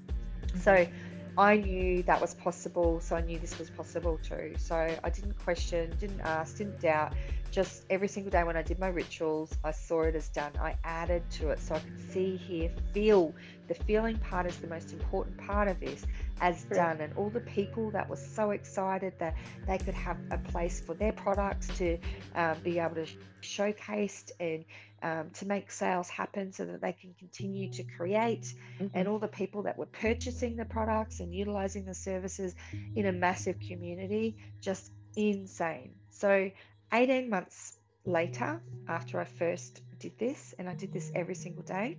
So 0.62 0.72
mm-hmm. 0.72 0.94
I 1.38 1.58
knew 1.58 2.04
that 2.04 2.22
was 2.22 2.34
possible, 2.34 3.02
so 3.02 3.16
I 3.16 3.22
knew 3.22 3.38
this 3.40 3.60
was 3.60 3.70
possible 3.70 4.18
too. 4.24 4.54
So 4.58 4.76
I 4.76 5.10
didn't 5.10 5.38
question, 5.44 5.94
didn't 6.00 6.22
ask, 6.22 6.58
didn't 6.58 6.80
doubt. 6.80 7.14
Just 7.52 7.86
every 7.90 8.08
single 8.08 8.32
day 8.32 8.44
when 8.44 8.56
I 8.56 8.62
did 8.62 8.80
my 8.80 8.88
rituals, 8.88 9.54
I 9.64 9.72
saw 9.72 10.04
it 10.04 10.16
as 10.16 10.30
done. 10.30 10.52
I 10.60 10.76
added 10.84 11.24
to 11.32 11.50
it 11.50 11.60
so 11.60 11.76
I 11.76 11.80
could 11.80 12.12
see, 12.12 12.38
hear, 12.38 12.72
feel. 12.94 13.34
The 13.68 13.76
feeling 13.76 14.18
part 14.18 14.46
is 14.46 14.58
the 14.58 14.68
most 14.68 14.94
important 14.94 15.38
part 15.38 15.68
of 15.68 15.80
this 15.80 16.06
as 16.42 16.64
done. 16.66 17.02
And 17.02 17.14
all 17.16 17.30
the 17.30 17.40
people 17.42 17.92
that 17.92 18.10
were 18.10 18.16
so 18.16 18.52
excited 18.52 19.14
that 19.20 19.36
they 19.68 19.78
could 19.78 19.94
have 19.94 20.18
a 20.32 20.38
place 20.38 20.82
for 20.82 20.94
their 20.94 21.14
products 21.14 21.68
to 21.78 21.98
um, 22.36 22.58
be 22.64 22.80
able 22.80 22.96
to 22.96 23.08
showcase 23.42 24.26
and 24.40 24.66
um, 25.02 25.30
to 25.36 25.46
make 25.46 25.72
sales 25.72 26.10
happen 26.10 26.52
so 26.52 26.66
that 26.66 26.82
they 26.82 26.94
can 26.94 27.14
continue 27.20 27.70
to 27.70 27.84
create, 27.84 28.42
mm-hmm. 28.80 28.88
and 28.96 29.08
all 29.08 29.20
the 29.20 29.28
people 29.28 29.62
that 29.64 29.78
were 29.78 29.86
purchasing 29.86 30.56
the 30.56 30.66
products 30.66 31.20
and 31.20 31.34
utilizing 31.34 31.86
the 31.86 31.94
services 31.94 32.56
in 32.96 33.06
a 33.06 33.12
massive 33.12 33.60
community 33.60 34.36
just 34.62 34.92
insane. 35.16 35.92
So, 36.10 36.50
18 36.92 37.30
months 37.30 37.78
later, 38.06 38.62
after 38.88 39.20
I 39.20 39.26
first 39.26 39.82
did 40.00 40.18
this, 40.18 40.56
and 40.58 40.68
I 40.68 40.74
did 40.74 40.92
this 40.92 41.12
every 41.14 41.36
single 41.36 41.64
day, 41.64 41.98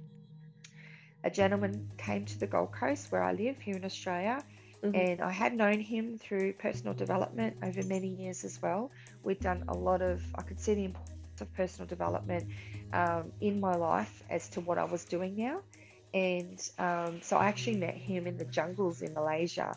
a 1.27 1.31
gentleman 1.31 1.91
came 1.99 2.25
to 2.25 2.39
the 2.39 2.47
Gold 2.47 2.71
Coast 2.71 3.11
where 3.11 3.23
I 3.23 3.33
live 3.33 3.59
here 3.61 3.77
in 3.77 3.85
Australia. 3.85 4.43
Mm-hmm. 4.83 4.95
And 4.95 5.21
I 5.21 5.33
had 5.33 5.55
known 5.55 5.81
him 5.81 6.19
through 6.19 6.53
personal 6.53 6.95
development 6.95 7.57
over 7.63 7.83
many 7.83 8.09
years 8.09 8.45
as 8.45 8.61
well. 8.63 8.91
We'd 9.25 9.41
done 9.41 9.65
a 9.69 9.75
lot 9.75 10.03
of, 10.03 10.23
I 10.37 10.43
could 10.43 10.61
see 10.61 10.75
the 10.75 10.85
importance 10.85 11.41
of 11.41 11.53
personal 11.55 11.89
development 11.89 12.45
um, 12.93 13.33
in 13.41 13.59
my 13.59 13.75
life 13.75 14.23
as 14.31 14.49
to 14.51 14.61
what 14.61 14.79
I 14.79 14.85
was 14.85 15.05
doing 15.05 15.35
now. 15.37 15.63
And 16.15 16.59
um, 16.79 17.21
so 17.23 17.37
I 17.37 17.47
actually 17.47 17.79
met 17.79 17.95
him 17.95 18.27
in 18.27 18.37
the 18.37 18.45
jungles 18.45 19.03
in 19.03 19.13
Malaysia. 19.15 19.75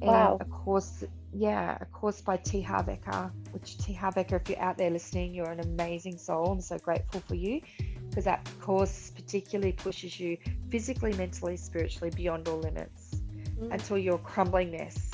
And 0.00 0.10
wow. 0.10 0.38
a 0.40 0.44
course, 0.44 1.04
yeah, 1.32 1.78
a 1.80 1.84
course 1.86 2.20
by 2.20 2.38
T. 2.38 2.60
Harv 2.60 2.86
Eker, 2.86 3.30
which 3.52 3.78
T. 3.78 3.92
Harv 3.92 4.16
Eker, 4.16 4.40
if 4.40 4.48
you're 4.48 4.60
out 4.60 4.76
there 4.76 4.90
listening, 4.90 5.34
you're 5.34 5.50
an 5.50 5.60
amazing 5.60 6.18
soul. 6.18 6.46
I'm 6.46 6.60
so 6.60 6.78
grateful 6.78 7.20
for 7.28 7.36
you 7.36 7.60
because 8.08 8.24
that 8.24 8.48
course 8.60 9.12
particularly 9.28 9.72
pushes 9.72 10.18
you 10.18 10.38
physically, 10.70 11.12
mentally, 11.12 11.54
spiritually 11.54 12.10
beyond 12.16 12.48
all 12.48 12.60
limits 12.60 13.20
mm. 13.60 13.70
until 13.70 13.98
you're 13.98 14.16
crumbling 14.16 14.70
mess, 14.70 15.10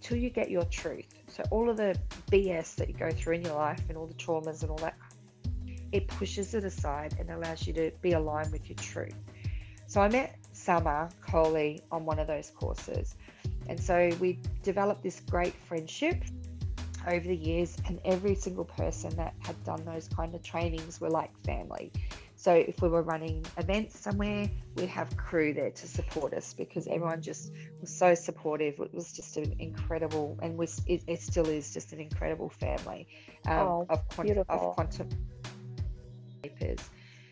till 0.00 0.16
you 0.16 0.30
get 0.30 0.50
your 0.50 0.64
truth. 0.64 1.04
So 1.28 1.42
all 1.50 1.68
of 1.68 1.76
the 1.76 1.94
BS 2.32 2.74
that 2.76 2.88
you 2.88 2.94
go 2.94 3.10
through 3.10 3.34
in 3.34 3.42
your 3.42 3.54
life 3.54 3.82
and 3.90 3.98
all 3.98 4.06
the 4.06 4.14
traumas 4.14 4.62
and 4.62 4.70
all 4.70 4.78
that 4.78 4.94
it 5.92 6.06
pushes 6.06 6.54
it 6.54 6.64
aside 6.64 7.16
and 7.18 7.30
allows 7.30 7.66
you 7.66 7.72
to 7.74 7.90
be 8.00 8.12
aligned 8.12 8.50
with 8.50 8.68
your 8.68 8.76
truth. 8.76 9.14
So 9.86 10.00
I 10.00 10.08
met 10.08 10.36
Summer 10.52 11.10
Coley 11.20 11.82
on 11.90 12.06
one 12.06 12.18
of 12.18 12.26
those 12.26 12.50
courses. 12.50 13.16
And 13.68 13.78
so 13.78 14.10
we 14.20 14.38
developed 14.62 15.02
this 15.02 15.20
great 15.28 15.54
friendship 15.54 16.22
over 17.08 17.26
the 17.26 17.36
years, 17.36 17.76
and 17.86 17.98
every 18.04 18.34
single 18.34 18.64
person 18.64 19.10
that 19.16 19.34
had 19.40 19.62
done 19.64 19.84
those 19.84 20.08
kind 20.08 20.34
of 20.34 20.42
trainings 20.42 21.00
were 21.00 21.10
like 21.10 21.30
family. 21.44 21.90
So 22.40 22.54
if 22.54 22.80
we 22.80 22.88
were 22.88 23.02
running 23.02 23.44
events 23.58 24.00
somewhere, 24.00 24.48
we'd 24.74 24.88
have 24.88 25.14
crew 25.18 25.52
there 25.52 25.70
to 25.72 25.86
support 25.86 26.32
us 26.32 26.54
because 26.54 26.86
everyone 26.86 27.20
just 27.20 27.52
was 27.82 27.94
so 27.94 28.14
supportive. 28.14 28.80
It 28.80 28.94
was 28.94 29.12
just 29.12 29.36
an 29.36 29.54
incredible, 29.58 30.38
and 30.40 30.58
it, 30.86 31.02
it 31.06 31.20
still 31.20 31.46
is 31.46 31.70
just 31.74 31.92
an 31.92 32.00
incredible 32.00 32.48
family 32.48 33.06
um, 33.46 33.58
oh, 33.58 33.86
of, 33.90 34.00
of 34.48 34.74
quantum 34.74 35.10
papers. 36.42 36.78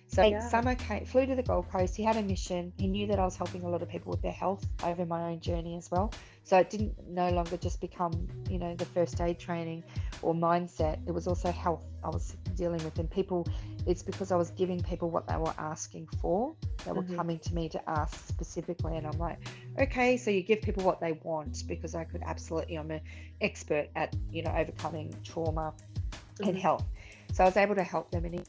So 0.09 0.23
yeah. 0.23 0.41
Summer 0.41 0.75
came, 0.75 1.05
flew 1.05 1.27
to 1.27 1.35
the 1.35 1.43
Gold 1.43 1.71
Coast. 1.71 1.95
He 1.95 2.03
had 2.03 2.17
a 2.17 2.23
mission. 2.23 2.73
He 2.79 2.89
knew 2.89 3.07
that 3.09 3.19
I 3.19 3.25
was 3.25 3.37
helping 3.37 3.63
a 3.63 3.69
lot 3.69 3.83
of 3.83 3.89
people 3.89 4.11
with 4.11 4.23
their 4.23 4.33
health 4.33 4.67
over 4.83 5.05
my 5.05 5.31
own 5.31 5.41
journey 5.41 5.77
as 5.77 5.91
well. 5.91 6.13
So 6.45 6.57
it 6.57 6.71
didn't 6.71 6.95
no 7.07 7.29
longer 7.29 7.59
just 7.59 7.79
become, 7.79 8.27
you 8.49 8.59
know, 8.59 8.75
the 8.75 8.87
first 8.87 9.21
aid 9.21 9.39
training 9.39 9.85
or 10.23 10.35
mindset. 10.35 10.99
It 11.07 11.13
was 11.13 11.27
also 11.27 11.53
health 11.53 11.85
I 12.03 12.09
was 12.09 12.35
dealing 12.55 12.83
with. 12.85 12.99
And 12.99 13.11
people, 13.11 13.47
it's 13.87 14.03
because 14.03 14.33
I 14.33 14.37
was 14.37 14.51
giving 14.51 14.83
people 14.83 15.11
what 15.11 15.29
they 15.29 15.37
were 15.37 15.55
asking 15.59 16.09
for. 16.23 16.55
They 16.87 16.93
were 16.93 17.03
mm-hmm. 17.03 17.17
coming 17.17 17.39
to 17.41 17.55
me 17.55 17.69
to 17.69 17.91
ask 17.91 18.27
specifically. 18.27 18.97
And 18.97 19.07
I'm 19.07 19.19
like, 19.19 19.39
okay, 19.79 20.17
so 20.17 20.31
you 20.31 20.43
give 20.43 20.63
people 20.63 20.85
what 20.85 21.01
they 21.03 21.13
want 21.23 21.65
because 21.69 21.95
I 21.95 22.05
could 22.05 22.23
absolutely, 22.25 22.77
I'm 22.77 22.91
an 22.91 23.03
expert 23.43 23.89
at, 23.95 24.17
you 24.33 24.43
know, 24.43 24.55
overcoming 24.57 25.15
trauma 25.23 25.75
mm-hmm. 26.01 26.49
and 26.49 26.59
health. 26.59 26.87
So 27.35 27.45
I 27.45 27.47
was 27.47 27.59
able 27.59 27.75
to 27.75 27.85
help 27.85 28.11
them 28.11 28.25
in 28.25 28.43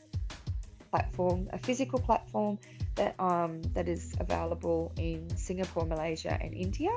platform, 0.90 1.50
a 1.54 1.58
physical 1.58 2.00
platform 2.00 2.60
that 2.96 3.16
um, 3.20 3.62
that 3.74 3.88
is 3.88 4.14
available 4.20 4.92
in 4.98 5.30
Singapore, 5.38 5.86
Malaysia, 5.86 6.38
and 6.42 6.54
India. 6.54 6.94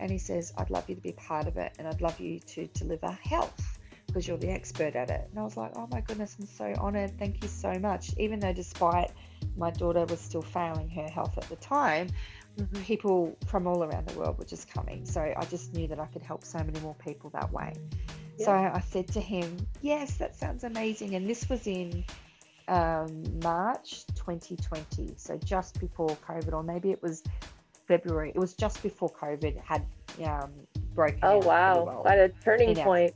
And 0.00 0.10
he 0.10 0.18
says, 0.18 0.52
I'd 0.58 0.70
love 0.70 0.88
you 0.88 0.96
to 0.96 1.00
be 1.00 1.12
part 1.12 1.46
of 1.46 1.56
it, 1.56 1.72
and 1.78 1.86
I'd 1.86 2.00
love 2.00 2.18
you 2.18 2.40
to 2.40 2.66
deliver 2.68 3.10
health 3.22 3.78
because 4.06 4.28
you're 4.28 4.36
the 4.36 4.50
expert 4.50 4.94
at 4.94 5.10
it. 5.10 5.26
And 5.30 5.38
I 5.38 5.42
was 5.42 5.56
like, 5.56 5.72
oh 5.76 5.88
my 5.90 6.00
goodness, 6.00 6.36
I'm 6.38 6.46
so 6.46 6.72
honored. 6.78 7.18
Thank 7.18 7.42
you 7.42 7.48
so 7.48 7.72
much. 7.78 8.10
Even 8.18 8.38
though, 8.38 8.52
despite 8.52 9.10
my 9.56 9.70
daughter 9.70 10.04
was 10.04 10.20
still 10.20 10.42
failing 10.42 10.88
her 10.90 11.08
health 11.08 11.36
at 11.36 11.48
the 11.48 11.56
time, 11.56 12.08
mm-hmm. 12.56 12.82
people 12.82 13.36
from 13.46 13.66
all 13.66 13.82
around 13.82 14.06
the 14.06 14.18
world 14.18 14.38
were 14.38 14.44
just 14.44 14.72
coming. 14.72 15.04
So 15.04 15.20
I 15.20 15.44
just 15.46 15.74
knew 15.74 15.88
that 15.88 15.98
I 15.98 16.06
could 16.06 16.22
help 16.22 16.44
so 16.44 16.58
many 16.58 16.78
more 16.80 16.94
people 16.94 17.30
that 17.30 17.52
way. 17.52 17.72
Yeah. 18.38 18.44
So 18.44 18.52
I 18.52 18.80
said 18.80 19.08
to 19.08 19.20
him, 19.20 19.56
Yes, 19.80 20.16
that 20.18 20.36
sounds 20.36 20.64
amazing. 20.64 21.14
And 21.14 21.28
this 21.28 21.48
was 21.48 21.66
in 21.66 22.04
um, 22.68 23.22
March 23.42 24.06
2020, 24.14 25.14
so 25.16 25.36
just 25.38 25.80
before 25.80 26.16
COVID, 26.28 26.52
or 26.52 26.62
maybe 26.62 26.90
it 26.90 27.02
was 27.02 27.22
February. 27.86 28.32
It 28.34 28.38
was 28.38 28.54
just 28.54 28.82
before 28.82 29.10
COVID 29.10 29.60
had 29.62 29.84
um, 30.24 30.50
broken. 30.94 31.20
Oh 31.22 31.38
wow! 31.38 31.84
Well 31.84 32.06
At 32.06 32.18
a 32.18 32.28
turning 32.42 32.74
point. 32.76 33.14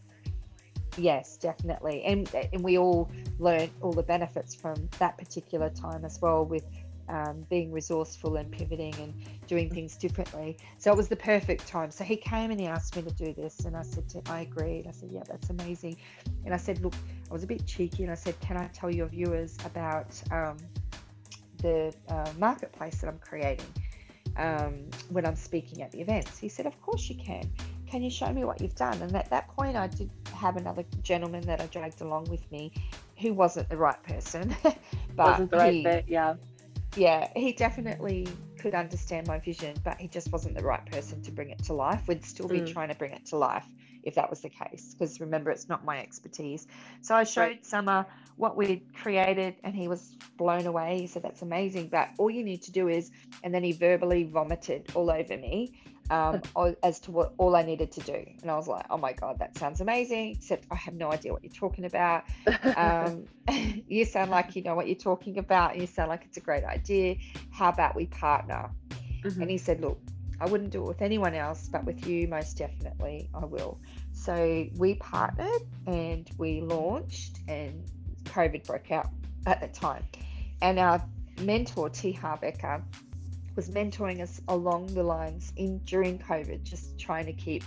Yes, 0.97 1.37
definitely. 1.37 2.03
And 2.05 2.31
and 2.53 2.63
we 2.63 2.79
all 2.79 3.11
learned 3.39 3.71
all 3.81 3.93
the 3.93 4.03
benefits 4.03 4.55
from 4.55 4.89
that 4.99 5.17
particular 5.17 5.71
time 5.71 6.05
as 6.05 6.21
well 6.21 6.45
with 6.45 6.65
um, 7.09 7.47
being 7.49 7.73
resourceful 7.73 8.37
and 8.37 8.51
pivoting 8.51 8.95
and 8.97 9.15
doing 9.49 9.71
things 9.71 9.97
differently. 9.97 10.57
So 10.77 10.93
it 10.93 10.97
was 10.97 11.09
the 11.09 11.17
perfect 11.17 11.67
time. 11.67 11.91
So 11.91 12.05
he 12.05 12.17
came 12.17 12.51
and 12.51 12.61
he 12.61 12.67
asked 12.67 12.95
me 12.95 13.03
to 13.03 13.11
do 13.11 13.33
this, 13.33 13.61
and 13.61 13.77
I 13.77 13.83
said, 13.83 14.09
to, 14.11 14.23
I 14.31 14.43
agreed. 14.43 14.87
I 14.87 14.93
said, 14.93 15.09
yeah, 15.11 15.23
that's 15.27 15.51
amazing. 15.51 15.97
And 16.45 16.55
I 16.55 16.59
said, 16.59 16.81
look, 16.83 16.95
I 17.29 17.33
was 17.33 17.43
a 17.43 17.47
bit 17.47 17.67
cheeky, 17.67 18.05
and 18.05 18.13
I 18.13 18.15
said, 18.15 18.39
can 18.41 18.57
I 18.57 18.69
tell 18.69 18.91
your 18.91 19.07
viewers 19.07 19.57
about 19.65 20.23
um, 20.31 20.59
the 21.61 21.93
uh, 22.09 22.31
marketplace 22.39 23.01
that 23.01 23.09
I'm 23.09 23.19
creating 23.19 23.67
um, 24.37 24.85
when 25.09 25.27
I'm 25.27 25.37
speaking 25.37 25.83
at 25.83 25.91
the 25.91 26.01
events? 26.01 26.39
He 26.39 26.49
said, 26.49 26.67
of 26.67 26.81
course 26.83 27.09
you 27.09 27.17
can. 27.17 27.51
Can 27.91 28.03
you 28.03 28.11
show 28.11 28.31
me 28.31 28.45
what 28.45 28.61
you've 28.61 28.77
done? 28.77 29.01
And 29.01 29.17
at 29.17 29.31
that 29.31 29.49
point, 29.49 29.75
I 29.75 29.87
did 29.87 30.11
have 30.35 30.57
another 30.57 30.85
gentleman 31.03 31.41
that 31.47 31.63
I 31.63 31.67
dragged 31.67 32.03
along 32.03 32.25
with 32.25 32.51
me 32.53 32.71
who 33.19 33.33
wasn't 33.33 33.71
the 33.71 33.79
right 33.79 34.01
person. 34.03 34.55
but 34.63 34.77
wasn't 35.17 35.51
the 35.51 35.57
right 35.57 35.73
he, 35.73 35.83
fit, 35.83 36.05
yeah. 36.07 36.35
Yeah, 36.97 37.29
he 37.35 37.53
definitely 37.53 38.29
could 38.59 38.75
understand 38.75 39.27
my 39.27 39.39
vision, 39.39 39.77
but 39.85 39.99
he 40.01 40.09
just 40.09 40.31
wasn't 40.33 40.57
the 40.57 40.63
right 40.63 40.85
person 40.87 41.23
to 41.23 41.31
bring 41.31 41.51
it 41.51 41.65
to 41.65 41.73
life. 41.73 42.03
We'd 42.09 42.25
still 42.25 42.49
be 42.49 42.61
mm. 42.61 42.73
trying 42.73 42.89
to 42.89 42.95
bring 42.95 43.13
it 43.13 43.27
to 43.27 43.37
life 43.37 43.67
if 44.03 44.15
that 44.15 44.31
was 44.31 44.41
the 44.41 44.49
case, 44.49 44.95
because 44.95 45.21
remember, 45.21 45.51
it's 45.51 45.69
not 45.69 45.85
my 45.85 45.99
expertise. 46.01 46.67
So 47.03 47.15
I 47.15 47.25
showed 47.25 47.41
right. 47.41 47.67
Summer 47.67 48.07
what 48.37 48.57
we'd 48.57 48.83
created, 48.95 49.57
and 49.65 49.75
he 49.75 49.89
was 49.89 50.15
blown 50.37 50.67
away. 50.67 51.01
He 51.01 51.07
said, 51.07 51.23
That's 51.23 51.43
amazing, 51.43 51.89
but 51.89 52.09
all 52.19 52.31
you 52.31 52.45
need 52.45 52.63
to 52.63 52.73
do 52.73 52.89
is, 52.89 53.11
and 53.43 53.53
then 53.53 53.65
he 53.65 53.73
verbally 53.73 54.25
vomited 54.25 54.87
all 54.95 55.11
over 55.11 55.37
me 55.37 55.75
um, 56.11 56.43
as 56.83 57.01
to 57.01 57.11
what 57.11 57.35
all 57.39 57.57
I 57.57 57.63
needed 57.63 57.93
to 57.93 58.01
do. 58.01 58.25
And 58.43 58.51
I 58.51 58.57
was 58.57 58.69
like, 58.69 58.87
oh 58.91 58.99
my 58.99 59.13
God, 59.13 59.39
that 59.39 59.57
sounds 59.57 59.81
amazing, 59.81 60.37
except 60.37 60.67
I 60.71 60.77
have 60.77 60.95
no 60.95 61.13
idea 61.13 61.33
what 61.33 61.43
you're 61.43 61.53
talking 61.53 61.85
about. 61.85 62.25
Um, 62.77 63.25
you 63.89 64.05
sound 64.05 64.31
like 64.31 64.57
you 64.57 64.63
know 64.63 64.75
what 64.75 64.87
you're 64.87 64.97
talking 64.97 65.39
about. 65.39 65.73
And 65.73 65.81
you 65.81 65.87
sound 65.87 66.09
like 66.09 66.25
it's 66.25 66.37
a 66.37 66.41
great 66.41 66.65
idea. 66.65 67.17
How 67.51 67.69
about 67.69 67.97
we 67.97 68.07
partner? 68.07 68.71
Mm-hmm. 69.23 69.43
And 69.43 69.51
he 69.51 69.59
said, 69.59 69.81
look, 69.81 70.01
I 70.41 70.47
wouldn't 70.47 70.71
do 70.71 70.83
it 70.85 70.89
with 70.89 71.03
anyone 71.03 71.35
else, 71.35 71.69
but 71.69 71.85
with 71.85 72.07
you, 72.07 72.29
most 72.29 72.57
definitely, 72.57 73.29
I 73.35 73.45
will. 73.45 73.81
So 74.13 74.67
we 74.77 74.95
partnered 74.95 75.63
and 75.87 76.31
we 76.39 76.61
launched, 76.61 77.39
and 77.49 77.85
COVID 78.25 78.65
broke 78.65 78.93
out 78.93 79.09
at 79.47 79.61
the 79.61 79.69
time. 79.69 80.05
And 80.63 80.79
our 80.79 81.03
mentor, 81.41 81.89
T. 81.91 82.13
Harv 82.13 82.43
Eker, 82.43 82.83
was 83.59 83.71
mentoring 83.71 84.21
us 84.21 84.41
along 84.47 84.87
the 84.95 85.03
lines 85.03 85.53
in 85.57 85.79
during 85.79 86.17
COVID, 86.17 86.63
just 86.63 86.97
trying 86.97 87.27
to 87.27 87.33
keep, 87.33 87.65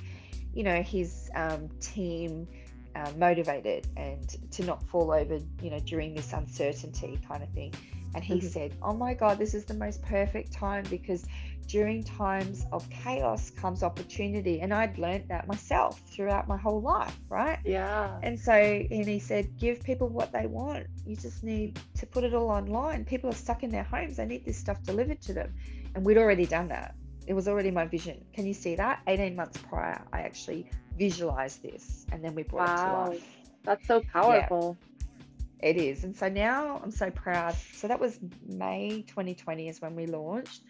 you 0.53 0.63
know, 0.63 0.81
his 0.81 1.29
um, 1.35 1.67
team 1.81 2.47
uh, 2.95 3.11
motivated 3.17 3.87
and 3.97 4.37
to 4.51 4.63
not 4.63 4.81
fall 4.87 5.11
over, 5.11 5.37
you 5.61 5.69
know, 5.69 5.79
during 5.79 6.15
this 6.15 6.31
uncertainty 6.31 7.19
kind 7.27 7.43
of 7.43 7.49
thing. 7.49 7.73
And 8.15 8.23
he 8.23 8.35
mm-hmm. 8.35 8.47
said, 8.47 8.73
"Oh 8.81 8.93
my 8.93 9.13
God, 9.13 9.37
this 9.37 9.53
is 9.53 9.65
the 9.65 9.73
most 9.73 10.01
perfect 10.01 10.53
time 10.53 10.85
because 10.89 11.25
during 11.71 12.03
times 12.03 12.65
of 12.73 12.87
chaos 12.89 13.49
comes 13.49 13.81
opportunity. 13.81 14.59
And 14.59 14.73
I'd 14.73 14.97
learned 14.97 15.29
that 15.29 15.47
myself 15.47 16.01
throughout 16.07 16.45
my 16.47 16.57
whole 16.57 16.81
life, 16.81 17.17
right? 17.29 17.59
Yeah. 17.63 18.19
And 18.23 18.37
so, 18.37 18.51
and 18.51 19.07
he 19.07 19.19
said, 19.19 19.57
give 19.57 19.81
people 19.81 20.09
what 20.09 20.33
they 20.33 20.47
want. 20.47 20.87
You 21.05 21.15
just 21.15 21.43
need 21.43 21.79
to 21.95 22.05
put 22.05 22.25
it 22.25 22.33
all 22.33 22.49
online. 22.49 23.05
People 23.05 23.29
are 23.29 23.35
stuck 23.35 23.63
in 23.63 23.69
their 23.69 23.83
homes, 23.83 24.17
they 24.17 24.25
need 24.25 24.43
this 24.43 24.57
stuff 24.57 24.83
delivered 24.83 25.21
to 25.21 25.33
them. 25.33 25.53
And 25.95 26.05
we'd 26.05 26.17
already 26.17 26.45
done 26.45 26.67
that. 26.69 26.95
It 27.27 27.33
was 27.33 27.47
already 27.47 27.71
my 27.71 27.85
vision. 27.85 28.23
Can 28.33 28.45
you 28.45 28.53
see 28.53 28.75
that? 28.75 29.01
18 29.07 29.35
months 29.35 29.57
prior, 29.69 30.01
I 30.11 30.21
actually 30.21 30.69
visualized 30.97 31.61
this 31.63 32.05
and 32.11 32.23
then 32.23 32.35
we 32.35 32.43
brought 32.43 32.67
wow. 32.67 32.75
it 32.75 33.05
to 33.05 33.09
life. 33.11 33.37
That's 33.63 33.87
so 33.87 34.01
powerful. 34.01 34.77
Yeah, 35.61 35.69
it 35.69 35.77
is. 35.77 36.03
And 36.03 36.15
so 36.15 36.27
now 36.27 36.81
I'm 36.83 36.91
so 36.91 37.11
proud. 37.11 37.55
So 37.73 37.87
that 37.87 37.99
was 37.99 38.19
May 38.47 39.03
2020 39.07 39.69
is 39.69 39.81
when 39.81 39.95
we 39.95 40.07
launched. 40.07 40.61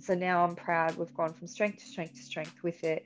So 0.00 0.14
now 0.14 0.44
I'm 0.44 0.54
proud. 0.54 0.96
We've 0.96 1.12
gone 1.14 1.34
from 1.34 1.46
strength 1.46 1.78
to 1.80 1.84
strength 1.84 2.14
to 2.16 2.22
strength 2.22 2.62
with 2.62 2.82
it. 2.84 3.04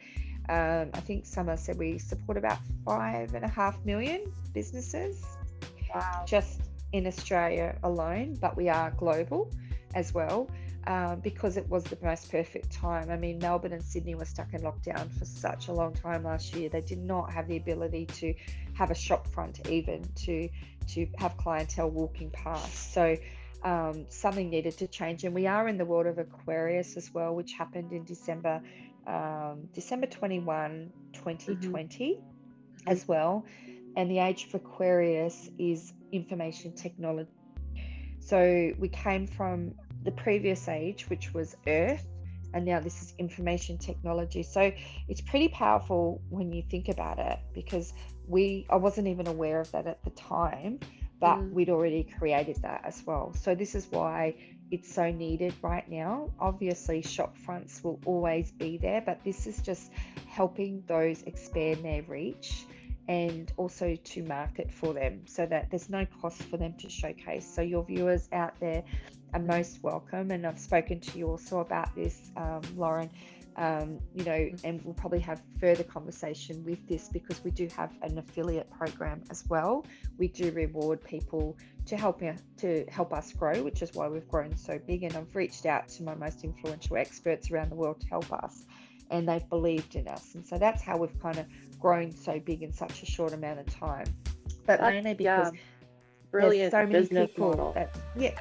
Um, 0.49 0.91
I 0.95 1.01
think 1.01 1.25
Summer 1.27 1.57
said 1.57 1.79
we 1.79 1.99
support 1.99 2.37
about 2.37 2.59
five 2.85 3.35
and 3.35 3.45
a 3.45 3.49
half 3.49 3.83
million 3.85 4.33
businesses 4.53 5.23
wow. 5.95 6.25
just 6.27 6.61
in 6.93 7.07
Australia 7.07 7.77
alone, 7.85 8.37
but 8.41 8.57
we 8.57 8.69
are 8.69 8.91
global 8.93 9.51
as 9.95 10.13
well 10.13 10.49
um, 10.87 11.21
because 11.21 11.57
it 11.57 11.69
was 11.69 11.85
the 11.85 11.99
most 12.03 12.31
perfect 12.31 12.73
time. 12.73 13.11
I 13.11 13.17
mean, 13.17 13.39
Melbourne 13.39 13.73
and 13.73 13.83
Sydney 13.83 14.15
were 14.15 14.25
stuck 14.25 14.53
in 14.53 14.63
lockdown 14.63 15.11
for 15.17 15.25
such 15.25 15.69
a 15.69 15.73
long 15.73 15.95
time 15.95 16.25
last 16.25 16.55
year. 16.55 16.69
They 16.69 16.81
did 16.81 16.99
not 16.99 17.33
have 17.33 17.47
the 17.49 17.57
ability 17.57 18.07
to 18.07 18.35
have 18.75 18.91
a 18.91 18.95
shop 18.95 19.27
front, 19.29 19.69
even 19.69 20.05
to 20.25 20.49
to 20.89 21.07
have 21.19 21.37
clientele 21.37 21.91
walking 21.91 22.31
past. 22.31 22.93
So 22.93 23.17
um, 23.63 24.07
something 24.09 24.51
needed 24.51 24.77
to 24.79 24.89
change, 24.89 25.25
and 25.25 25.35
we 25.35 25.47
are 25.47 25.69
in 25.69 25.79
the 25.79 25.85
world 25.85 26.07
of 26.07 26.19
Aquarius 26.19 26.97
as 26.97 27.13
well, 27.15 27.35
which 27.35 27.53
happened 27.53 27.93
in 27.93 28.05
December 28.05 28.61
um, 29.07 29.69
December 29.73 30.07
21, 30.07 30.93
2020, 31.13 32.15
mm-hmm. 32.15 32.89
as 32.89 33.07
well. 33.07 33.45
And 33.97 34.11
the 34.11 34.19
age 34.19 34.47
of 34.47 34.55
Aquarius 34.55 35.51
is 35.59 35.93
information 36.13 36.73
technology. 36.73 37.31
So 38.21 38.73
we 38.79 38.89
came 38.89 39.27
from 39.27 39.75
the 40.05 40.13
previous 40.13 40.69
age, 40.69 41.09
which 41.09 41.33
was 41.35 41.57
Earth, 41.67 42.07
and 42.55 42.65
now 42.65 42.81
this 42.81 43.01
is 43.03 43.15
information 43.19 43.79
technology. 43.79 44.43
So 44.43 44.73
it's 45.09 45.21
pretty 45.21 45.49
powerful 45.49 46.21
when 46.29 46.53
you 46.53 46.63
think 46.63 46.89
about 46.89 47.19
it 47.19 47.39
because 47.55 47.93
we 48.29 48.67
I 48.71 48.77
wasn't 48.77 49.09
even 49.09 49.27
aware 49.27 49.61
of 49.61 49.71
that 49.73 49.87
at 49.87 50.03
the 50.05 50.11
time, 50.11 50.81
but 51.21 51.37
mm. 51.37 51.53
we'd 51.53 51.71
already 51.71 52.05
created 52.19 52.57
that 52.63 52.83
as 52.85 53.03
well. 53.07 53.33
So 53.35 53.55
this 53.55 53.75
is 53.75 53.87
why 53.91 54.35
it's 54.71 54.93
so 54.93 55.11
needed 55.11 55.55
right 55.63 55.89
now. 55.89 56.31
Obviously, 56.41 57.03
shop 57.03 57.37
fronts 57.37 57.83
will 57.85 58.01
always 58.07 58.51
be 58.53 58.79
there, 58.79 59.01
but 59.01 59.23
this 59.25 59.47
is 59.47 59.61
just 59.61 59.93
helping 60.27 60.83
those 60.87 61.23
expand 61.23 61.85
their 61.85 62.03
reach 62.03 62.65
and 63.09 63.53
also 63.57 63.97
to 63.97 64.23
market 64.23 64.73
for 64.73 64.95
them 64.95 65.23
so 65.27 65.45
that 65.45 65.69
there's 65.71 65.91
no 65.91 66.07
cost 66.21 66.43
for 66.45 66.57
them 66.57 66.75
to 66.79 66.89
showcase. 66.89 67.47
So, 67.47 67.61
your 67.61 67.85
viewers 67.85 68.29
out 68.33 68.59
there 68.61 68.83
are 69.33 69.41
most 69.41 69.83
welcome. 69.83 70.31
And 70.31 70.47
I've 70.47 70.59
spoken 70.59 71.01
to 71.01 71.19
you 71.19 71.29
also 71.29 71.61
about 71.61 71.95
this, 71.95 72.31
um, 72.37 72.63
Lauren. 72.77 73.11
Um, 73.57 73.99
you 74.15 74.25
know, 74.25 74.51
and 74.65 74.83
we'll 74.83 74.95
probably 74.95 75.21
have 75.21 75.43
further 75.61 75.85
conversation 75.85 76.65
with 76.65 76.89
this 76.89 77.09
because 77.09 77.45
we 77.45 77.51
do 77.51 77.69
have 77.77 77.91
an 78.01 78.17
affiliate 78.17 78.71
program 78.71 79.23
as 79.31 79.45
well. 79.47 79.85
We 80.17 80.29
do 80.29 80.51
reward 80.53 81.05
people 81.05 81.59
to 81.85 81.97
help 81.97 82.23
to 82.59 82.87
help 82.87 83.13
us 83.13 83.33
grow, 83.35 83.63
which 83.63 83.83
is 83.83 83.93
why 83.93 84.09
we've 84.09 84.29
grown 84.29 84.57
so 84.57 84.79
big. 84.87 85.03
And 85.03 85.15
I've 85.15 85.37
reached 85.37 85.67
out 85.67 85.89
to 85.91 86.03
my 86.03 86.15
most 86.15 86.45
influential 86.45 86.97
experts 86.97 87.51
around 87.51 87.71
the 87.71 87.75
world 87.75 88.01
to 88.01 88.07
help 88.07 88.33
us, 88.33 88.65
and 89.11 89.29
they've 89.29 89.47
believed 89.51 89.97
in 89.97 90.09
us. 90.09 90.35
And 90.35 90.47
so 90.47 90.57
that's 90.57 90.83
how 90.83 90.97
we've 90.97 91.21
kind 91.21 91.39
of 91.39 91.45
grown 91.79 92.11
so 92.11 92.41
big 92.41 92.63
in 92.63 92.73
such 92.73 93.03
a 93.03 93.07
short 93.07 93.35
amount 93.35 93.61
of 93.61 93.67
time. 93.67 94.07
But 94.67 94.81
that's, 94.81 94.93
mainly 94.95 95.13
because 95.13 95.53
yeah, 95.53 95.61
brilliant 96.31 96.73
so 96.73 96.87
many 96.87 97.07
people 97.07 97.51
model. 97.51 97.73
that 97.75 97.95
yeah 98.17 98.41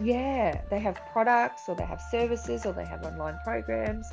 yeah, 0.00 0.60
they 0.70 0.80
have 0.80 1.00
products 1.12 1.68
or 1.68 1.76
they 1.76 1.84
have 1.84 2.00
services 2.00 2.66
or 2.66 2.72
they 2.72 2.84
have 2.84 3.04
online 3.04 3.38
programs, 3.44 4.12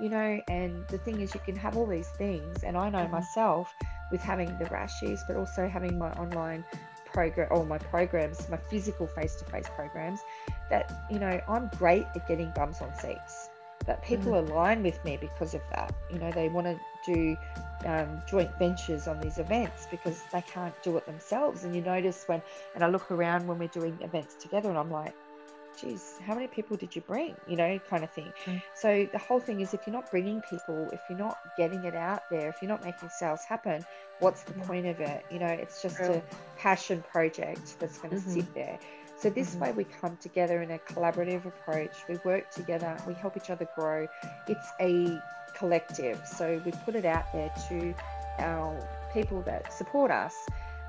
you 0.00 0.08
know. 0.08 0.40
And 0.48 0.86
the 0.88 0.98
thing 0.98 1.20
is, 1.20 1.34
you 1.34 1.40
can 1.40 1.56
have 1.56 1.76
all 1.76 1.86
these 1.86 2.08
things. 2.08 2.62
And 2.64 2.76
I 2.76 2.90
know 2.90 2.98
mm-hmm. 2.98 3.12
myself 3.12 3.72
with 4.10 4.20
having 4.20 4.56
the 4.58 4.66
rashes, 4.66 5.22
but 5.26 5.36
also 5.36 5.68
having 5.68 5.98
my 5.98 6.10
online 6.12 6.64
program 7.04 7.48
or 7.50 7.64
my 7.64 7.78
programs, 7.78 8.48
my 8.48 8.56
physical 8.56 9.06
face 9.06 9.36
to 9.36 9.44
face 9.44 9.66
programs, 9.74 10.20
that, 10.68 11.06
you 11.10 11.18
know, 11.18 11.40
I'm 11.48 11.68
great 11.78 12.06
at 12.14 12.26
getting 12.26 12.50
bums 12.54 12.80
on 12.80 12.94
seats. 12.98 13.50
That 13.86 14.02
people 14.02 14.32
mm-hmm. 14.32 14.52
align 14.52 14.82
with 14.82 15.02
me 15.04 15.16
because 15.16 15.54
of 15.54 15.62
that. 15.74 15.94
You 16.12 16.18
know, 16.18 16.30
they 16.32 16.48
want 16.48 16.66
to 16.66 16.78
do 17.06 17.36
um, 17.84 18.22
joint 18.26 18.50
ventures 18.58 19.08
on 19.08 19.20
these 19.20 19.38
events 19.38 19.86
because 19.90 20.20
they 20.32 20.42
can't 20.42 20.74
do 20.82 20.96
it 20.96 21.06
themselves. 21.06 21.64
And 21.64 21.74
you 21.74 21.82
notice 21.82 22.24
when, 22.26 22.42
and 22.74 22.84
I 22.84 22.88
look 22.88 23.10
around 23.10 23.46
when 23.46 23.58
we're 23.58 23.68
doing 23.68 23.98
events 24.02 24.34
together 24.34 24.68
and 24.68 24.78
I'm 24.78 24.90
like, 24.90 25.14
geez, 25.80 26.14
how 26.26 26.34
many 26.34 26.46
people 26.46 26.76
did 26.76 26.94
you 26.94 27.02
bring? 27.02 27.34
You 27.46 27.56
know, 27.56 27.78
kind 27.88 28.04
of 28.04 28.10
thing. 28.10 28.32
Mm. 28.44 28.62
So 28.74 29.08
the 29.10 29.18
whole 29.18 29.40
thing 29.40 29.60
is 29.60 29.72
if 29.72 29.86
you're 29.86 29.94
not 29.94 30.10
bringing 30.10 30.42
people, 30.42 30.88
if 30.92 31.00
you're 31.08 31.18
not 31.18 31.38
getting 31.56 31.84
it 31.84 31.94
out 31.94 32.22
there, 32.30 32.48
if 32.48 32.56
you're 32.60 32.70
not 32.70 32.84
making 32.84 33.08
sales 33.08 33.44
happen, 33.44 33.84
what's 34.18 34.42
the 34.42 34.52
mm. 34.52 34.66
point 34.66 34.86
of 34.86 35.00
it? 35.00 35.24
You 35.30 35.38
know, 35.38 35.46
it's 35.46 35.82
just 35.82 35.96
True. 35.96 36.14
a 36.14 36.22
passion 36.58 37.02
project 37.10 37.78
that's 37.78 37.98
going 37.98 38.10
to 38.10 38.16
mm-hmm. 38.16 38.40
sit 38.40 38.54
there. 38.54 38.78
So 39.18 39.28
this 39.28 39.50
mm-hmm. 39.50 39.60
way 39.60 39.72
we 39.72 39.84
come 39.84 40.16
together 40.16 40.62
in 40.62 40.70
a 40.70 40.78
collaborative 40.78 41.44
approach. 41.44 41.92
We 42.08 42.18
work 42.24 42.50
together. 42.50 42.96
We 43.06 43.14
help 43.14 43.36
each 43.36 43.50
other 43.50 43.68
grow. 43.74 44.06
It's 44.48 44.68
a 44.80 45.20
collective. 45.60 46.20
So 46.26 46.60
we 46.64 46.72
put 46.72 46.96
it 46.96 47.04
out 47.04 47.32
there 47.32 47.52
to 47.68 47.94
our 48.40 48.74
people 49.12 49.42
that 49.42 49.72
support 49.72 50.10
us 50.10 50.34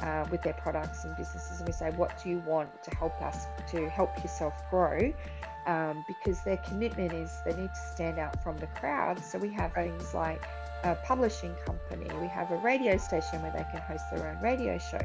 uh, 0.01 0.25
with 0.31 0.41
their 0.41 0.53
products 0.53 1.03
and 1.03 1.15
businesses, 1.15 1.59
and 1.59 1.67
we 1.67 1.73
say, 1.73 1.91
what 1.91 2.11
do 2.23 2.29
you 2.29 2.39
want 2.47 2.69
to 2.83 2.95
help 2.95 3.21
us 3.21 3.45
to 3.71 3.87
help 3.89 4.11
yourself 4.23 4.53
grow? 4.71 5.13
Um, 5.67 6.03
because 6.07 6.41
their 6.43 6.57
commitment 6.57 7.13
is 7.13 7.29
they 7.45 7.53
need 7.53 7.69
to 7.69 7.93
stand 7.93 8.17
out 8.17 8.41
from 8.41 8.57
the 8.57 8.65
crowd. 8.67 9.23
So 9.23 9.37
we 9.37 9.49
have 9.49 9.73
things 9.73 10.11
like 10.13 10.41
a 10.83 10.95
publishing 10.95 11.53
company. 11.65 12.07
We 12.19 12.27
have 12.27 12.49
a 12.49 12.57
radio 12.57 12.97
station 12.97 13.43
where 13.43 13.51
they 13.51 13.65
can 13.71 13.81
host 13.81 14.03
their 14.11 14.27
own 14.27 14.41
radio 14.41 14.79
show. 14.79 15.01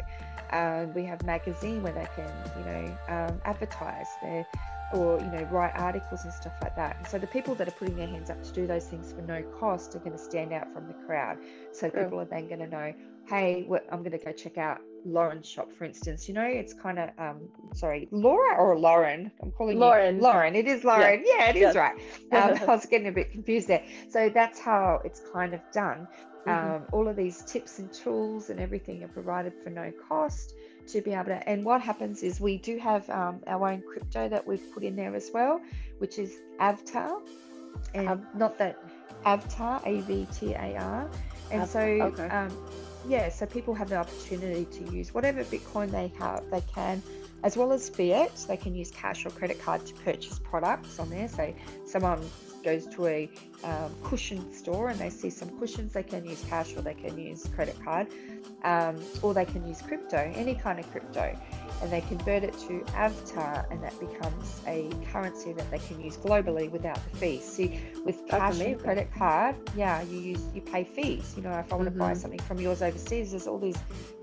Um, 0.52 0.94
we 0.94 1.04
have 1.04 1.22
magazine 1.24 1.82
where 1.82 1.92
they 1.92 2.08
can, 2.16 2.30
you 2.58 2.64
know, 2.64 2.98
um, 3.08 3.40
advertise 3.44 4.06
their 4.22 4.46
or 4.92 5.18
you 5.20 5.26
know 5.26 5.42
write 5.50 5.72
articles 5.74 6.24
and 6.24 6.32
stuff 6.32 6.52
like 6.62 6.76
that. 6.76 6.96
And 6.98 7.06
so 7.06 7.18
the 7.18 7.26
people 7.26 7.54
that 7.56 7.68
are 7.68 7.72
putting 7.72 7.96
their 7.96 8.06
hands 8.06 8.30
up 8.30 8.42
to 8.42 8.52
do 8.52 8.66
those 8.66 8.86
things 8.86 9.12
for 9.12 9.22
no 9.22 9.42
cost 9.58 9.94
are 9.94 9.98
going 9.98 10.12
to 10.12 10.18
stand 10.18 10.52
out 10.52 10.72
from 10.72 10.86
the 10.86 10.94
crowd. 11.06 11.38
So 11.72 11.90
people 11.90 12.20
are 12.20 12.24
then 12.24 12.46
going 12.48 12.60
to 12.60 12.68
know, 12.68 12.94
hey, 13.26 13.64
what, 13.66 13.84
I'm 13.90 14.00
going 14.00 14.16
to 14.18 14.24
go 14.24 14.32
check 14.32 14.58
out 14.58 14.80
Lauren's 15.04 15.48
shop, 15.48 15.72
for 15.72 15.84
instance. 15.84 16.28
You 16.28 16.34
know, 16.34 16.44
it's 16.46 16.72
kind 16.72 16.98
of 16.98 17.10
um, 17.18 17.48
sorry, 17.74 18.08
Laura 18.10 18.56
or 18.56 18.78
Lauren. 18.78 19.30
I'm 19.42 19.50
calling 19.52 19.78
Lauren. 19.78 20.16
you 20.16 20.22
Lauren. 20.22 20.54
It 20.54 20.66
is 20.66 20.84
Lauren. 20.84 21.22
Yeah, 21.24 21.50
it 21.50 21.56
is 21.56 21.74
right. 21.74 21.94
Um, 22.32 22.58
I 22.60 22.64
was 22.66 22.86
getting 22.86 23.06
a 23.06 23.12
bit 23.12 23.30
confused 23.30 23.68
there. 23.68 23.84
So 24.10 24.28
that's 24.28 24.58
how 24.60 25.00
it's 25.04 25.22
kind 25.32 25.54
of 25.54 25.60
done. 25.72 26.08
Mhm. 26.46 26.76
Um, 26.76 26.82
all 26.92 27.08
of 27.08 27.16
these 27.16 27.42
tips 27.42 27.78
and 27.78 27.92
tools 27.92 28.50
and 28.50 28.60
everything 28.60 29.02
are 29.04 29.08
provided 29.08 29.52
for 29.62 29.70
no 29.70 29.92
cost 30.08 30.54
to 30.88 31.00
be 31.00 31.12
able 31.12 31.26
to. 31.26 31.48
And 31.48 31.64
what 31.64 31.80
happens 31.80 32.22
is 32.22 32.40
we 32.40 32.58
do 32.58 32.78
have 32.78 33.08
um, 33.10 33.40
our 33.46 33.68
own 33.68 33.82
crypto 33.82 34.28
that 34.28 34.46
we've 34.46 34.72
put 34.72 34.82
in 34.82 34.96
there 34.96 35.14
as 35.14 35.30
well, 35.32 35.60
which 35.98 36.18
is 36.18 36.38
Avtar, 36.60 37.20
and 37.94 38.08
Av- 38.08 38.34
not 38.34 38.58
that 38.58 38.78
Avtar, 39.24 39.80
A 39.86 40.00
V 40.02 40.26
T 40.32 40.54
A 40.54 40.76
R. 40.78 41.10
And 41.50 41.68
so, 41.68 41.80
okay. 41.80 42.28
um, 42.28 42.50
yeah, 43.08 43.28
so 43.28 43.46
people 43.46 43.72
have 43.74 43.88
the 43.88 43.96
opportunity 43.96 44.64
to 44.64 44.92
use 44.92 45.14
whatever 45.14 45.44
Bitcoin 45.44 45.90
they 45.90 46.12
have, 46.18 46.44
they 46.50 46.62
can, 46.62 47.02
as 47.44 47.56
well 47.56 47.72
as 47.72 47.88
fiat. 47.88 48.34
They 48.48 48.56
can 48.56 48.74
use 48.74 48.90
cash 48.90 49.24
or 49.24 49.30
credit 49.30 49.60
card 49.62 49.86
to 49.86 49.94
purchase 49.94 50.40
products 50.40 50.98
on 50.98 51.08
there. 51.10 51.28
So, 51.28 51.54
someone 51.86 52.20
goes 52.64 52.84
to 52.88 53.06
a 53.06 53.30
um, 53.62 53.94
cushion 54.02 54.52
store 54.52 54.88
and 54.88 54.98
they 54.98 55.08
see 55.08 55.30
some 55.30 55.56
cushions, 55.60 55.92
they 55.92 56.02
can 56.02 56.24
use 56.24 56.44
cash 56.48 56.76
or 56.76 56.82
they 56.82 56.94
can 56.94 57.16
use 57.16 57.48
credit 57.54 57.76
card, 57.84 58.08
um, 58.66 58.96
or 59.22 59.32
they 59.32 59.44
can 59.44 59.66
use 59.66 59.80
crypto, 59.80 60.30
any 60.34 60.54
kind 60.54 60.78
of 60.80 60.90
crypto, 60.90 61.34
and 61.80 61.90
they 61.92 62.00
convert 62.02 62.42
it 62.42 62.52
to 62.58 62.80
Avtar, 62.94 63.70
and 63.70 63.82
that 63.82 63.98
becomes 64.00 64.60
a 64.66 64.90
currency 65.12 65.52
that 65.52 65.70
they 65.70 65.78
can 65.78 66.00
use 66.00 66.16
globally 66.16 66.68
without 66.70 66.98
the 67.10 67.16
fees. 67.16 67.44
See, 67.44 67.80
with 68.04 68.26
cash 68.28 68.60
and 68.60 68.78
credit 68.82 69.08
card, 69.16 69.54
yeah, 69.76 70.02
you 70.02 70.18
use 70.18 70.44
you 70.52 70.60
pay 70.60 70.82
fees. 70.82 71.32
You 71.36 71.44
know, 71.44 71.52
if 71.58 71.72
I 71.72 71.76
want 71.76 71.86
to 71.86 71.96
buy 71.96 72.14
something 72.14 72.40
from 72.40 72.58
yours 72.58 72.82
overseas, 72.82 73.30
there's 73.30 73.46
all 73.46 73.58
these 73.58 73.78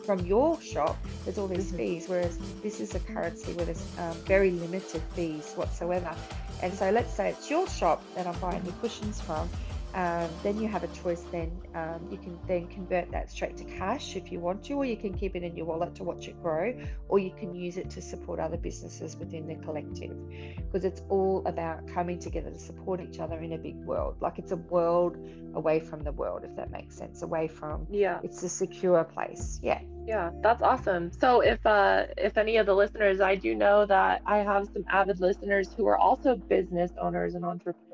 from 0.06 0.20
your 0.26 0.60
shop. 0.60 0.98
There's 1.24 1.38
all 1.38 1.48
these 1.48 1.72
Mhm. 1.72 1.78
fees, 1.78 2.10
whereas 2.10 2.38
this 2.62 2.82
is 2.82 2.94
a 2.96 3.00
currency 3.00 3.54
where 3.54 3.66
there's 3.66 3.86
um, 3.98 4.18
very 4.26 4.52
limited 4.52 5.02
fees 5.16 5.54
whatsoever. 5.56 6.14
And 6.62 6.74
so 6.74 6.90
let's 6.90 7.14
say 7.14 7.30
it's 7.30 7.50
your 7.50 7.66
shop 7.68 8.04
that 8.16 8.28
I'm 8.28 8.38
buying 8.40 8.64
the 8.64 8.74
cushions 8.74 9.22
from. 9.22 9.50
Um, 9.94 10.40
then 10.42 10.58
you 10.58 10.68
have 10.68 10.84
a 10.84 10.88
choice. 10.88 11.26
Then 11.32 11.62
um, 11.76 12.08
you 12.10 12.18
can 12.18 12.40
then 12.48 12.68
convert 12.68 13.12
that 13.12 13.30
straight 13.30 13.58
to 13.58 13.64
cash 13.66 14.16
if 14.16 14.32
you 14.32 14.40
want 14.40 14.64
to, 14.66 14.74
or 14.74 14.86
you 14.86 14.98
can 14.98 15.14
keep 15.14 15.36
it 15.36 15.44
in 15.44 15.56
your 15.56 15.66
wallet 15.66 15.96
to 15.96 16.04
watch 16.04 16.28
it 16.28 16.42
grow, 16.42 16.74
or 17.10 17.20
you 17.20 17.32
can 17.32 17.54
use 17.56 17.78
it 17.78 17.90
to 17.92 18.02
support 18.02 18.40
other 18.40 18.58
businesses 18.58 19.16
within 19.18 19.48
the 19.48 19.56
collective. 19.56 20.16
Because 20.58 20.84
it's 20.86 21.02
all 21.10 21.44
about 21.46 21.88
coming 21.88 22.20
together 22.20 22.50
to 22.52 22.60
support 22.60 23.02
each 23.02 23.20
other 23.20 23.40
in 23.40 23.54
a 23.54 23.58
big 23.58 23.76
world. 23.86 24.16
Like 24.20 24.40
it's 24.40 24.52
a 24.52 24.58
world 24.58 25.18
away 25.54 25.80
from 25.80 26.04
the 26.04 26.12
world, 26.12 26.44
if 26.44 26.56
that 26.56 26.72
makes 26.72 26.96
sense. 26.96 27.22
Away 27.22 27.48
from 27.48 27.88
Yeah. 27.90 28.20
it's 28.24 28.42
a 28.44 28.50
secure 28.50 29.04
place. 29.04 29.60
Yeah. 29.62 29.82
Yeah, 30.06 30.32
that's 30.42 30.62
awesome. 30.62 31.12
So 31.14 31.40
if 31.42 31.66
uh 31.66 32.08
if 32.18 32.38
any 32.38 32.58
of 32.58 32.66
the 32.66 32.76
listeners, 32.76 33.22
I 33.22 33.36
do 33.36 33.56
know 33.56 33.86
that 33.86 34.22
I 34.26 34.40
have 34.40 34.68
some 34.74 34.84
avid 34.90 35.22
listeners 35.22 35.74
who 35.78 35.88
are 35.88 35.98
also 35.98 36.36
business 36.36 36.92
owners 37.00 37.36
and 37.36 37.46
entrepreneurs. 37.46 37.93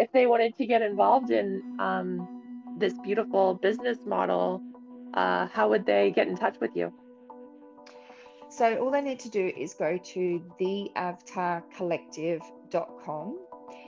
If 0.00 0.10
they 0.12 0.26
wanted 0.26 0.56
to 0.56 0.66
get 0.66 0.80
involved 0.80 1.30
in 1.30 1.62
um, 1.78 2.26
this 2.78 2.94
beautiful 3.04 3.52
business 3.54 3.98
model, 4.06 4.62
uh, 5.12 5.46
how 5.48 5.68
would 5.68 5.84
they 5.84 6.10
get 6.10 6.26
in 6.26 6.36
touch 6.36 6.56
with 6.58 6.74
you? 6.74 6.90
So 8.48 8.78
all 8.78 8.90
they 8.90 9.02
need 9.02 9.20
to 9.20 9.28
do 9.28 9.52
is 9.56 9.74
go 9.74 9.98
to 9.98 10.42
theavtarcollective.com 10.60 13.38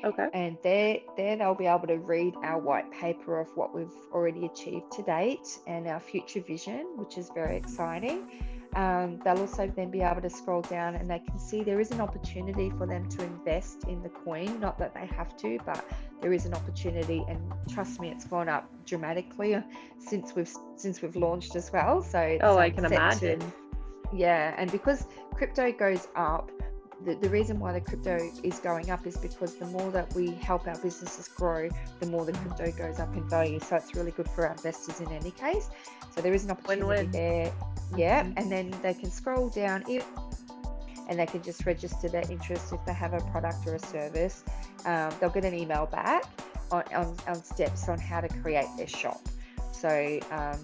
Okay. 0.05 0.29
and 0.35 0.59
there 0.65 0.99
there 1.17 1.37
they'll 1.37 1.55
be 1.55 1.67
able 1.67 1.87
to 1.87 1.99
read 1.99 2.35
our 2.43 2.59
white 2.59 2.91
paper 2.91 3.39
of 3.41 3.49
what 3.55 3.73
we've 3.75 3.95
already 4.13 4.47
achieved 4.47 4.91
to 4.93 5.03
date 5.03 5.61
and 5.69 5.87
our 5.87 6.01
future 6.01 6.41
vision 6.41 6.95
which 6.97 7.17
is 7.17 7.31
very 7.35 7.57
exciting 7.57 8.29
um, 8.75 9.19
they'll 9.25 9.39
also 9.39 9.71
then 9.77 9.91
be 9.91 10.01
able 10.01 10.23
to 10.23 10.31
scroll 10.31 10.63
down 10.63 10.95
and 10.95 11.11
they 11.11 11.19
can 11.19 11.39
see 11.39 11.63
there 11.63 11.81
is 11.81 11.91
an 11.91 12.01
opportunity 12.01 12.71
for 12.71 12.87
them 12.87 13.09
to 13.11 13.23
invest 13.23 13.85
in 13.87 14.03
the 14.03 14.09
coin. 14.09 14.59
Not 14.61 14.79
that 14.79 14.95
they 14.95 15.07
have 15.07 15.37
to 15.39 15.59
but 15.67 15.85
there 16.23 16.33
is 16.33 16.47
an 16.47 16.55
opportunity. 16.55 17.25
And 17.29 17.41
trust 17.69 18.01
me 18.01 18.09
it's 18.09 18.25
gone 18.25 18.49
up 18.49 18.71
dramatically 18.87 19.63
since 19.99 20.35
we've 20.35 20.51
since 20.77 21.03
we've 21.03 21.17
launched 21.17 21.55
as 21.57 21.71
well. 21.73 22.03
So 22.03 22.19
it's, 22.21 22.43
Oh, 22.45 22.57
I 22.59 22.71
can 22.71 22.85
set 22.85 22.89
to- 22.91 22.95
imagine. 23.35 23.53
yeah, 24.13 24.55
and 24.57 24.71
because 24.73 25.07
crypto 25.35 25.71
goes 25.73 26.09
up, 26.17 26.51
the, 27.05 27.15
the 27.17 27.29
reason 27.29 27.59
why 27.59 27.73
the 27.73 27.81
crypto 27.81 28.19
is 28.43 28.59
going 28.59 28.91
up 28.91 29.07
is 29.07 29.17
because 29.17 29.55
the 29.57 29.67
more 29.67 29.91
that 29.93 30.13
we 30.15 30.31
help 30.31 30.67
our 30.67 30.79
businesses 30.79 31.29
grow, 31.29 31.69
the 32.01 32.07
more 32.07 32.25
the 32.25 32.33
crypto 32.33 32.71
goes 32.73 32.99
up 33.01 33.15
in 33.17 33.29
value. 33.29 33.59
So 33.61 33.77
it's 33.77 33.95
really 33.95 34.13
good 34.13 34.29
for 34.29 34.47
our 34.47 34.53
investors 34.53 35.01
in 35.01 35.09
any 35.13 35.31
case. 35.33 35.71
So 36.15 36.21
there 36.21 36.33
is 36.33 36.45
an 36.45 36.51
opportunity 36.53 36.87
Win-win. 36.87 37.11
there. 37.11 37.53
Yeah, 37.97 38.25
Mhm. 38.25 38.35
and 38.37 38.53
then 38.53 38.75
they 38.83 38.95
can 38.95 39.11
scroll 39.11 39.49
down 39.49 39.85
if 39.89 40.07
and 41.09 41.19
they 41.19 41.27
can 41.27 41.43
just 41.43 41.67
register 41.67 42.09
their 42.09 42.23
interest 42.31 42.73
if 42.73 42.83
they 42.87 42.93
have 42.93 43.13
a 43.13 43.21
product 43.33 43.67
or 43.67 43.75
a 43.75 43.79
service. 43.79 44.45
Um, 44.87 45.11
they'll 45.21 45.31
get 45.31 45.45
an 45.45 45.53
email 45.53 45.87
back 45.87 46.25
on, 46.71 46.85
on, 46.95 47.17
on 47.27 47.43
steps 47.43 47.89
on 47.89 47.99
how 47.99 48.21
to 48.21 48.29
create 48.41 48.69
their 48.79 48.87
shop. 48.87 49.21
So 49.73 50.21
um, 50.31 50.59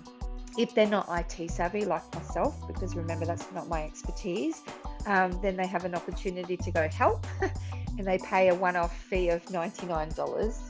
if 0.59 0.74
they're 0.74 0.86
not 0.88 1.09
IT 1.09 1.50
savvy 1.50 1.84
like 1.84 2.02
myself, 2.14 2.54
because 2.66 2.96
remember 2.96 3.24
that's 3.24 3.50
not 3.52 3.68
my 3.68 3.84
expertise, 3.84 4.62
um, 5.06 5.38
then 5.40 5.56
they 5.56 5.66
have 5.66 5.84
an 5.84 5.94
opportunity 5.94 6.56
to 6.56 6.70
go 6.72 6.88
help 6.88 7.24
and 7.98 8.06
they 8.06 8.18
pay 8.18 8.48
a 8.48 8.54
one 8.54 8.76
off 8.76 8.94
fee 8.94 9.30
of 9.30 9.44
$99. 9.46 9.88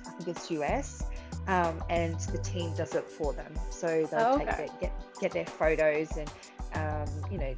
I 0.06 0.10
think 0.10 0.28
it's 0.28 0.50
US. 0.50 1.02
Um, 1.46 1.82
and 1.88 2.20
the 2.20 2.38
team 2.38 2.74
does 2.76 2.94
it 2.94 3.04
for 3.08 3.32
them. 3.32 3.52
So 3.70 4.06
they'll 4.10 4.34
Oh, 4.34 4.38
take 4.38 4.48
okay. 4.48 4.66
their, 4.66 4.68
get, 4.78 4.92
get 5.20 5.32
their 5.32 5.46
photos 5.46 6.14
and, 6.18 6.30
um, 6.74 7.08
you 7.32 7.38
know, 7.38 7.54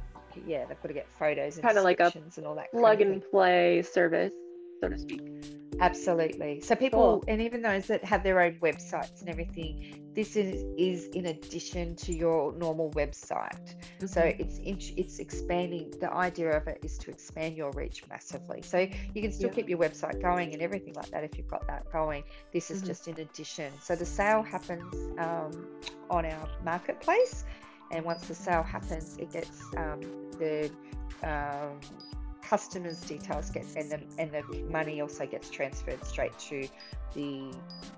yeah, 0.47 0.65
they've 0.65 0.81
got 0.81 0.87
to 0.87 0.93
get 0.93 1.09
photos 1.19 1.57
and 1.57 1.65
Kinda 1.65 1.81
like 1.81 1.99
a 1.99 2.13
and 2.37 2.45
all 2.45 2.55
that. 2.55 2.71
kind 2.71 2.81
Plug 2.81 3.01
of 3.01 3.09
and 3.09 3.21
play 3.29 3.81
service, 3.81 4.33
so 4.81 4.89
to 4.89 4.97
speak. 4.97 5.21
Absolutely. 5.79 6.61
So 6.61 6.75
people, 6.75 7.23
and 7.27 7.41
even 7.41 7.61
those 7.61 7.87
that 7.87 8.03
have 8.03 8.23
their 8.23 8.39
own 8.39 8.55
websites 8.55 9.21
and 9.21 9.29
everything, 9.29 10.11
this 10.13 10.35
is 10.35 10.63
is 10.77 11.07
in 11.07 11.27
addition 11.27 11.95
to 11.95 12.13
your 12.13 12.53
normal 12.53 12.91
website. 12.91 13.75
So 14.05 14.21
Mhm. 14.21 14.39
it's 14.39 14.91
it's 14.95 15.19
expanding. 15.19 15.91
The 15.99 16.13
idea 16.13 16.55
of 16.55 16.67
it 16.67 16.79
is 16.83 16.97
to 16.99 17.09
expand 17.09 17.55
your 17.55 17.71
reach 17.71 18.03
massively. 18.09 18.61
So 18.61 18.79
you 19.15 19.21
can 19.23 19.31
still 19.31 19.49
Yeah. 19.49 19.55
keep 19.55 19.69
your 19.69 19.79
website 19.79 20.21
going 20.21 20.53
and 20.53 20.61
everything 20.61 20.93
like 20.93 21.09
that 21.11 21.23
if 21.23 21.35
you've 21.37 21.47
got 21.47 21.65
that 21.67 21.89
going. 21.91 22.23
This 22.51 22.69
is 22.69 22.83
Mhm. 22.83 22.87
just 22.87 23.07
in 23.07 23.19
addition. 23.19 23.71
So 23.81 23.95
the 23.95 24.05
sale 24.05 24.43
happens 24.43 24.93
um, 25.17 25.67
on 26.11 26.25
our 26.25 26.47
marketplace, 26.63 27.43
and 27.91 28.05
once 28.05 28.27
the 28.27 28.35
sale 28.35 28.63
happens, 28.63 29.17
it 29.17 29.31
gets 29.31 29.63
um, 29.77 30.01
the 30.37 30.69
um, 31.23 31.79
customers' 32.51 32.99
details 32.99 33.49
get 33.49 33.65
and 33.77 33.89
the 33.89 33.99
and 34.19 34.29
the 34.37 34.43
money 34.69 34.99
also 34.99 35.25
gets 35.25 35.49
transferred 35.49 36.03
straight 36.03 36.37
to 36.37 36.67
the 37.13 37.31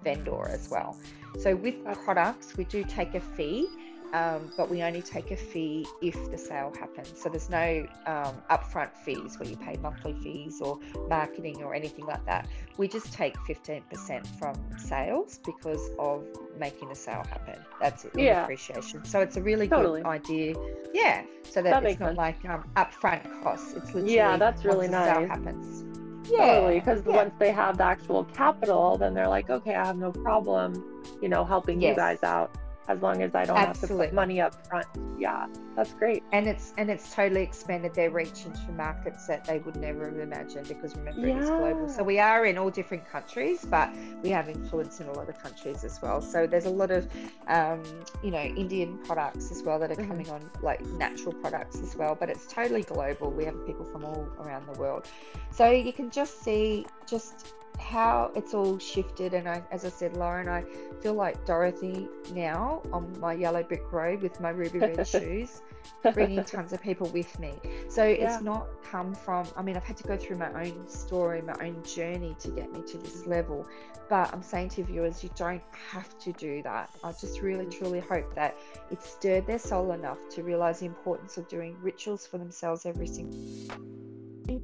vendor 0.03 0.47
as 0.47 0.69
well. 0.69 0.95
So 1.39 1.55
with 1.55 1.75
products, 2.05 2.55
we 2.55 2.65
do 2.65 2.83
take 2.83 3.15
a 3.15 3.19
fee, 3.19 3.67
um, 4.13 4.51
but 4.55 4.69
we 4.69 4.83
only 4.83 5.01
take 5.01 5.31
a 5.31 5.35
fee 5.35 5.85
if 6.01 6.29
the 6.29 6.37
sale 6.37 6.71
happens. 6.79 7.11
So 7.15 7.29
there's 7.29 7.49
no 7.49 7.85
um, 8.05 8.35
upfront 8.51 8.95
fees 8.95 9.39
where 9.39 9.49
you 9.49 9.57
pay 9.57 9.75
monthly 9.77 10.13
fees 10.13 10.61
or 10.61 10.79
marketing 11.09 11.63
or 11.63 11.73
anything 11.73 12.05
like 12.05 12.23
that. 12.27 12.47
We 12.77 12.87
just 12.87 13.11
take 13.11 13.35
15% 13.37 14.27
from 14.37 14.55
sales 14.77 15.39
because 15.43 15.89
of 15.97 16.23
making 16.59 16.89
the 16.89 16.95
sale 16.95 17.23
happen. 17.27 17.59
That's 17.81 18.05
it. 18.05 18.11
Yeah. 18.15 18.43
Appreciation. 18.43 19.03
So 19.03 19.19
it's 19.19 19.35
a 19.35 19.41
really 19.41 19.67
Totally. 19.67 20.01
good 20.01 20.07
idea. 20.07 20.55
Yeah. 20.93 21.23
So 21.49 21.63
that, 21.63 21.81
That 21.81 21.89
it's 21.89 21.99
not 21.99 22.09
sense. 22.09 22.17
like 22.17 22.45
um, 22.45 22.69
upfront 22.75 23.41
costs. 23.41 23.73
It's 23.73 23.87
literally 23.95 24.15
Yeah, 24.15 24.37
that's 24.37 24.63
really 24.63 24.87
the 24.87 25.03
sale 25.05 25.21
nice. 25.21 25.29
happens. 25.29 25.85
Totally, 26.29 26.79
because 26.79 27.01
yeah. 27.05 27.15
once 27.15 27.33
they 27.37 27.51
have 27.51 27.77
the 27.77 27.83
actual 27.83 28.23
capital, 28.25 28.97
then 28.97 29.13
they're 29.13 29.27
like, 29.27 29.49
okay, 29.49 29.75
I 29.75 29.85
have 29.85 29.97
no 29.97 30.11
problem, 30.11 31.03
you 31.21 31.27
know, 31.27 31.43
helping 31.43 31.81
you 31.81 31.93
guys 31.95 32.23
out 32.23 32.55
as 32.87 33.01
long 33.01 33.21
as 33.21 33.33
I 33.35 33.45
don't 33.45 33.57
have 33.57 33.79
to 33.81 33.87
put 33.87 34.13
money 34.13 34.41
up 34.41 34.67
front. 34.67 34.87
Yeah, 35.17 35.47
that's 35.75 35.93
great. 35.93 36.23
and 36.31 36.47
it's 36.47 36.73
and 36.77 36.89
it's 36.89 37.13
totally 37.13 37.41
expanded 37.41 37.93
their 37.93 38.09
reach 38.09 38.45
into 38.45 38.71
markets 38.71 39.27
that 39.27 39.43
they 39.45 39.59
would 39.59 39.75
never 39.75 40.05
have 40.05 40.17
imagined 40.19 40.67
because 40.67 40.95
remember 40.95 41.27
it 41.27 41.37
is 41.37 41.49
global 41.51 41.87
so 41.87 42.03
we 42.03 42.19
are 42.19 42.45
in 42.45 42.57
all 42.57 42.69
different 42.69 43.07
countries 43.09 43.65
but 43.65 43.93
we 44.21 44.29
have 44.29 44.49
influence 44.49 44.99
in 44.99 45.07
a 45.07 45.11
lot 45.13 45.29
of 45.29 45.37
countries 45.41 45.83
as 45.83 46.01
well 46.01 46.21
so 46.21 46.45
there's 46.45 46.65
a 46.65 46.69
lot 46.69 46.91
of 46.91 47.07
um, 47.47 47.81
you 48.23 48.31
know 48.31 48.41
indian 48.43 48.97
products 48.99 49.51
as 49.51 49.63
well 49.63 49.79
that 49.79 49.91
are 49.91 49.95
Mhm. 49.95 50.07
coming 50.07 50.29
on 50.29 50.49
like 50.61 50.85
natural 50.97 51.33
products 51.33 51.81
as 51.81 51.95
well 51.95 52.15
but 52.19 52.29
it's 52.29 52.45
totally 52.47 52.83
global 52.83 53.31
we 53.31 53.45
have 53.45 53.65
people 53.65 53.85
from 53.85 54.03
all 54.05 54.27
around 54.39 54.65
the 54.71 54.79
world 54.79 55.07
so 55.51 55.69
you 55.69 55.93
can 55.93 56.09
just 56.09 56.43
see 56.43 56.85
just 57.07 57.53
how 57.79 58.31
it's 58.35 58.53
all 58.53 58.77
shifted. 58.77 59.33
And 59.33 59.49
I, 59.49 59.61
as 59.71 59.83
I 59.83 59.89
said, 59.89 60.15
Lauren, 60.15 60.47
I 60.47 60.63
feel 61.01 61.15
like 61.15 61.43
Dorothy 61.45 62.07
now 62.31 62.81
on 62.93 63.19
my 63.19 63.33
yellow 63.33 63.63
brick 63.63 63.91
road 63.91 64.21
with 64.21 64.39
my 64.39 64.49
ruby 64.51 64.79
red 64.79 65.07
shoes, 65.07 65.62
bringing 66.13 66.43
tons 66.55 66.73
of 66.73 66.81
people 66.81 67.07
with 67.09 67.39
me. 67.39 67.53
So 67.89 68.03
Yeah. 68.03 68.35
it's 68.35 68.43
not 68.43 68.67
come 68.83 69.13
from, 69.13 69.47
I 69.55 69.61
mean, 69.61 69.75
I've 69.75 69.83
had 69.83 69.97
to 69.97 70.03
go 70.03 70.17
through 70.17 70.37
my 70.37 70.51
own 70.53 70.87
story, 70.87 71.41
my 71.41 71.55
own 71.61 71.81
journey 71.83 72.35
to 72.39 72.49
get 72.49 72.71
me 72.71 72.81
to 72.83 72.97
this 72.97 73.25
level. 73.25 73.67
But 74.09 74.33
I'm 74.33 74.43
saying 74.43 74.69
to 74.69 74.83
viewers, 74.83 75.23
you 75.23 75.29
don't 75.35 75.63
have 75.91 76.17
to 76.19 76.33
do 76.33 76.61
that. 76.63 76.89
I 77.03 77.11
just 77.13 77.41
really, 77.41 77.65
mm. 77.65 77.77
truly 77.77 78.01
hope 78.01 78.35
that 78.35 78.55
it 78.91 79.01
stirred 79.01 79.47
their 79.47 79.59
soul 79.59 79.93
enough 79.93 80.19
to 80.31 80.43
realize 80.43 80.79
the 80.79 80.85
importance 80.85 81.37
of 81.37 81.47
doing 81.47 81.77
rituals 81.81 82.27
for 82.27 82.37
themselves 82.37 82.85
every 82.85 83.07
single 83.07 83.39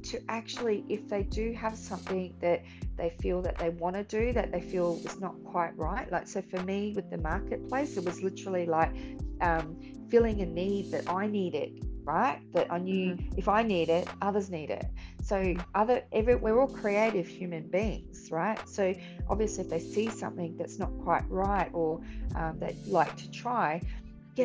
to 0.02 0.20
actually 0.28 0.84
if 0.88 1.08
they 1.08 1.22
do 1.22 1.52
have 1.52 1.76
something 1.76 2.34
that 2.40 2.62
they 2.96 3.10
feel 3.20 3.40
that 3.42 3.58
they 3.58 3.70
want 3.70 3.96
to 3.96 4.04
do 4.04 4.32
that 4.32 4.52
they 4.52 4.60
feel 4.60 5.00
is 5.04 5.20
not 5.20 5.34
quite 5.44 5.76
right 5.76 6.10
like 6.12 6.26
so 6.26 6.42
for 6.42 6.62
me 6.62 6.92
with 6.94 7.10
the 7.10 7.18
marketplace 7.18 7.96
it 7.96 8.04
was 8.04 8.22
literally 8.22 8.66
like 8.66 8.92
um, 9.40 9.76
filling 10.10 10.42
a 10.42 10.46
need 10.46 10.90
that 10.90 11.08
i 11.08 11.26
needed 11.26 11.84
right? 12.04 12.40
That 12.52 12.72
i 12.72 12.78
knew 12.78 13.16
if 13.36 13.48
i 13.48 13.62
need 13.62 13.88
it 13.88 14.08
others 14.22 14.50
need 14.50 14.70
it. 14.70 14.86
So 15.22 15.54
other 15.74 16.02
every 16.12 16.36
we're 16.36 16.60
all 16.60 16.68
creative 16.68 17.26
human 17.26 17.68
beings 17.68 18.30
right? 18.30 18.58
So 18.68 18.94
obviously 19.28 19.64
if 19.64 19.70
they 19.70 19.78
see 19.78 20.08
something 20.08 20.56
that's 20.56 20.78
not 20.78 20.90
quite 21.02 21.28
right 21.28 21.70
or 21.72 22.00
um, 22.34 22.58
they'd 22.58 22.86
like 22.86 23.16
to 23.16 23.30
try 23.30 23.80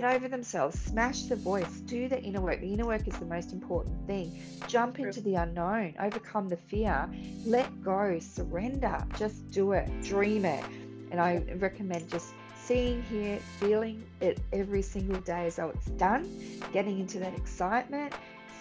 get 0.01 0.03
over 0.03 0.27
themselves 0.27 0.77
smash 0.77 1.21
the 1.23 1.37
voice 1.37 1.79
do 1.85 2.09
the 2.09 2.21
inner 2.21 2.41
work. 2.41 2.59
The 2.59 2.73
inner 2.73 2.85
work 2.85 3.07
is 3.07 3.17
the 3.17 3.25
most 3.25 3.53
important 3.53 3.95
thing. 4.07 4.41
Jump 4.67 4.99
into 4.99 5.21
the 5.21 5.35
unknown 5.35 5.93
overcome 6.01 6.49
the 6.49 6.57
fear. 6.57 7.09
Let 7.45 7.81
go 7.81 8.19
surrender. 8.19 8.97
Just 9.17 9.51
do 9.51 9.71
it. 9.71 9.89
Dream 10.03 10.43
it. 10.43 10.65
And 11.11 11.21
i 11.21 11.37
recommend 11.59 12.09
just 12.09 12.33
seeing 12.61 13.03
here 13.03 13.39
feeling 13.59 14.03
it 14.19 14.39
every 14.51 14.81
single 14.81 15.21
day 15.21 15.45
as 15.45 15.55
though 15.55 15.69
it's 15.69 15.85
done 15.91 16.23
getting 16.73 16.99
into 16.99 17.19
that 17.19 17.33
excitement 17.35 18.11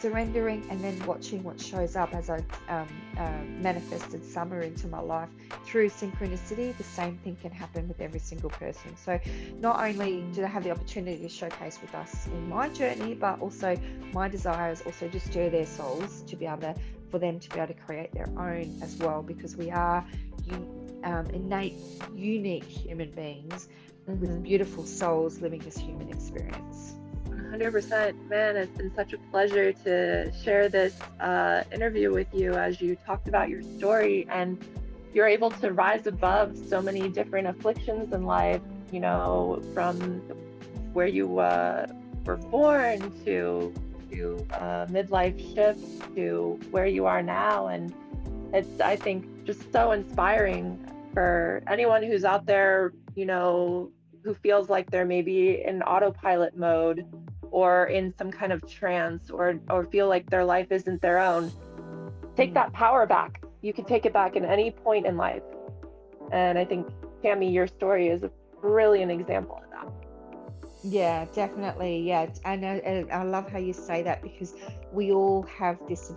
surrendering 0.00 0.64
and 0.70 0.82
then 0.82 1.04
watching 1.06 1.42
what 1.42 1.60
shows 1.60 1.96
up 1.96 2.14
as 2.14 2.30
i 2.30 2.38
um, 2.68 2.86
uh, 3.16 3.42
manifested 3.60 4.24
summer 4.24 4.60
into 4.62 4.86
my 4.88 5.00
life 5.00 5.30
through 5.64 5.88
synchronicity 5.88 6.76
the 6.76 6.84
same 6.84 7.16
thing 7.18 7.36
can 7.36 7.50
happen 7.52 7.88
with 7.88 8.00
every 8.00 8.20
single 8.20 8.50
person 8.50 8.96
so 8.96 9.18
not 9.60 9.82
only 9.82 10.22
do 10.32 10.40
they 10.42 10.46
have 10.48 10.64
the 10.64 10.70
opportunity 10.70 11.22
to 11.22 11.28
showcase 11.28 11.80
with 11.80 11.94
us 11.94 12.26
in 12.26 12.48
my 12.48 12.68
journey 12.68 13.14
but 13.14 13.38
also 13.40 13.76
my 14.12 14.28
desire 14.28 14.70
is 14.72 14.82
also 14.82 15.08
to 15.08 15.20
stir 15.20 15.50
their 15.50 15.66
souls 15.66 16.22
to 16.22 16.36
be 16.36 16.46
able 16.46 16.58
to 16.60 16.74
for 17.10 17.18
them 17.18 17.38
to 17.38 17.50
be 17.50 17.58
able 17.58 17.72
to 17.72 17.80
create 17.80 18.12
their 18.12 18.28
own 18.38 18.76
as 18.82 18.96
well 18.96 19.22
because 19.22 19.56
we 19.56 19.70
are 19.70 20.04
um, 21.04 21.26
innate 21.32 21.74
unique 22.14 22.64
human 22.64 23.10
beings 23.12 23.68
with 24.20 24.30
Mhm. 24.30 24.42
beautiful 24.42 24.84
souls 24.84 25.40
living 25.40 25.60
this 25.60 25.76
human 25.76 26.08
experience 26.10 26.96
100% 27.54 28.28
man 28.28 28.56
it's 28.56 28.76
been 28.76 28.94
such 28.94 29.12
a 29.12 29.18
pleasure 29.30 29.72
to 29.72 30.32
share 30.42 30.68
this 30.68 30.98
uh, 31.20 31.62
interview 31.72 32.12
with 32.12 32.26
you 32.32 32.52
as 32.54 32.80
you 32.80 32.96
talked 33.06 33.28
about 33.28 33.48
your 33.48 33.62
story 33.62 34.26
and 34.30 34.64
you're 35.12 35.28
able 35.28 35.50
to 35.50 35.72
rise 35.72 36.06
above 36.06 36.56
so 36.68 36.82
many 36.82 37.08
different 37.08 37.46
afflictions 37.46 38.12
in 38.12 38.24
life 38.24 38.60
you 38.90 38.98
know 38.98 39.62
from 39.72 40.20
where 40.92 41.06
you 41.06 41.38
uh, 41.38 41.86
were 42.24 42.36
born 42.36 42.98
to 43.24 43.72
to 44.10 44.46
uh, 44.54 44.86
midlife 44.86 45.38
shift 45.54 46.14
to 46.14 46.58
where 46.70 46.86
you 46.86 47.04
are 47.04 47.20
now. 47.20 47.66
And 47.66 47.92
it's 48.54 48.80
i 48.80 48.94
think 48.94 49.26
just 49.44 49.72
so 49.72 49.90
inspiring 49.90 50.78
for 51.12 51.62
anyone 51.66 52.02
who's 52.02 52.24
out 52.24 52.46
there 52.46 52.92
you 53.16 53.26
know 53.26 53.90
who 54.22 54.32
feels 54.34 54.70
like 54.70 54.90
they're 54.90 55.04
maybe 55.04 55.62
in 55.64 55.82
autopilot 55.82 56.56
mode 56.56 57.04
or 57.54 57.86
in 57.86 58.12
some 58.18 58.32
kind 58.32 58.52
of 58.52 58.60
trance 58.68 59.30
or 59.30 59.60
or 59.70 59.84
feel 59.84 60.08
like 60.08 60.28
their 60.28 60.44
life 60.44 60.66
isn't 60.72 61.00
their 61.00 61.20
own 61.20 61.52
take 62.36 62.52
that 62.52 62.72
power 62.72 63.06
back 63.06 63.40
you 63.62 63.72
can 63.72 63.84
take 63.84 64.04
it 64.04 64.12
back 64.12 64.34
at 64.36 64.44
any 64.44 64.72
point 64.72 65.06
in 65.06 65.16
life 65.16 65.42
and 66.32 66.58
i 66.58 66.64
think 66.64 66.84
tammy 67.22 67.48
your 67.50 67.68
story 67.68 68.08
is 68.08 68.24
a 68.24 68.30
brilliant 68.60 69.12
example 69.12 69.56
of 69.62 69.70
that 69.70 69.88
Yeah, 70.82 71.24
definitely. 71.32 72.00
Yeah, 72.00 72.26
I 72.44 72.56
know. 72.56 72.74
I 73.10 73.22
love 73.22 73.50
how 73.50 73.58
you 73.58 73.72
say 73.72 74.02
that 74.02 74.22
because 74.22 74.54
we 74.92 75.12
all 75.12 75.42
have 75.44 75.78
this 75.88 76.12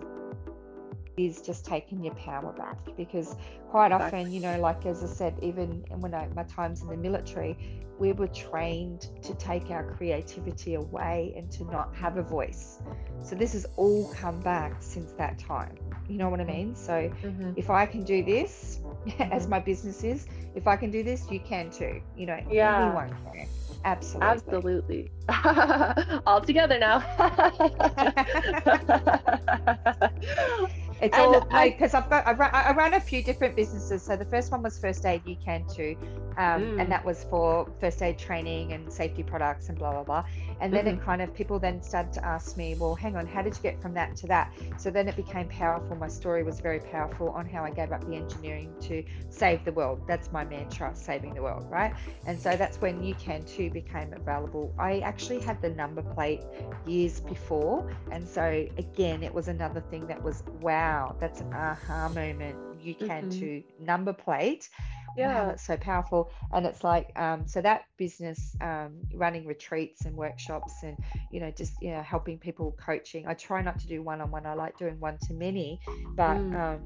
is 1.18 1.42
just 1.42 1.66
taking 1.66 2.04
your 2.04 2.14
power 2.14 2.52
back 2.52 2.78
because 2.96 3.34
quite 3.70 3.92
often, 3.92 4.32
you 4.32 4.40
know, 4.40 4.58
like 4.60 4.86
as 4.86 5.02
I 5.02 5.06
said, 5.06 5.38
even 5.42 5.84
when 5.98 6.14
I 6.14 6.28
my 6.34 6.44
times 6.44 6.82
in 6.82 6.88
the 6.88 6.96
military, 6.96 7.56
we 7.98 8.12
were 8.12 8.28
trained 8.28 9.08
to 9.22 9.34
take 9.34 9.70
our 9.70 9.92
creativity 9.94 10.74
away 10.74 11.34
and 11.36 11.50
to 11.52 11.64
not 11.64 11.94
have 11.96 12.16
a 12.16 12.22
voice. 12.22 12.78
So 13.22 13.34
this 13.34 13.52
has 13.54 13.66
all 13.76 14.12
come 14.14 14.40
back 14.40 14.76
since 14.80 15.12
that 15.12 15.38
time. 15.38 15.76
You 16.08 16.16
know 16.16 16.28
what 16.28 16.40
I 16.40 16.44
mean? 16.44 16.74
So 16.74 16.92
mm-hmm. 16.92 17.52
if 17.56 17.68
I 17.68 17.84
can 17.84 18.04
do 18.04 18.24
this, 18.24 18.80
as 19.18 19.42
mm-hmm. 19.42 19.50
my 19.50 19.58
business 19.58 20.04
is, 20.04 20.26
if 20.54 20.68
I 20.68 20.76
can 20.76 20.90
do 20.90 21.02
this, 21.02 21.28
you 21.30 21.40
can 21.40 21.70
too. 21.70 22.00
You 22.16 22.26
know, 22.26 22.38
Yeah. 22.50 22.86
anyone 22.86 23.14
can. 23.34 23.48
Absolutely. 23.84 24.28
absolutely 24.28 25.10
all 26.26 26.40
together 26.40 26.80
now 26.80 26.98
It's 31.00 31.16
And 31.16 31.18
all 31.18 31.46
I- 31.52 31.70
because 31.70 31.94
I've 31.94 32.08
got 32.08 32.26
I 32.26 32.32
run, 32.32 32.50
I 32.52 32.72
run 32.72 32.94
a 32.94 33.00
few 33.00 33.22
different 33.22 33.56
businesses. 33.56 34.04
So 34.04 34.16
the 34.16 34.24
first 34.26 34.50
one 34.52 34.62
was 34.62 34.78
First 34.78 35.06
Aid 35.06 35.22
You 35.26 35.36
Can 35.36 35.64
Too, 35.66 35.96
um, 36.36 36.70
Mm. 36.70 36.78
and 36.78 36.90
that 36.92 37.04
was 37.04 37.24
for 37.24 37.66
first 37.80 38.02
aid 38.02 38.18
training 38.18 38.72
and 38.72 38.92
safety 38.92 39.22
products 39.22 39.68
and 39.68 39.78
blah 39.78 39.92
blah 39.92 40.04
blah. 40.04 40.24
And 40.60 40.74
then 40.74 40.86
Mm-hmm. 40.86 40.96
it 40.96 41.00
kind 41.00 41.22
of 41.22 41.32
people 41.34 41.58
then 41.58 41.82
started 41.82 42.12
to 42.14 42.24
ask 42.24 42.56
me, 42.56 42.74
well, 42.74 42.94
hang 42.94 43.16
on, 43.16 43.26
how 43.26 43.42
did 43.42 43.56
you 43.56 43.62
get 43.62 43.80
from 43.80 43.94
that 43.94 44.16
to 44.16 44.26
that? 44.28 44.50
So 44.76 44.90
then 44.90 45.08
it 45.08 45.16
became 45.16 45.48
powerful. 45.48 45.96
My 45.96 46.08
story 46.08 46.42
was 46.42 46.60
very 46.60 46.80
powerful 46.80 47.30
on 47.30 47.46
how 47.46 47.64
I 47.64 47.70
gave 47.70 47.92
up 47.92 48.04
the 48.04 48.14
engineering 48.16 48.74
to 48.82 49.02
save 49.28 49.64
the 49.64 49.72
world. 49.72 50.02
That's 50.06 50.30
my 50.32 50.44
mantra, 50.44 50.94
saving 50.94 51.34
the 51.34 51.42
world, 51.42 51.64
right? 51.70 51.92
And 52.26 52.38
so 52.38 52.56
that's 52.56 52.80
when 52.80 53.02
You 53.02 53.14
Can 53.14 53.44
Too 53.44 53.70
became 53.70 54.12
available. 54.12 54.74
I 54.78 54.98
actually 55.00 55.40
had 55.40 55.60
the 55.60 55.70
number 55.70 56.02
plate 56.02 56.42
years 56.84 57.20
before, 57.20 57.86
and 58.10 58.26
so 58.26 58.66
again, 58.76 59.22
it 59.22 59.32
was 59.32 59.48
another 59.48 59.80
thing 59.80 60.06
that 60.06 60.22
was 60.22 60.42
wow, 60.60 60.87
that's 60.96 61.24
an 61.24 61.32
aha 61.32 62.08
moment. 62.08 62.56
You 62.80 62.94
can 62.94 63.08
Mhm. 63.22 63.28
too 63.28 63.62
number 63.78 64.12
plate. 64.12 64.68
Wow, 65.16 65.16
yeah 65.16 65.44
that's 65.46 65.62
so 65.64 65.76
powerful. 65.76 66.30
And 66.52 66.64
it's 66.66 66.84
like, 66.84 67.10
um, 67.16 67.46
so 67.46 67.60
that 67.60 67.82
business, 67.96 68.54
um, 68.60 69.00
running 69.14 69.46
retreats 69.46 70.04
and 70.04 70.16
workshops 70.16 70.82
and, 70.82 70.96
you 71.30 71.40
know, 71.40 71.50
just, 71.50 71.80
you 71.82 71.90
know, 71.90 72.02
helping 72.02 72.38
people 72.38 72.76
coaching. 72.84 73.26
I 73.26 73.34
try 73.34 73.62
not 73.62 73.78
to 73.80 73.88
do 73.88 74.02
one 74.02 74.20
on 74.20 74.30
one. 74.30 74.46
I 74.46 74.54
like 74.54 74.76
doing 74.78 74.98
one 75.00 75.18
to 75.26 75.34
many, 75.34 75.80
but, 76.16 76.36
Mm. 76.36 76.54
um, 76.54 76.80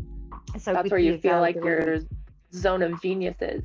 so 0.59 0.72
that's 0.72 0.90
where 0.90 1.00
you 1.00 1.18
feel 1.18 1.40
like 1.40 1.57
your 1.57 1.98
zone 2.53 2.82
of 2.82 3.00
genius 3.03 3.36
is 3.40 3.62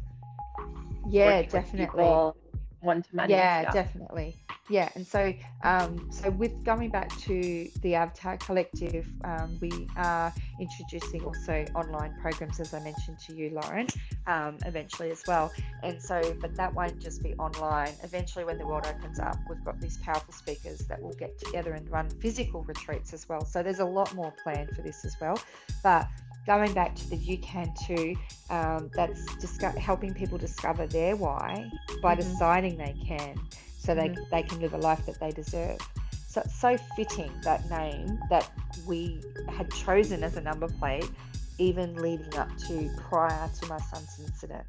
yeah, 1.09 1.41
definitely. 1.43 2.03
people 2.03 2.35
one 2.81 3.01
to 3.01 3.15
many 3.15 3.33
yeah, 3.33 3.71
definitely. 3.71 4.35
Yeah 4.69 4.89
and 4.95 5.07
so 5.07 5.33
um 5.63 6.09
so 6.11 6.29
with 6.31 6.63
going 6.63 6.89
back 6.89 7.09
to 7.19 7.69
the 7.81 7.93
avtar 7.93 8.39
collective 8.39 9.07
um, 9.23 9.57
we 9.61 9.87
are 9.95 10.33
introducing 10.59 11.23
also 11.23 11.65
online 11.73 12.13
programs 12.21 12.59
as 12.59 12.73
i 12.73 12.79
mentioned 12.79 13.17
to 13.19 13.33
you 13.33 13.49
lauren 13.51 13.87
um, 14.27 14.57
eventually 14.65 15.09
as 15.09 15.23
well. 15.25 15.51
And 15.83 16.01
so 16.01 16.35
but 16.41 16.55
that 16.55 16.73
won't 16.73 16.99
just 16.99 17.23
be 17.23 17.33
online. 17.35 17.93
Eventually 18.03 18.45
when 18.45 18.57
the 18.57 18.65
world 18.65 18.85
opens 18.85 19.19
up 19.19 19.37
we've 19.49 19.63
got 19.63 19.79
these 19.79 19.97
powerful 19.97 20.33
speakers 20.33 20.79
that 20.89 21.01
will 21.01 21.13
get 21.13 21.39
together 21.39 21.73
and 21.73 21.89
run 21.89 22.09
physical 22.09 22.63
retreats 22.63 23.13
as 23.13 23.27
well. 23.27 23.45
So 23.45 23.63
there's 23.63 23.79
a 23.79 23.85
lot 23.85 24.13
more 24.13 24.31
planned 24.43 24.75
for 24.75 24.81
this 24.81 25.05
as 25.05 25.15
well. 25.19 25.39
But 25.83 26.07
going 26.47 26.73
back 26.73 26.95
to 26.95 27.09
the 27.09 27.17
you 27.17 27.37
can 27.39 27.71
too 27.85 28.15
um, 28.49 28.89
that's 28.95 29.23
disco- 29.37 29.73
helping 29.77 30.13
people 30.13 30.37
discover 30.37 30.87
their 30.87 31.15
why 31.15 31.69
by 32.01 32.15
Mhm. 32.15 32.23
deciding 32.23 32.77
they 32.77 32.95
can 33.05 33.35
so 33.77 33.93
they, 33.93 34.09
Mhm. 34.09 34.29
they 34.31 34.41
can 34.43 34.59
live 34.61 34.73
a 34.73 34.77
life 34.77 35.05
that 35.05 35.19
they 35.19 35.31
deserve 35.31 35.77
so 36.27 36.41
it's 36.41 36.59
so 36.59 36.77
fitting 36.95 37.31
that 37.43 37.69
name 37.69 38.19
that 38.29 38.49
we 38.87 39.21
had 39.49 39.69
chosen 39.71 40.23
as 40.23 40.35
a 40.37 40.41
number 40.41 40.67
plate 40.67 41.09
even 41.59 41.95
leading 41.95 42.35
up 42.37 42.49
to 42.57 42.89
prior 42.97 43.47
to 43.59 43.67
my 43.67 43.79
son's 43.79 44.19
incident 44.19 44.65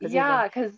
'Cause 0.00 0.12
yeah 0.12 0.48
because 0.48 0.76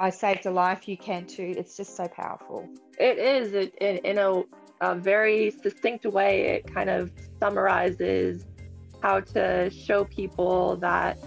I 0.00 0.10
saved 0.10 0.46
a 0.46 0.50
life 0.50 0.88
you 0.88 0.96
can 0.96 1.26
too 1.26 1.54
it's 1.56 1.76
just 1.76 1.96
so 1.96 2.08
powerful 2.08 2.68
It 2.98 3.18
is 3.18 3.52
it, 3.54 3.74
it, 3.80 4.04
in 4.04 4.18
a, 4.18 4.42
a 4.80 4.94
very 4.96 5.50
succinct 5.50 6.04
way. 6.06 6.42
It 6.54 6.72
kind 6.72 6.88
of 6.90 7.10
summarizes 7.40 8.44
how 9.04 9.20
to 9.20 9.68
show 9.68 10.02
people 10.04 10.76
that 10.76 11.18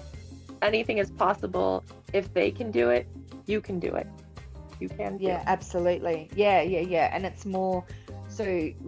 anything 0.64 0.98
is 0.98 1.12
possible. 1.12 1.84
If 2.12 2.34
they 2.34 2.50
can 2.50 2.72
do 2.72 2.90
it, 2.90 3.08
you 3.46 3.62
can 3.62 3.80
do 3.80 3.94
it. 3.94 4.08
You 4.80 4.90
can. 4.90 5.20
Yeah, 5.20 5.38
too. 5.42 5.44
absolutely. 5.46 6.28
Yeah, 6.36 6.62
yeah, 6.62 6.80
yeah. 6.80 7.10
And 7.14 7.24
it's 7.24 7.46
more 7.46 7.86
so 8.30 8.44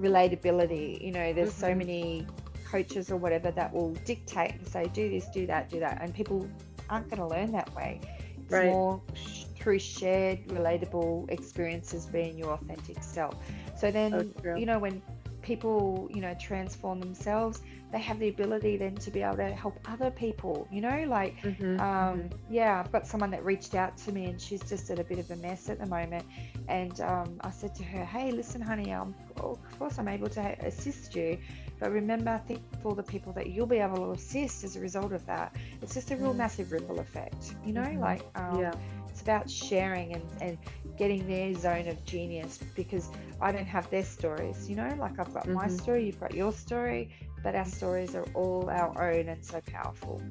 relatability. 0.06 1.00
You 1.06 1.12
know, 1.12 1.34
there's 1.34 1.54
so 1.54 1.70
Mhm. 1.70 1.78
many 1.78 2.28
coaches 2.72 3.12
or 3.12 3.18
whatever 3.18 3.52
that 3.52 3.72
will 3.72 3.94
dictate 4.12 4.54
and 4.56 4.68
say, 4.68 4.86
do 4.92 5.08
this, 5.10 5.28
do 5.30 5.46
that, 5.46 5.70
do 5.70 5.80
that. 5.80 6.00
And 6.02 6.12
people 6.14 6.48
aren't 6.90 7.08
going 7.12 7.20
to 7.22 7.28
learn 7.28 7.52
that 7.52 7.74
way. 7.76 8.02
It's 8.40 8.52
Right. 8.52 8.72
more 8.72 9.02
sh- 9.14 9.44
through 9.56 9.80
shared, 9.80 10.40
relatable 10.48 11.30
experiences 11.30 12.08
being 12.08 12.38
your 12.40 12.52
authentic 12.54 13.04
self. 13.04 13.36
So 13.78 13.92
then, 13.92 14.34
So 14.44 14.56
you 14.58 14.66
know, 14.66 14.80
when 14.80 15.02
people, 15.50 16.08
you 16.14 16.22
know, 16.22 16.36
transform 16.40 17.00
themselves, 17.00 17.62
they 17.92 17.98
have 18.10 18.20
the 18.20 18.30
ability 18.30 18.78
then 18.78 18.96
to 19.06 19.10
be 19.10 19.24
able 19.24 19.38
to 19.38 19.50
help 19.64 19.76
other 19.94 20.12
people, 20.12 20.68
you 20.70 20.80
know, 20.88 21.06
like 21.08 21.34
Mhm. 21.44 21.80
um, 21.80 22.30
yeah, 22.50 22.80
I've 22.80 22.92
got 22.92 23.08
someone 23.08 23.32
that 23.32 23.44
reached 23.44 23.74
out 23.74 23.98
to 24.04 24.12
me 24.12 24.26
and 24.26 24.40
she's 24.40 24.62
just 24.70 24.92
at 24.92 25.00
a 25.00 25.04
bit 25.04 25.18
of 25.18 25.32
a 25.32 25.36
mess 25.38 25.70
at 25.70 25.80
the 25.80 25.86
moment. 25.88 26.26
And 26.68 27.00
um, 27.02 27.30
I 27.42 27.50
said 27.50 27.74
to 27.76 27.84
her, 27.84 28.04
hey, 28.06 28.32
listen, 28.32 28.62
honey, 28.62 28.92
um, 28.94 29.16
of 29.38 29.58
course 29.80 29.98
I'm 29.98 30.08
able 30.08 30.30
to 30.30 30.42
assist 30.66 31.16
you. 31.16 31.40
But 31.80 31.92
remember, 31.92 32.30
I 32.32 32.38
think 32.38 32.62
of 32.74 32.86
all 32.86 32.94
the 32.96 33.10
people 33.16 33.32
that 33.34 33.48
you'll 33.48 33.66
be 33.78 33.80
able 33.80 34.06
to 34.06 34.12
assist 34.12 34.64
as 34.66 34.76
a 34.76 34.80
result 34.82 35.14
of 35.14 35.26
that. 35.26 35.56
It's 35.82 35.94
just 35.96 36.12
a 36.12 36.16
real 36.18 36.34
Mm. 36.34 36.38
massive 36.44 36.72
ripple 36.72 37.00
effect, 37.00 37.56
you 37.66 37.74
know, 37.74 37.90
Mhm. 37.94 38.00
like 38.00 38.24
um, 38.36 38.60
yeah. 38.60 38.74
It's 39.20 39.28
about 39.28 39.50
sharing 39.50 40.14
and, 40.14 40.24
and 40.40 40.58
getting 40.98 41.28
their 41.28 41.54
zone 41.54 41.90
of 41.90 42.06
genius 42.06 42.58
because 42.74 43.12
I 43.42 43.52
don't 43.52 43.68
have 43.68 43.90
their 43.90 44.06
stories, 44.06 44.70
you 44.70 44.78
know, 44.78 44.96
like 44.98 45.20
I've 45.20 45.34
got 45.34 45.46
my 45.50 45.68
Mhm. 45.68 45.72
story, 45.72 46.06
you've 46.06 46.22
got 46.22 46.34
your 46.34 46.54
story, 46.54 47.10
but 47.44 47.54
our 47.54 47.66
stories 47.66 48.16
are 48.16 48.24
all 48.34 48.70
our 48.70 49.12
own 49.12 49.28
and 49.28 49.44
so 49.44 49.60
powerful. 49.60 50.22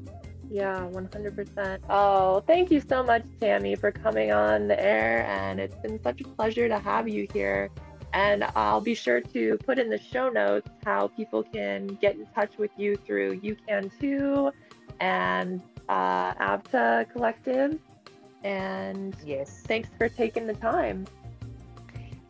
Yeah, 0.51 0.87
100%. 0.87 1.83
Oh, 1.91 2.41
thank 2.47 2.71
you 2.71 2.81
so 2.81 3.03
much, 3.03 3.25
Tammy, 3.39 3.75
for 3.75 3.93
coming 3.93 4.33
on 4.33 4.69
the 4.69 4.83
air. 4.83 5.27
And 5.27 5.61
it's 5.61 5.77
been 5.77 6.03
such 6.03 6.23
a 6.23 6.25
pleasure 6.25 6.67
to 6.67 6.79
have 6.79 7.07
you 7.07 7.29
here. 7.31 7.71
And 8.15 8.43
I'll 8.57 8.81
be 8.81 8.95
sure 8.95 9.21
to 9.21 9.59
put 9.67 9.79
in 9.79 9.91
the 9.91 9.99
show 9.99 10.31
notes 10.31 10.71
how 10.87 11.09
people 11.09 11.43
can 11.43 11.89
get 12.01 12.15
in 12.15 12.25
touch 12.35 12.57
with 12.57 12.71
you 12.79 12.97
through 12.97 13.41
You 13.43 13.55
Can 13.69 13.91
Too 14.01 14.51
and 14.99 15.61
uh, 15.91 16.33
Avtar 16.37 17.07
Collective. 17.13 17.79
And 18.45 19.17
Yes. 19.25 19.63
thanks 19.67 19.89
for 19.99 20.09
taking 20.09 20.47
the 20.47 20.55
time. 20.55 21.07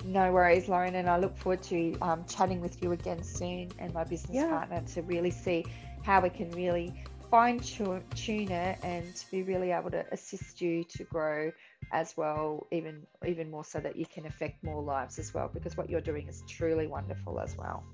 No 0.04 0.32
worries, 0.32 0.68
Lauren, 0.68 0.94
and 0.94 1.08
I 1.08 1.18
look 1.18 1.36
forward 1.36 1.62
to 1.64 1.98
um, 2.00 2.24
chatting 2.24 2.60
with 2.60 2.82
you 2.82 2.92
again 2.92 3.22
soon 3.22 3.70
and 3.78 3.92
my 3.92 4.04
business 4.04 4.36
Yeah. 4.36 4.48
partner 4.48 4.80
to 4.94 5.02
really 5.02 5.30
see 5.30 5.66
how 6.02 6.20
we 6.20 6.30
can 6.30 6.50
really 6.52 6.94
fine 7.30 7.60
tune 7.60 8.50
it 8.50 8.78
and 8.82 9.14
to 9.14 9.30
be 9.30 9.42
really 9.42 9.70
able 9.70 9.90
to 9.90 10.06
assist 10.12 10.62
you 10.62 10.82
to 10.84 11.04
grow 11.04 11.52
as 11.92 12.16
well, 12.16 12.66
even 12.70 13.06
even 13.26 13.50
more 13.50 13.64
so 13.64 13.80
that 13.80 13.96
you 13.96 14.06
can 14.06 14.24
affect 14.26 14.62
more 14.64 14.82
lives 14.82 15.18
as 15.18 15.34
well, 15.34 15.50
because 15.52 15.76
what 15.76 15.90
you're 15.90 16.00
doing 16.00 16.26
is 16.28 16.42
truly 16.48 16.86
wonderful 16.86 17.38
as 17.40 17.56
well. 17.56 17.84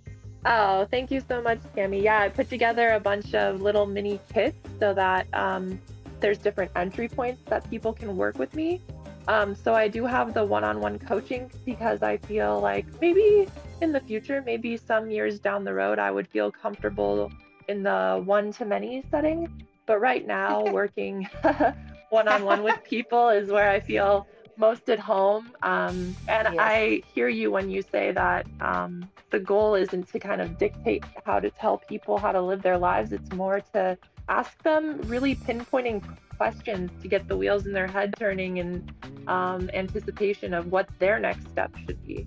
Oh, 0.47 0.87
thank 0.91 1.11
you 1.11 1.21
so 1.27 1.41
much, 1.43 1.61
Tammy. 1.75 2.03
Yeah, 2.03 2.21
I 2.21 2.29
put 2.29 2.51
together 2.51 2.93
a 2.93 3.01
bunch 3.01 3.35
of 3.35 3.63
little 3.63 3.87
mini 3.87 4.21
kits 4.33 4.57
so 4.79 4.93
that 4.95 5.27
um, 5.33 5.81
there's 6.21 6.39
different 6.39 6.71
entry 6.77 7.09
points 7.09 7.43
that 7.47 7.69
people 7.71 7.93
can 7.93 8.17
work 8.17 8.39
with 8.39 8.55
me. 8.55 8.81
Um, 9.27 9.55
so 9.55 9.75
I 9.75 9.89
do 9.89 10.05
have 10.05 10.35
the 10.35 10.45
one-on-one 10.45 10.99
coaching 10.99 11.51
because 11.65 12.03
I 12.03 12.19
feel 12.19 12.61
like 12.61 12.87
maybe 13.01 13.49
in 13.81 13.93
the 13.93 14.01
future, 14.01 14.43
maybe 14.45 14.77
some 14.77 15.11
years 15.11 15.39
down 15.39 15.65
the 15.65 15.73
road, 15.73 15.99
I 15.99 16.11
would 16.11 16.29
feel 16.29 16.51
comfortable 16.51 17.33
in 17.69 17.83
the 17.83 18.23
one-to-many 18.25 19.05
setting. 19.11 19.67
But 19.87 20.01
right 20.01 20.27
now, 20.27 20.65
working 20.65 21.29
one-on-one 22.11 22.63
with 22.63 22.83
people 22.89 23.29
is 23.31 23.51
where 23.51 23.71
I 23.71 23.81
feel 23.81 24.27
most 24.57 24.89
at 24.89 24.99
home. 24.99 25.51
Um, 25.63 26.15
and 26.29 26.49
Yes. 26.53 26.57
I 26.59 27.03
hear 27.15 27.29
you 27.29 27.51
when 27.51 27.71
you 27.71 27.83
say 27.83 28.13
that 28.13 28.47
um, 28.61 29.09
the 29.31 29.41
goal 29.41 29.75
isn't 29.75 30.09
to 30.09 30.19
kind 30.19 30.41
of 30.41 30.59
dictate 30.59 31.05
how 31.25 31.41
to 31.41 31.51
tell 31.51 31.79
people 31.79 32.19
how 32.19 32.33
to 32.33 32.41
live 32.41 32.63
their 32.63 32.79
lives. 32.79 33.13
It's 33.13 33.33
more 33.33 33.61
to 33.73 33.99
ask 34.29 34.63
them 34.63 35.01
really 35.07 35.35
pinpointing 35.37 36.03
questions 36.37 36.91
to 37.03 37.09
get 37.09 37.29
the 37.29 37.37
wheels 37.37 37.67
in 37.67 37.73
their 37.73 37.87
head 37.87 38.15
turning 38.19 38.59
in 38.59 38.89
um, 39.29 39.71
anticipation 39.75 40.55
of 40.55 40.67
what 40.73 40.89
their 40.99 41.19
next 41.19 41.49
step 41.51 41.75
should 41.87 42.03
be 42.07 42.27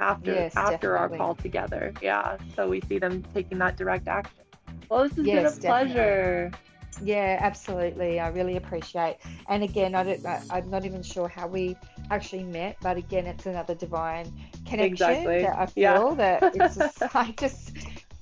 after 0.00 0.34
Yes, 0.34 0.54
after 0.56 0.96
our 0.96 1.08
call 1.08 1.34
together. 1.34 1.92
Yeah, 2.02 2.38
so 2.54 2.68
we 2.68 2.80
see 2.82 2.98
them 2.98 3.24
taking 3.34 3.58
that 3.58 3.76
direct 3.76 4.08
action. 4.08 4.44
Well, 4.90 5.04
this 5.08 5.16
has 5.16 5.28
Yes, 5.28 5.30
been 5.30 5.46
a 5.46 5.52
definitely. 5.52 5.94
pleasure. 5.96 6.52
Yeah, 7.02 7.38
absolutely. 7.40 8.20
I 8.20 8.28
really 8.28 8.56
appreciate. 8.56 9.18
And 9.48 9.62
again, 9.62 9.94
I 9.94 10.02
don't. 10.04 10.26
I, 10.26 10.42
I'm 10.50 10.70
not 10.70 10.84
even 10.86 11.02
sure 11.02 11.28
how 11.28 11.46
we 11.46 11.76
actually 12.10 12.44
met, 12.44 12.76
but 12.80 12.96
again, 12.96 13.26
it's 13.26 13.46
another 13.46 13.74
divine 13.74 14.32
connection 14.66 15.24
Exactly. 15.24 15.40
that 15.40 15.58
I 15.58 15.66
Yeah. 15.76 16.00
feel 16.00 16.14
that 16.16 16.46
it's 16.52 16.74
just, 16.74 17.02
I 17.14 17.32
just 17.38 17.72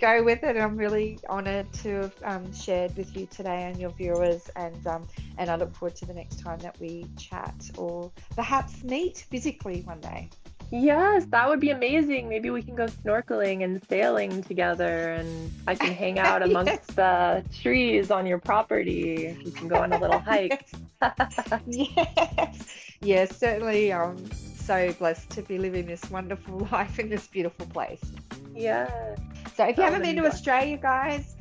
go 0.05 0.23
with 0.23 0.43
it. 0.45 0.57
And 0.57 0.59
I'm 0.59 0.77
really 0.77 1.19
honoured 1.29 1.73
to 1.85 1.89
have 2.03 2.15
um, 2.25 2.53
shared 2.53 2.97
with 2.97 3.17
you 3.17 3.27
today 3.27 3.65
and 3.65 3.79
your 3.79 3.91
viewers, 3.91 4.51
and 4.57 4.87
um, 4.87 5.07
and 5.39 5.51
I 5.51 5.57
look 5.57 5.75
forward 5.75 5.97
to 5.97 6.07
the 6.07 6.15
next 6.15 6.41
time 6.41 6.59
that 6.59 6.79
we 6.79 7.07
chat 7.19 7.55
or 7.79 8.13
perhaps 8.37 8.85
meet 8.85 9.27
physically 9.31 9.81
one 9.83 10.01
day. 10.01 10.29
Yes, 10.71 11.27
that 11.27 11.49
would 11.49 11.61
be 11.61 11.71
amazing. 11.71 12.29
Maybe 12.29 12.51
we 12.51 12.61
can 12.63 12.75
go 12.75 12.87
snorkeling 12.87 13.65
and 13.65 13.81
sailing 13.89 14.43
together, 14.43 15.13
and 15.13 15.51
I 15.67 15.75
can 15.75 15.95
hang 16.03 16.19
out 16.19 16.43
amongst 16.43 16.97
the 16.97 17.45
trees 17.63 18.11
on 18.11 18.27
your 18.27 18.39
property. 18.39 19.39
We 19.45 19.51
can 19.53 19.69
go 19.69 19.77
on 19.77 19.93
a 19.93 19.99
little 19.99 20.19
hike. 20.19 20.67
yes, 21.67 22.59
yes, 23.01 23.39
certainly. 23.39 23.93
I'm 23.93 24.31
so 24.33 24.93
blessed 24.95 25.31
to 25.31 25.43
be 25.43 25.59
living 25.59 25.87
this 25.87 26.11
wonderful 26.11 26.69
life 26.73 26.99
in 26.99 27.09
this 27.09 27.27
beautiful 27.27 27.67
place. 27.67 28.05
Yeah. 28.55 29.15
So 29.55 29.65
if 29.65 29.77
you 29.77 29.85
haven't 29.85 30.03
been 30.03 30.17
to. 30.17 30.27
Australia, 30.27 30.77
guys, 30.77 31.37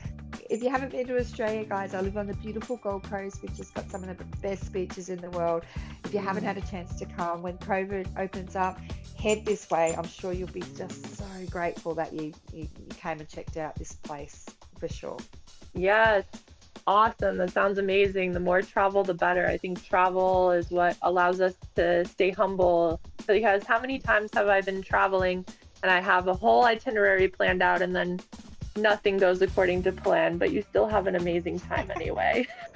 if 0.50 0.62
you 0.62 0.70
haven't 0.70 0.92
been 0.92 1.08
to 1.08 1.18
Australia, 1.18 1.66
guys, 1.66 1.96
I 1.96 2.02
live 2.02 2.16
on 2.16 2.28
the 2.28 2.36
beautiful 2.36 2.78
Gold 2.78 3.04
Coast, 3.04 3.42
which 3.42 3.58
has 3.58 3.72
got 3.72 3.90
some 3.90 4.04
of 4.04 4.18
the 4.18 4.24
best 4.42 4.72
beaches 4.72 5.10
in 5.10 5.20
the 5.20 5.32
world. 5.32 5.64
If 6.06 6.14
you 6.14 6.20
haven't 6.20 6.44
had 6.44 6.58
a 6.58 6.62
chance 6.62 6.96
to 7.00 7.06
come, 7.06 7.42
when 7.42 7.58
COVID 7.58 8.20
opens 8.20 8.56
up, 8.56 8.80
head 9.18 9.46
this 9.46 9.68
way. 9.72 9.96
I'm 9.98 10.08
sure 10.08 10.32
you'll 10.32 10.48
be 10.50 10.64
just 10.78 11.18
so 11.18 11.26
grateful 11.50 11.96
that 11.96 12.14
you, 12.14 12.34
you, 12.54 12.68
you 12.78 12.88
came 12.90 13.20
and 13.20 13.28
checked 13.28 13.58
out 13.58 13.76
this 13.76 13.94
place 13.94 14.46
for 14.78 14.88
sure. 14.88 15.18
Yes. 15.74 16.26
Awesome. 16.86 17.38
That 17.38 17.52
sounds 17.52 17.78
amazing. 17.78 18.34
The 18.34 18.42
more 18.42 18.62
travel, 18.62 19.04
the 19.04 19.14
better. 19.14 19.48
I 19.48 19.58
think 19.58 19.84
travel 19.84 20.52
is 20.52 20.70
what 20.70 20.98
allows 21.02 21.42
us 21.42 21.56
to 21.78 22.06
stay 22.06 22.30
humble. 22.30 23.00
Because 23.26 23.64
how 23.64 23.80
many 23.80 24.00
times 24.00 24.32
have 24.34 24.50
I 24.50 24.62
been 24.62 24.82
traveling 24.82 25.46
and 25.84 25.92
I 25.92 26.00
have 26.00 26.28
a 26.28 26.34
whole 26.34 26.64
itinerary 26.64 27.28
planned 27.28 27.62
out 27.62 27.82
and 27.82 27.96
then 27.96 28.20
nothing 28.78 29.18
goes 29.18 29.42
according 29.42 29.84
to 29.84 29.92
plan, 29.92 30.38
but 30.38 30.52
you 30.52 30.64
still 30.64 30.88
have 30.88 31.08
an 31.08 31.16
amazing 31.16 31.60
time 31.60 31.92
anyway. 31.92 32.48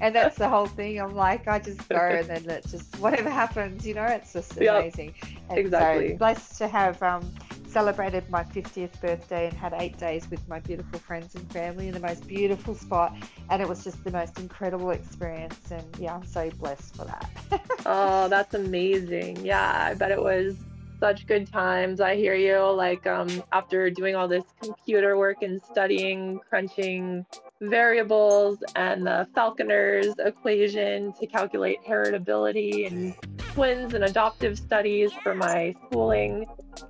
and 0.00 0.14
that's 0.14 0.38
the 0.38 0.48
whole 0.48 0.66
thing. 0.66 0.98
I'm 1.00 1.14
like, 1.14 1.46
I 1.46 1.58
just 1.58 1.86
go 1.88 1.96
and 1.96 2.26
then 2.26 2.48
it 2.50 2.66
just 2.68 2.98
whatever 2.98 3.30
happens, 3.30 3.86
you 3.86 3.94
know, 3.94 4.04
it's 4.04 4.32
just 4.32 4.56
Yep, 4.56 4.80
amazing. 4.80 5.14
And 5.50 5.58
exactly. 5.58 6.12
So 6.12 6.16
blessed 6.16 6.58
to 6.58 6.68
have 6.68 7.00
um, 7.02 7.30
celebrated 7.72 8.28
my 8.28 8.44
50th 8.44 9.00
birthday 9.00 9.48
and 9.48 9.56
had 9.56 9.74
eight 9.78 9.96
days 9.96 10.30
with 10.30 10.46
my 10.46 10.60
beautiful 10.60 10.98
friends 10.98 11.34
and 11.34 11.50
family 11.52 11.88
in 11.88 11.94
the 11.94 12.00
most 12.00 12.26
beautiful 12.26 12.74
spot, 12.74 13.16
and 13.50 13.62
it 13.62 13.68
was 13.68 13.82
just 13.82 14.04
the 14.04 14.10
most 14.10 14.38
incredible 14.38 14.90
experience. 14.90 15.70
And 15.70 15.84
yeah, 15.98 16.14
I'm 16.14 16.26
so 16.26 16.50
blessed 16.50 16.96
for 16.96 17.04
that. 17.04 17.28
Oh, 17.84 18.28
that's 18.28 18.54
amazing. 18.54 19.44
Yeah, 19.44 19.88
I 19.90 19.94
bet 19.94 20.12
it 20.12 20.22
was 20.22 20.54
such 21.00 21.26
good 21.26 21.50
times. 21.50 22.00
I 22.00 22.14
hear 22.14 22.36
you. 22.36 22.60
Like, 22.70 23.08
um, 23.08 23.42
after 23.50 23.90
doing 23.90 24.14
all 24.14 24.28
this 24.28 24.44
computer 24.60 25.18
work 25.18 25.42
and 25.42 25.60
studying, 25.60 26.38
crunching 26.48 27.26
variables 27.62 28.58
and 28.74 29.06
the 29.06 29.26
Falconer's 29.34 30.14
equation 30.18 31.12
to 31.14 31.26
calculate 31.26 31.78
heritability 31.86 32.86
and 32.86 33.14
twins 33.38 33.94
and 33.94 34.04
adoptive 34.04 34.58
studies 34.58 35.12
for 35.22 35.34
my 35.34 35.74
schooling. 35.86 36.46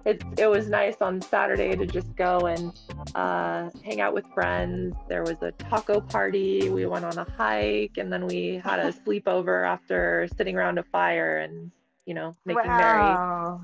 It, 0.07 0.23
it 0.39 0.49
was 0.49 0.69
nice 0.69 0.97
on 1.01 1.21
Saturday 1.21 1.77
to 1.77 1.87
just 1.87 2.15
go 2.17 2.39
and 2.47 2.73
uh, 3.15 3.69
hang 3.85 4.01
out 4.01 4.15
with 4.15 4.27
friends. 4.33 4.95
There 5.09 5.23
was 5.23 5.37
a 5.43 5.53
taco 5.53 6.01
party. 6.01 6.71
We 6.71 6.87
went 6.87 7.05
on 7.05 7.19
a 7.19 7.31
hike, 7.37 7.99
and 7.99 8.13
then 8.13 8.27
we 8.27 8.61
had 8.65 8.79
a 8.79 8.93
sleepover 9.07 9.67
after 9.67 10.29
sitting 10.37 10.57
around 10.57 10.79
a 10.79 10.85
fire 10.85 11.39
and 11.39 11.71
you 12.07 12.15
know 12.15 12.35
making 12.47 12.67
merry. 12.67 13.59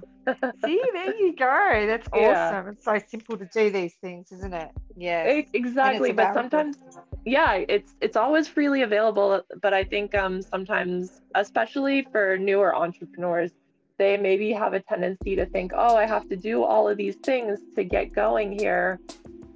See, 0.65 0.81
there 0.93 1.17
you 1.17 1.35
go. 1.37 1.87
That's 1.87 2.09
Yeah. 2.15 2.49
awesome. 2.49 2.69
It's 2.73 2.85
so 2.85 2.99
simple 3.09 3.37
to 3.39 3.49
do 3.53 3.71
these 3.71 3.95
things, 4.01 4.33
isn't 4.33 4.55
it? 4.55 4.71
Yeah. 4.97 5.43
Exactly, 5.53 6.13
but 6.13 6.35
sometimes, 6.35 6.77
yeah, 7.25 7.65
it's 7.69 7.95
it's 8.01 8.17
always 8.17 8.49
freely 8.49 8.83
available. 8.83 9.43
But 9.63 9.75
I 9.75 9.85
think 9.85 10.15
um, 10.15 10.43
sometimes, 10.43 11.21
especially 11.35 12.07
for 12.13 12.37
newer 12.39 12.75
entrepreneurs, 12.75 13.53
they 13.99 14.17
maybe 14.17 14.53
have 14.53 14.75
a 14.75 14.81
tendency 14.81 15.37
to 15.37 15.47
think, 15.47 15.73
oh, 15.75 15.97
I 15.97 16.07
have 16.07 16.29
to 16.29 16.37
do 16.37 16.63
all 16.63 16.89
of 16.89 16.97
these 16.97 17.17
things 17.17 17.59
to 17.77 17.85
get 17.85 18.13
going 18.15 18.59
here, 18.59 18.99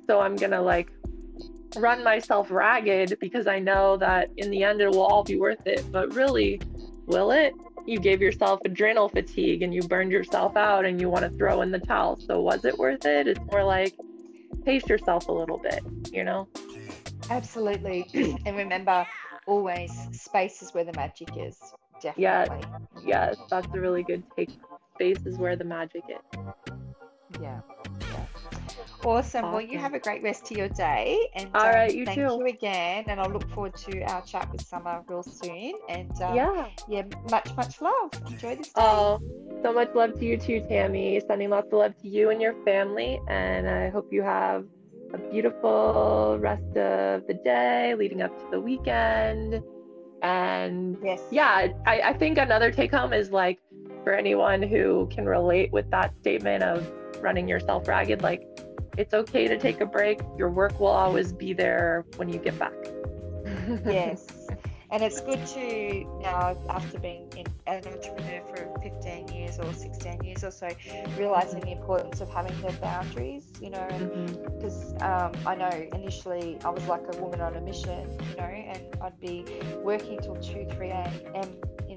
so 0.06 0.20
I'm 0.20 0.36
gonna 0.36 0.62
like 0.62 0.90
run 1.76 2.04
myself 2.04 2.50
ragged 2.50 3.16
because 3.18 3.46
I 3.46 3.58
know 3.58 3.96
that 3.96 4.28
in 4.36 4.50
the 4.50 4.62
end 4.62 4.80
it 4.80 4.90
will 4.90 5.02
all 5.02 5.24
be 5.24 5.38
worth 5.38 5.66
it. 5.66 5.84
But 5.90 6.14
really, 6.14 6.60
will 7.06 7.30
it? 7.30 7.54
You 7.86 7.98
gave 7.98 8.20
yourself 8.20 8.60
adrenal 8.64 9.08
fatigue 9.08 9.62
and 9.62 9.74
you 9.74 9.82
burned 9.82 10.12
yourself 10.12 10.56
out 10.56 10.84
and 10.84 11.00
you 11.00 11.08
want 11.08 11.24
to 11.24 11.30
throw 11.36 11.62
in 11.62 11.70
the 11.70 11.78
towel. 11.78 12.16
So 12.16 12.40
was 12.40 12.64
it 12.64 12.78
worth 12.78 13.04
it? 13.04 13.26
It's 13.26 13.40
more 13.50 13.64
like 13.64 13.94
pace 14.64 14.88
yourself 14.88 15.28
a 15.28 15.32
little 15.32 15.58
bit, 15.58 15.82
you 16.12 16.24
know? 16.24 16.48
Absolutely. 17.30 18.06
and 18.46 18.56
remember, 18.56 19.06
always 19.46 19.92
space 20.12 20.62
is 20.62 20.72
where 20.72 20.84
the 20.84 20.92
magic 20.92 21.30
is. 21.36 21.58
Definitely. 22.00 22.64
Yeah. 23.04 23.28
Yes, 23.30 23.36
that's 23.48 23.66
a 23.74 23.80
really 23.80 24.02
good 24.02 24.22
take. 24.36 24.50
Space 24.94 25.24
is 25.24 25.38
where 25.38 25.56
the 25.56 25.64
magic 25.64 26.02
is. 26.08 26.40
Yeah. 27.40 27.60
Awesome. 29.04 29.50
Well, 29.52 29.60
you 29.60 29.78
have 29.78 29.94
a 29.94 29.98
great 29.98 30.22
rest 30.22 30.50
of 30.50 30.56
your 30.56 30.68
day. 30.68 31.18
And 31.34 31.50
All 31.54 31.62
um, 31.62 31.74
right, 31.74 31.94
you 31.94 32.04
thank 32.04 32.16
too. 32.16 32.22
you 32.22 32.46
again. 32.46 33.04
And 33.08 33.20
I'll 33.20 33.30
look 33.30 33.48
forward 33.50 33.74
to 33.76 34.02
our 34.02 34.22
chat 34.22 34.50
with 34.52 34.60
Summer 34.62 35.02
real 35.08 35.22
soon. 35.22 35.74
And 35.88 36.10
um, 36.22 36.34
Yeah. 36.36 36.66
yeah, 36.88 37.02
much, 37.30 37.54
much 37.56 37.80
love. 37.80 38.10
Enjoy 38.28 38.56
this 38.56 38.68
day. 38.68 38.72
Oh, 38.76 39.20
so 39.62 39.72
much 39.72 39.94
love 39.94 40.18
to 40.18 40.24
you 40.24 40.36
too, 40.36 40.64
Tammy. 40.68 41.20
Sending 41.26 41.50
lots 41.50 41.68
of 41.72 41.78
love 41.78 41.98
to 42.02 42.08
you 42.08 42.30
and 42.30 42.40
your 42.40 42.54
family. 42.64 43.20
And 43.28 43.68
I 43.68 43.90
hope 43.90 44.12
you 44.12 44.22
have 44.22 44.66
a 45.12 45.18
beautiful 45.18 46.38
rest 46.40 46.76
of 46.76 47.26
the 47.26 47.38
day 47.44 47.94
leading 47.96 48.22
up 48.22 48.36
to 48.38 48.44
the 48.50 48.60
weekend. 48.60 49.62
And 50.22 50.96
yes. 51.02 51.20
yeah, 51.32 51.68
I, 51.86 52.00
I 52.00 52.12
think 52.12 52.38
another 52.38 52.70
take 52.70 52.92
home 52.92 53.12
is 53.12 53.30
like 53.30 53.58
for 54.04 54.14
anyone 54.14 54.62
who 54.62 55.08
can 55.10 55.26
relate 55.26 55.72
with 55.72 55.90
that 55.90 56.14
statement 56.20 56.62
of 56.62 56.86
running 57.20 57.48
yourself 57.48 57.88
ragged, 57.88 58.22
like 58.22 58.42
it's 58.96 59.14
okay 59.14 59.48
to 59.48 59.58
take 59.58 59.80
a 59.80 59.86
break. 59.86 60.20
Your 60.36 60.50
work 60.50 60.78
will 60.80 60.88
always 60.88 61.32
be 61.32 61.52
there 61.52 62.04
when 62.16 62.28
you 62.28 62.38
get 62.38 62.58
back. 62.58 62.74
yes. 63.86 64.26
And 64.92 65.02
it's 65.02 65.22
good 65.22 65.44
to 65.46 66.04
now, 66.20 66.54
after 66.68 66.98
being 66.98 67.26
in, 67.34 67.46
an 67.66 67.82
entrepreneur 67.86 68.42
for 68.54 68.78
15 68.82 69.28
years 69.28 69.58
or 69.58 69.72
16 69.72 70.22
years 70.22 70.44
or 70.44 70.50
so, 70.50 70.68
realizing 71.16 71.60
the 71.60 71.72
importance 71.72 72.20
of 72.20 72.28
having 72.28 72.54
the 72.60 72.72
boundaries, 72.74 73.46
you 73.58 73.70
know, 73.70 73.88
because 74.54 74.92
um, 75.00 75.32
I 75.46 75.54
know 75.54 75.70
initially 75.94 76.58
I 76.62 76.68
was 76.68 76.86
like 76.88 77.04
a 77.10 77.16
woman 77.16 77.40
on 77.40 77.56
a 77.56 77.60
mission, 77.62 78.06
you 78.28 78.36
know, 78.36 78.42
and 78.42 78.82
I'd 79.00 79.18
be 79.18 79.46
working 79.82 80.18
till 80.20 80.36
2, 80.36 80.66
3 80.76 80.88
a.m. 80.90 81.48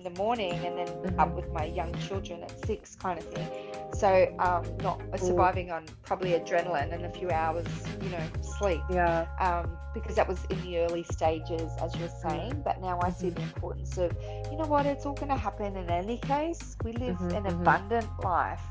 the 0.05 0.11
morning 0.11 0.53
and 0.53 0.77
then 0.77 0.87
Mhm. 1.03 1.19
up 1.19 1.35
with 1.35 1.51
my 1.51 1.65
young 1.65 1.93
children 1.95 2.43
at 2.43 2.65
6 2.65 2.95
kind 2.95 3.19
of 3.19 3.25
thing. 3.25 3.47
So 3.93 4.27
um, 4.39 4.63
not 4.81 5.01
surviving 5.19 5.71
on 5.71 5.85
probably 6.03 6.31
adrenaline 6.31 6.93
and 6.93 7.05
a 7.05 7.09
few 7.09 7.31
hours, 7.31 7.67
you 8.01 8.09
know, 8.09 8.23
sleep 8.59 8.81
Yeah. 8.89 9.25
um, 9.39 9.77
because 9.93 10.15
that 10.15 10.27
was 10.27 10.43
in 10.45 10.61
the 10.61 10.77
early 10.79 11.03
stages, 11.03 11.71
as 11.81 11.95
you're 11.97 12.09
saying. 12.21 12.61
But 12.63 12.81
now 12.81 12.99
I 13.01 13.09
see 13.11 13.29
the 13.29 13.41
importance 13.41 13.97
of, 13.97 14.11
you 14.51 14.57
know 14.57 14.67
what, 14.67 14.85
it's 14.85 15.05
all 15.05 15.13
going 15.13 15.29
to 15.29 15.35
happen 15.37 15.75
in 15.75 15.89
any 15.89 16.17
case. 16.19 16.77
We 16.83 16.93
live 16.93 17.17
Mhm, 17.19 17.35
an 17.35 17.43
mhm. 17.43 17.61
abundant 17.61 18.07
life, 18.23 18.61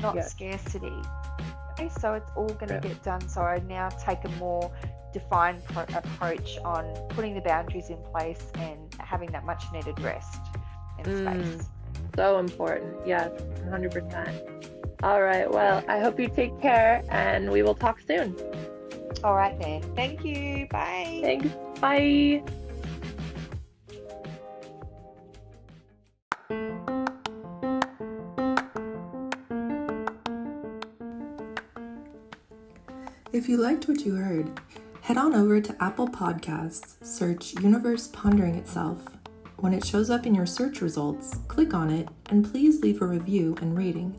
not 0.00 0.14
Yes. 0.16 0.30
scarcity. 0.32 0.92
Okay, 1.72 1.88
so 2.00 2.14
it's 2.14 2.30
all 2.36 2.48
going 2.48 2.68
to 2.68 2.74
Yeah. 2.74 2.80
get 2.88 3.02
done. 3.02 3.28
So 3.28 3.42
I 3.42 3.58
now 3.60 3.88
take 3.88 4.24
a 4.24 4.28
more 4.30 4.70
defined 5.12 5.64
pro- 5.64 5.82
approach 5.96 6.58
on 6.64 6.84
putting 7.10 7.34
the 7.34 7.40
boundaries 7.40 7.88
in 7.90 7.98
place 8.12 8.50
and 8.56 8.92
having 9.00 9.30
that 9.32 9.44
much 9.44 9.64
needed 9.72 9.98
rest 10.00 10.40
and 10.98 11.06
Mm. 11.06 11.42
space. 11.56 11.68
So 12.16 12.38
important. 12.38 12.94
Yes, 13.06 13.30
100%. 13.64 14.28
All 15.02 15.20
right. 15.22 15.50
Well, 15.50 15.82
I 15.88 15.98
hope 15.98 16.18
you 16.18 16.28
take 16.28 16.58
care 16.60 17.02
and 17.10 17.50
we 17.50 17.62
will 17.62 17.74
talk 17.74 18.00
soon. 18.00 18.36
All 19.22 19.34
right, 19.34 19.58
then. 19.60 19.82
Thank 19.96 20.24
you. 20.24 20.66
Bye. 20.70 21.20
Thanks. 21.22 21.48
Bye. 21.80 22.42
If 33.32 33.48
you 33.48 33.56
liked 33.56 33.88
what 33.88 34.00
you 34.06 34.14
heard, 34.14 34.60
head 35.02 35.16
on 35.16 35.34
over 35.34 35.60
to 35.60 35.82
Apple 35.82 36.08
Podcasts, 36.08 37.04
search 37.04 37.54
Universe 37.60 38.08
Pondering 38.08 38.54
Itself. 38.54 39.04
When 39.64 39.72
it 39.72 39.80
shows 39.82 40.10
up 40.10 40.26
in 40.26 40.34
your 40.34 40.44
search 40.44 40.82
results, 40.82 41.38
click 41.48 41.72
on 41.72 41.88
it 41.88 42.10
and 42.26 42.44
please 42.44 42.82
leave 42.82 43.00
a 43.00 43.06
review 43.06 43.56
and 43.62 43.74
rating. 43.74 44.14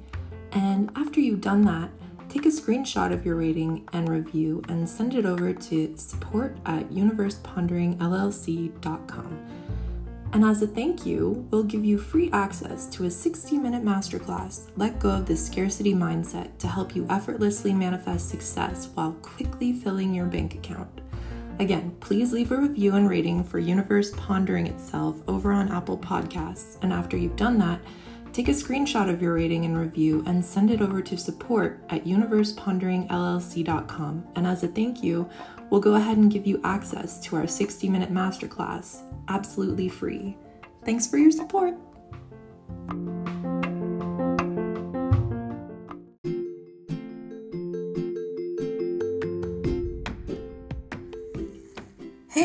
And 0.54 0.90
after 0.96 1.20
you've 1.20 1.42
done 1.42 1.64
that, 1.66 1.92
take 2.30 2.48
a 2.48 2.50
screenshot 2.50 3.14
of 3.14 3.24
your 3.24 3.36
rating 3.36 3.88
and 3.94 4.10
review 4.10 4.64
and 4.70 4.90
send 4.90 5.14
it 5.14 5.24
over 5.24 5.54
to 5.54 5.96
support 5.98 6.58
at 6.66 6.90
universeponderingllc.com. 6.90 9.46
And 10.34 10.44
as 10.44 10.64
a 10.64 10.68
thank 10.68 11.06
you, 11.06 11.48
we'll 11.52 11.62
give 11.62 11.86
you 11.86 12.00
free 12.00 12.32
access 12.32 12.88
to 12.88 13.06
a 13.06 13.12
60 13.12 13.60
minute 13.60 13.86
masterclass, 13.86 14.72
Let 14.78 14.98
Go 14.98 15.12
of 15.12 15.28
the 15.28 15.38
Scarcity 15.38 15.94
Mindset, 15.94 16.58
to 16.58 16.68
help 16.68 16.96
you 16.96 17.06
effortlessly 17.08 17.72
manifest 17.72 18.30
success 18.30 18.90
while 18.96 19.12
quickly 19.22 19.74
filling 19.74 20.12
your 20.12 20.26
bank 20.26 20.56
account. 20.56 20.90
Again, 21.60 21.96
please 22.02 22.34
leave 22.34 22.52
a 22.52 22.58
review 22.58 22.96
and 22.96 23.10
rating 23.10 23.42
for 23.44 23.60
Universe 23.60 24.12
Pondering 24.18 24.68
Itself 24.68 25.22
over 25.28 25.54
on 25.54 25.72
Apple 25.72 25.98
Podcasts. 25.98 26.78
And 26.82 26.92
after 26.92 27.16
you've 27.16 27.38
done 27.38 27.58
that, 27.60 27.80
take 28.34 28.50
a 28.50 28.52
screenshot 28.52 29.10
of 29.10 29.22
your 29.22 29.36
rating 29.36 29.64
and 29.64 29.78
review 29.78 30.22
and 30.28 30.44
send 30.44 30.70
it 30.70 30.82
over 30.82 31.02
to 31.02 31.18
support 31.18 31.82
at 31.90 32.04
universeponderingllc.com. 32.04 34.28
And 34.36 34.46
as 34.46 34.64
a 34.64 34.68
thank 34.68 35.02
you, 35.02 35.30
we'll 35.70 35.80
go 35.80 35.96
ahead 35.96 36.18
and 36.18 36.30
give 36.32 36.46
you 36.46 36.60
access 36.66 37.22
to 37.22 37.38
our 37.38 37.48
60 37.48 37.88
minute 37.90 38.12
masterclass 38.12 39.04
absolutely 39.28 39.90
free. 39.90 40.38
Thanks 40.84 41.08
for 41.08 41.18
your 41.18 41.32
support. 41.32 41.76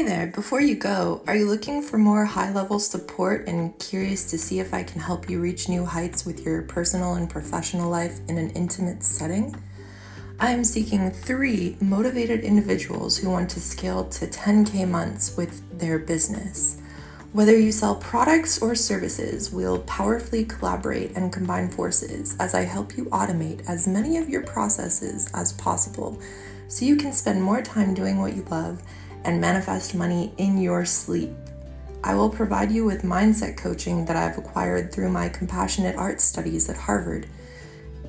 Hey 0.01 0.07
there, 0.07 0.29
before 0.29 0.63
you 0.63 0.77
go, 0.77 1.21
are 1.27 1.37
you 1.37 1.47
looking 1.47 1.83
for 1.83 1.99
more 1.99 2.25
high 2.25 2.51
level 2.55 2.79
support 2.79 3.47
and 3.47 3.79
curious 3.79 4.31
to 4.31 4.39
see 4.39 4.59
if 4.59 4.73
I 4.73 4.83
can 4.83 4.99
help 4.99 5.29
you 5.29 5.43
reach 5.43 5.69
new 5.69 5.85
heights 5.85 6.25
with 6.25 6.41
your 6.41 6.63
personal 6.63 7.17
and 7.17 7.29
professional 7.29 7.91
life 7.91 8.19
in 8.27 8.39
an 8.39 8.49
intimate 8.53 9.03
setting? 9.03 9.55
I 10.39 10.53
am 10.53 10.65
seeking 10.65 11.11
three 11.11 11.77
motivated 11.83 12.41
individuals 12.41 13.19
who 13.19 13.29
want 13.29 13.51
to 13.51 13.61
scale 13.61 14.09
to 14.09 14.27
10K 14.27 14.89
months 14.89 15.37
with 15.37 15.79
their 15.79 15.99
business. 15.99 16.81
Whether 17.35 17.59
you 17.59 17.71
sell 17.71 17.97
products 17.97 18.63
or 18.63 18.75
services, 18.75 19.53
we'll 19.53 19.81
powerfully 19.81 20.47
collaborate 20.47 21.15
and 21.15 21.31
combine 21.31 21.69
forces 21.69 22.39
as 22.41 22.55
I 22.55 22.63
help 22.63 22.97
you 22.97 23.05
automate 23.11 23.69
as 23.69 23.87
many 23.87 24.17
of 24.17 24.31
your 24.31 24.45
processes 24.45 25.31
as 25.35 25.53
possible 25.53 26.19
so 26.69 26.87
you 26.87 26.97
can 26.97 27.13
spend 27.13 27.43
more 27.43 27.61
time 27.61 27.93
doing 27.93 28.19
what 28.19 28.35
you 28.35 28.47
love 28.51 28.83
and 29.25 29.41
manifest 29.41 29.95
money 29.95 30.33
in 30.39 30.59
your 30.59 30.85
sleep. 30.85 31.31
I 32.03 32.15
will 32.15 32.31
provide 32.31 32.73
you 32.73 32.85
with 32.85 33.03
mindset 33.03 33.57
coaching 33.57 34.05
that 34.07 34.17
I've 34.17 34.39
acquired 34.39 34.93
through 34.93 35.11
my 35.11 35.29
compassionate 35.29 35.97
art 35.97 36.21
studies 36.21 36.69
at 36.71 36.77
Harvard 36.77 37.27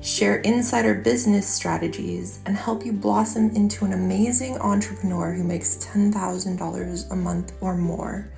share 0.02 0.38
insider 0.38 0.94
business 0.94 1.46
strategies, 1.46 2.40
and 2.44 2.56
help 2.56 2.84
you 2.84 2.92
blossom 2.92 3.54
into 3.54 3.84
an 3.84 3.92
amazing 3.92 4.58
entrepreneur 4.58 5.32
who 5.32 5.44
makes 5.44 5.76
$10,000 5.76 7.10
a 7.10 7.16
month 7.16 7.52
or 7.60 7.76
more. 7.76 8.28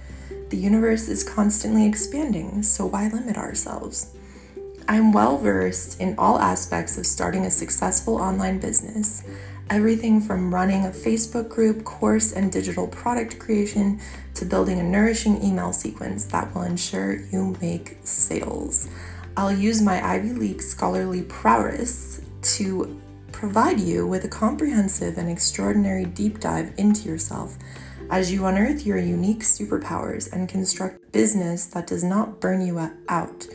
The 0.51 0.59
universe 0.59 1.09
is 1.09 1.25
constantly 1.25 1.87
expanding, 1.87 2.63
so 2.63 2.85
why 2.85 3.09
limit 3.09 3.39
ourselves? 3.39 4.15
I'm 4.87 5.13
well 5.13 5.39
versed 5.39 5.99
in 6.01 6.15
all 6.19 6.39
aspects 6.39 6.99
of 6.99 7.07
starting 7.07 7.47
a 7.47 7.51
successful 7.51 8.17
online 8.17 8.59
business. 8.59 9.25
Everything 9.71 10.21
from 10.21 10.55
running 10.55 10.85
a 10.85 10.91
Facebook 10.91 11.49
group, 11.49 11.85
course, 11.85 12.33
and 12.33 12.53
digital 12.53 12.87
product 12.87 13.39
creation 13.39 13.99
to 14.35 14.45
building 14.45 14.79
a 14.79 14.83
nourishing 14.83 15.43
email 15.43 15.73
sequence 15.73 16.27
that 16.27 16.55
will 16.55 16.63
ensure 16.63 17.21
you 17.33 17.57
make 17.61 17.97
sales. 18.03 18.89
I'll 19.37 19.53
use 19.53 19.81
my 19.81 20.05
Ivy 20.07 20.33
League 20.33 20.63
scholarly 20.63 21.23
prowess 21.23 22.21
to 22.43 23.01
provide 23.33 23.81
you 23.81 24.07
with 24.07 24.25
a 24.25 24.29
comprehensive 24.29 25.19
and 25.19 25.29
extraordinary 25.29 26.05
deep 26.05 26.41
dive 26.41 26.73
into 26.77 27.09
yourself 27.09 27.57
as 28.11 28.31
you 28.31 28.47
unearth 28.47 28.87
your 28.87 28.99
unique 28.99 29.41
superpowers 29.41 30.33
and 30.33 30.49
construct 30.49 31.11
business 31.11 31.67
that 31.67 31.87
does 31.87 32.05
not 32.05 32.41
burn 32.41 32.65
you 32.65 32.79
out, 33.09 33.47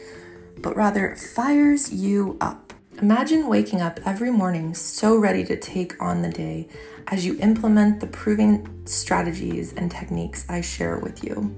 but 0.58 0.76
rather 0.76 1.16
fires 1.16 1.94
you 1.94 2.38
up. 2.42 2.69
Imagine 3.02 3.48
waking 3.48 3.82
up 3.82 4.00
every 4.06 4.30
morning 4.30 4.74
so 4.74 5.16
ready 5.16 5.46
to 5.46 5.56
take 5.58 6.02
on 6.02 6.22
the 6.22 6.30
day 6.30 6.68
as 7.08 7.26
you 7.26 7.38
implement 7.40 8.02
the 8.02 8.08
proven 8.08 8.86
strategies 8.86 9.74
and 9.74 9.90
techniques 9.90 10.46
I 10.50 10.62
share 10.62 10.98
with 10.98 11.24
you. 11.24 11.56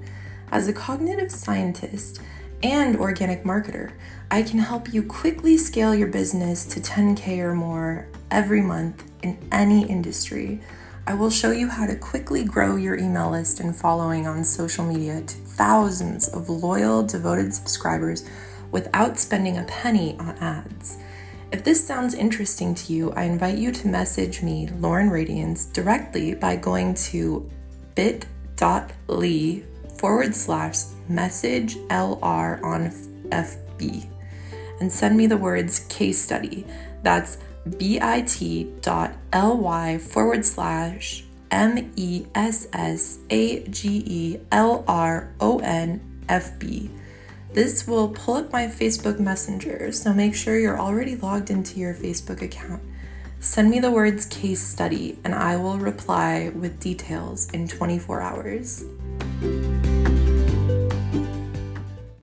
As 0.52 0.68
a 0.68 0.74
cognitive 0.74 1.32
scientist, 1.32 2.22
and 2.64 2.98
organic 2.98 3.44
marketer. 3.44 3.92
I 4.30 4.44
can 4.44 4.60
help 4.60 4.94
you 4.94 5.04
quickly 5.04 5.58
scale 5.58 5.96
your 5.96 6.08
business 6.08 6.66
to 6.68 6.80
10K 6.80 7.40
or 7.40 7.54
more 7.54 8.08
every 8.30 8.62
month 8.62 9.04
in 9.24 9.38
any 9.52 9.88
industry. 9.88 10.62
I 11.08 11.16
will 11.16 11.32
show 11.32 11.52
you 11.52 11.68
how 11.68 11.88
to 11.88 11.96
quickly 11.96 12.44
grow 12.44 12.76
your 12.76 12.98
email 12.98 13.32
list 13.32 13.60
and 13.60 13.76
following 13.76 14.28
on 14.28 14.44
social 14.44 14.86
media 14.86 15.22
to 15.22 15.36
thousands 15.36 16.28
of 16.30 16.50
loyal, 16.50 17.04
devoted 17.04 17.54
subscribers 17.54 18.30
without 18.72 19.18
spending 19.20 19.58
a 19.58 19.64
penny 19.64 20.16
on 20.20 20.38
ads. 20.38 20.98
If 21.52 21.66
this 21.66 21.86
sounds 21.86 22.14
interesting 22.14 22.74
to 22.76 22.94
you, 22.94 23.12
I 23.12 23.24
invite 23.24 23.58
you 23.58 23.74
to 23.74 23.88
message 23.88 24.42
me, 24.42 24.70
Lauren 24.80 25.10
Radiance, 25.10 25.66
directly 25.66 26.34
by 26.34 26.56
going 26.56 26.94
to 27.12 27.50
bit.ly 27.94 29.64
forward 29.98 30.34
slash 30.34 30.78
message 31.10 31.76
LR 31.90 32.64
on 32.64 32.90
FB 33.30 34.08
and 34.80 34.92
send 34.92 35.18
me 35.18 35.28
the 35.28 35.38
words 35.38 35.80
case 35.90 36.22
study. 36.22 36.66
That's 37.04 37.38
bit.ly 37.78 38.78
forward 39.98 40.46
slash 40.46 41.26
M 41.52 41.92
E 41.98 42.26
S 42.34 42.68
S 42.72 43.20
A 43.30 43.68
G 43.68 44.04
E 44.06 44.40
L 44.52 44.86
R 44.88 45.34
O 45.42 45.60
N 45.60 46.24
F 46.30 46.58
B. 46.60 46.90
This 47.54 47.86
will 47.86 48.08
pull 48.08 48.36
up 48.36 48.54
my 48.54 48.68
Facebook 48.68 49.20
Messenger, 49.20 49.92
so 49.92 50.14
make 50.14 50.36
sure 50.36 50.58
you're 50.58 50.80
already 50.80 51.18
logged 51.18 51.50
into 51.50 51.80
your 51.80 51.94
Facebook 51.94 52.42
account. 52.42 52.82
Send 53.42 53.70
me 53.70 53.80
the 53.80 53.92
words 53.92 54.26
case 54.26 54.62
study, 54.62 55.20
and 55.26 55.36
I 55.36 55.58
will 55.58 55.78
reply 55.78 56.52
with 56.56 56.80
details 56.80 57.50
in 57.52 57.68
24 57.68 58.22
hours. 58.22 58.86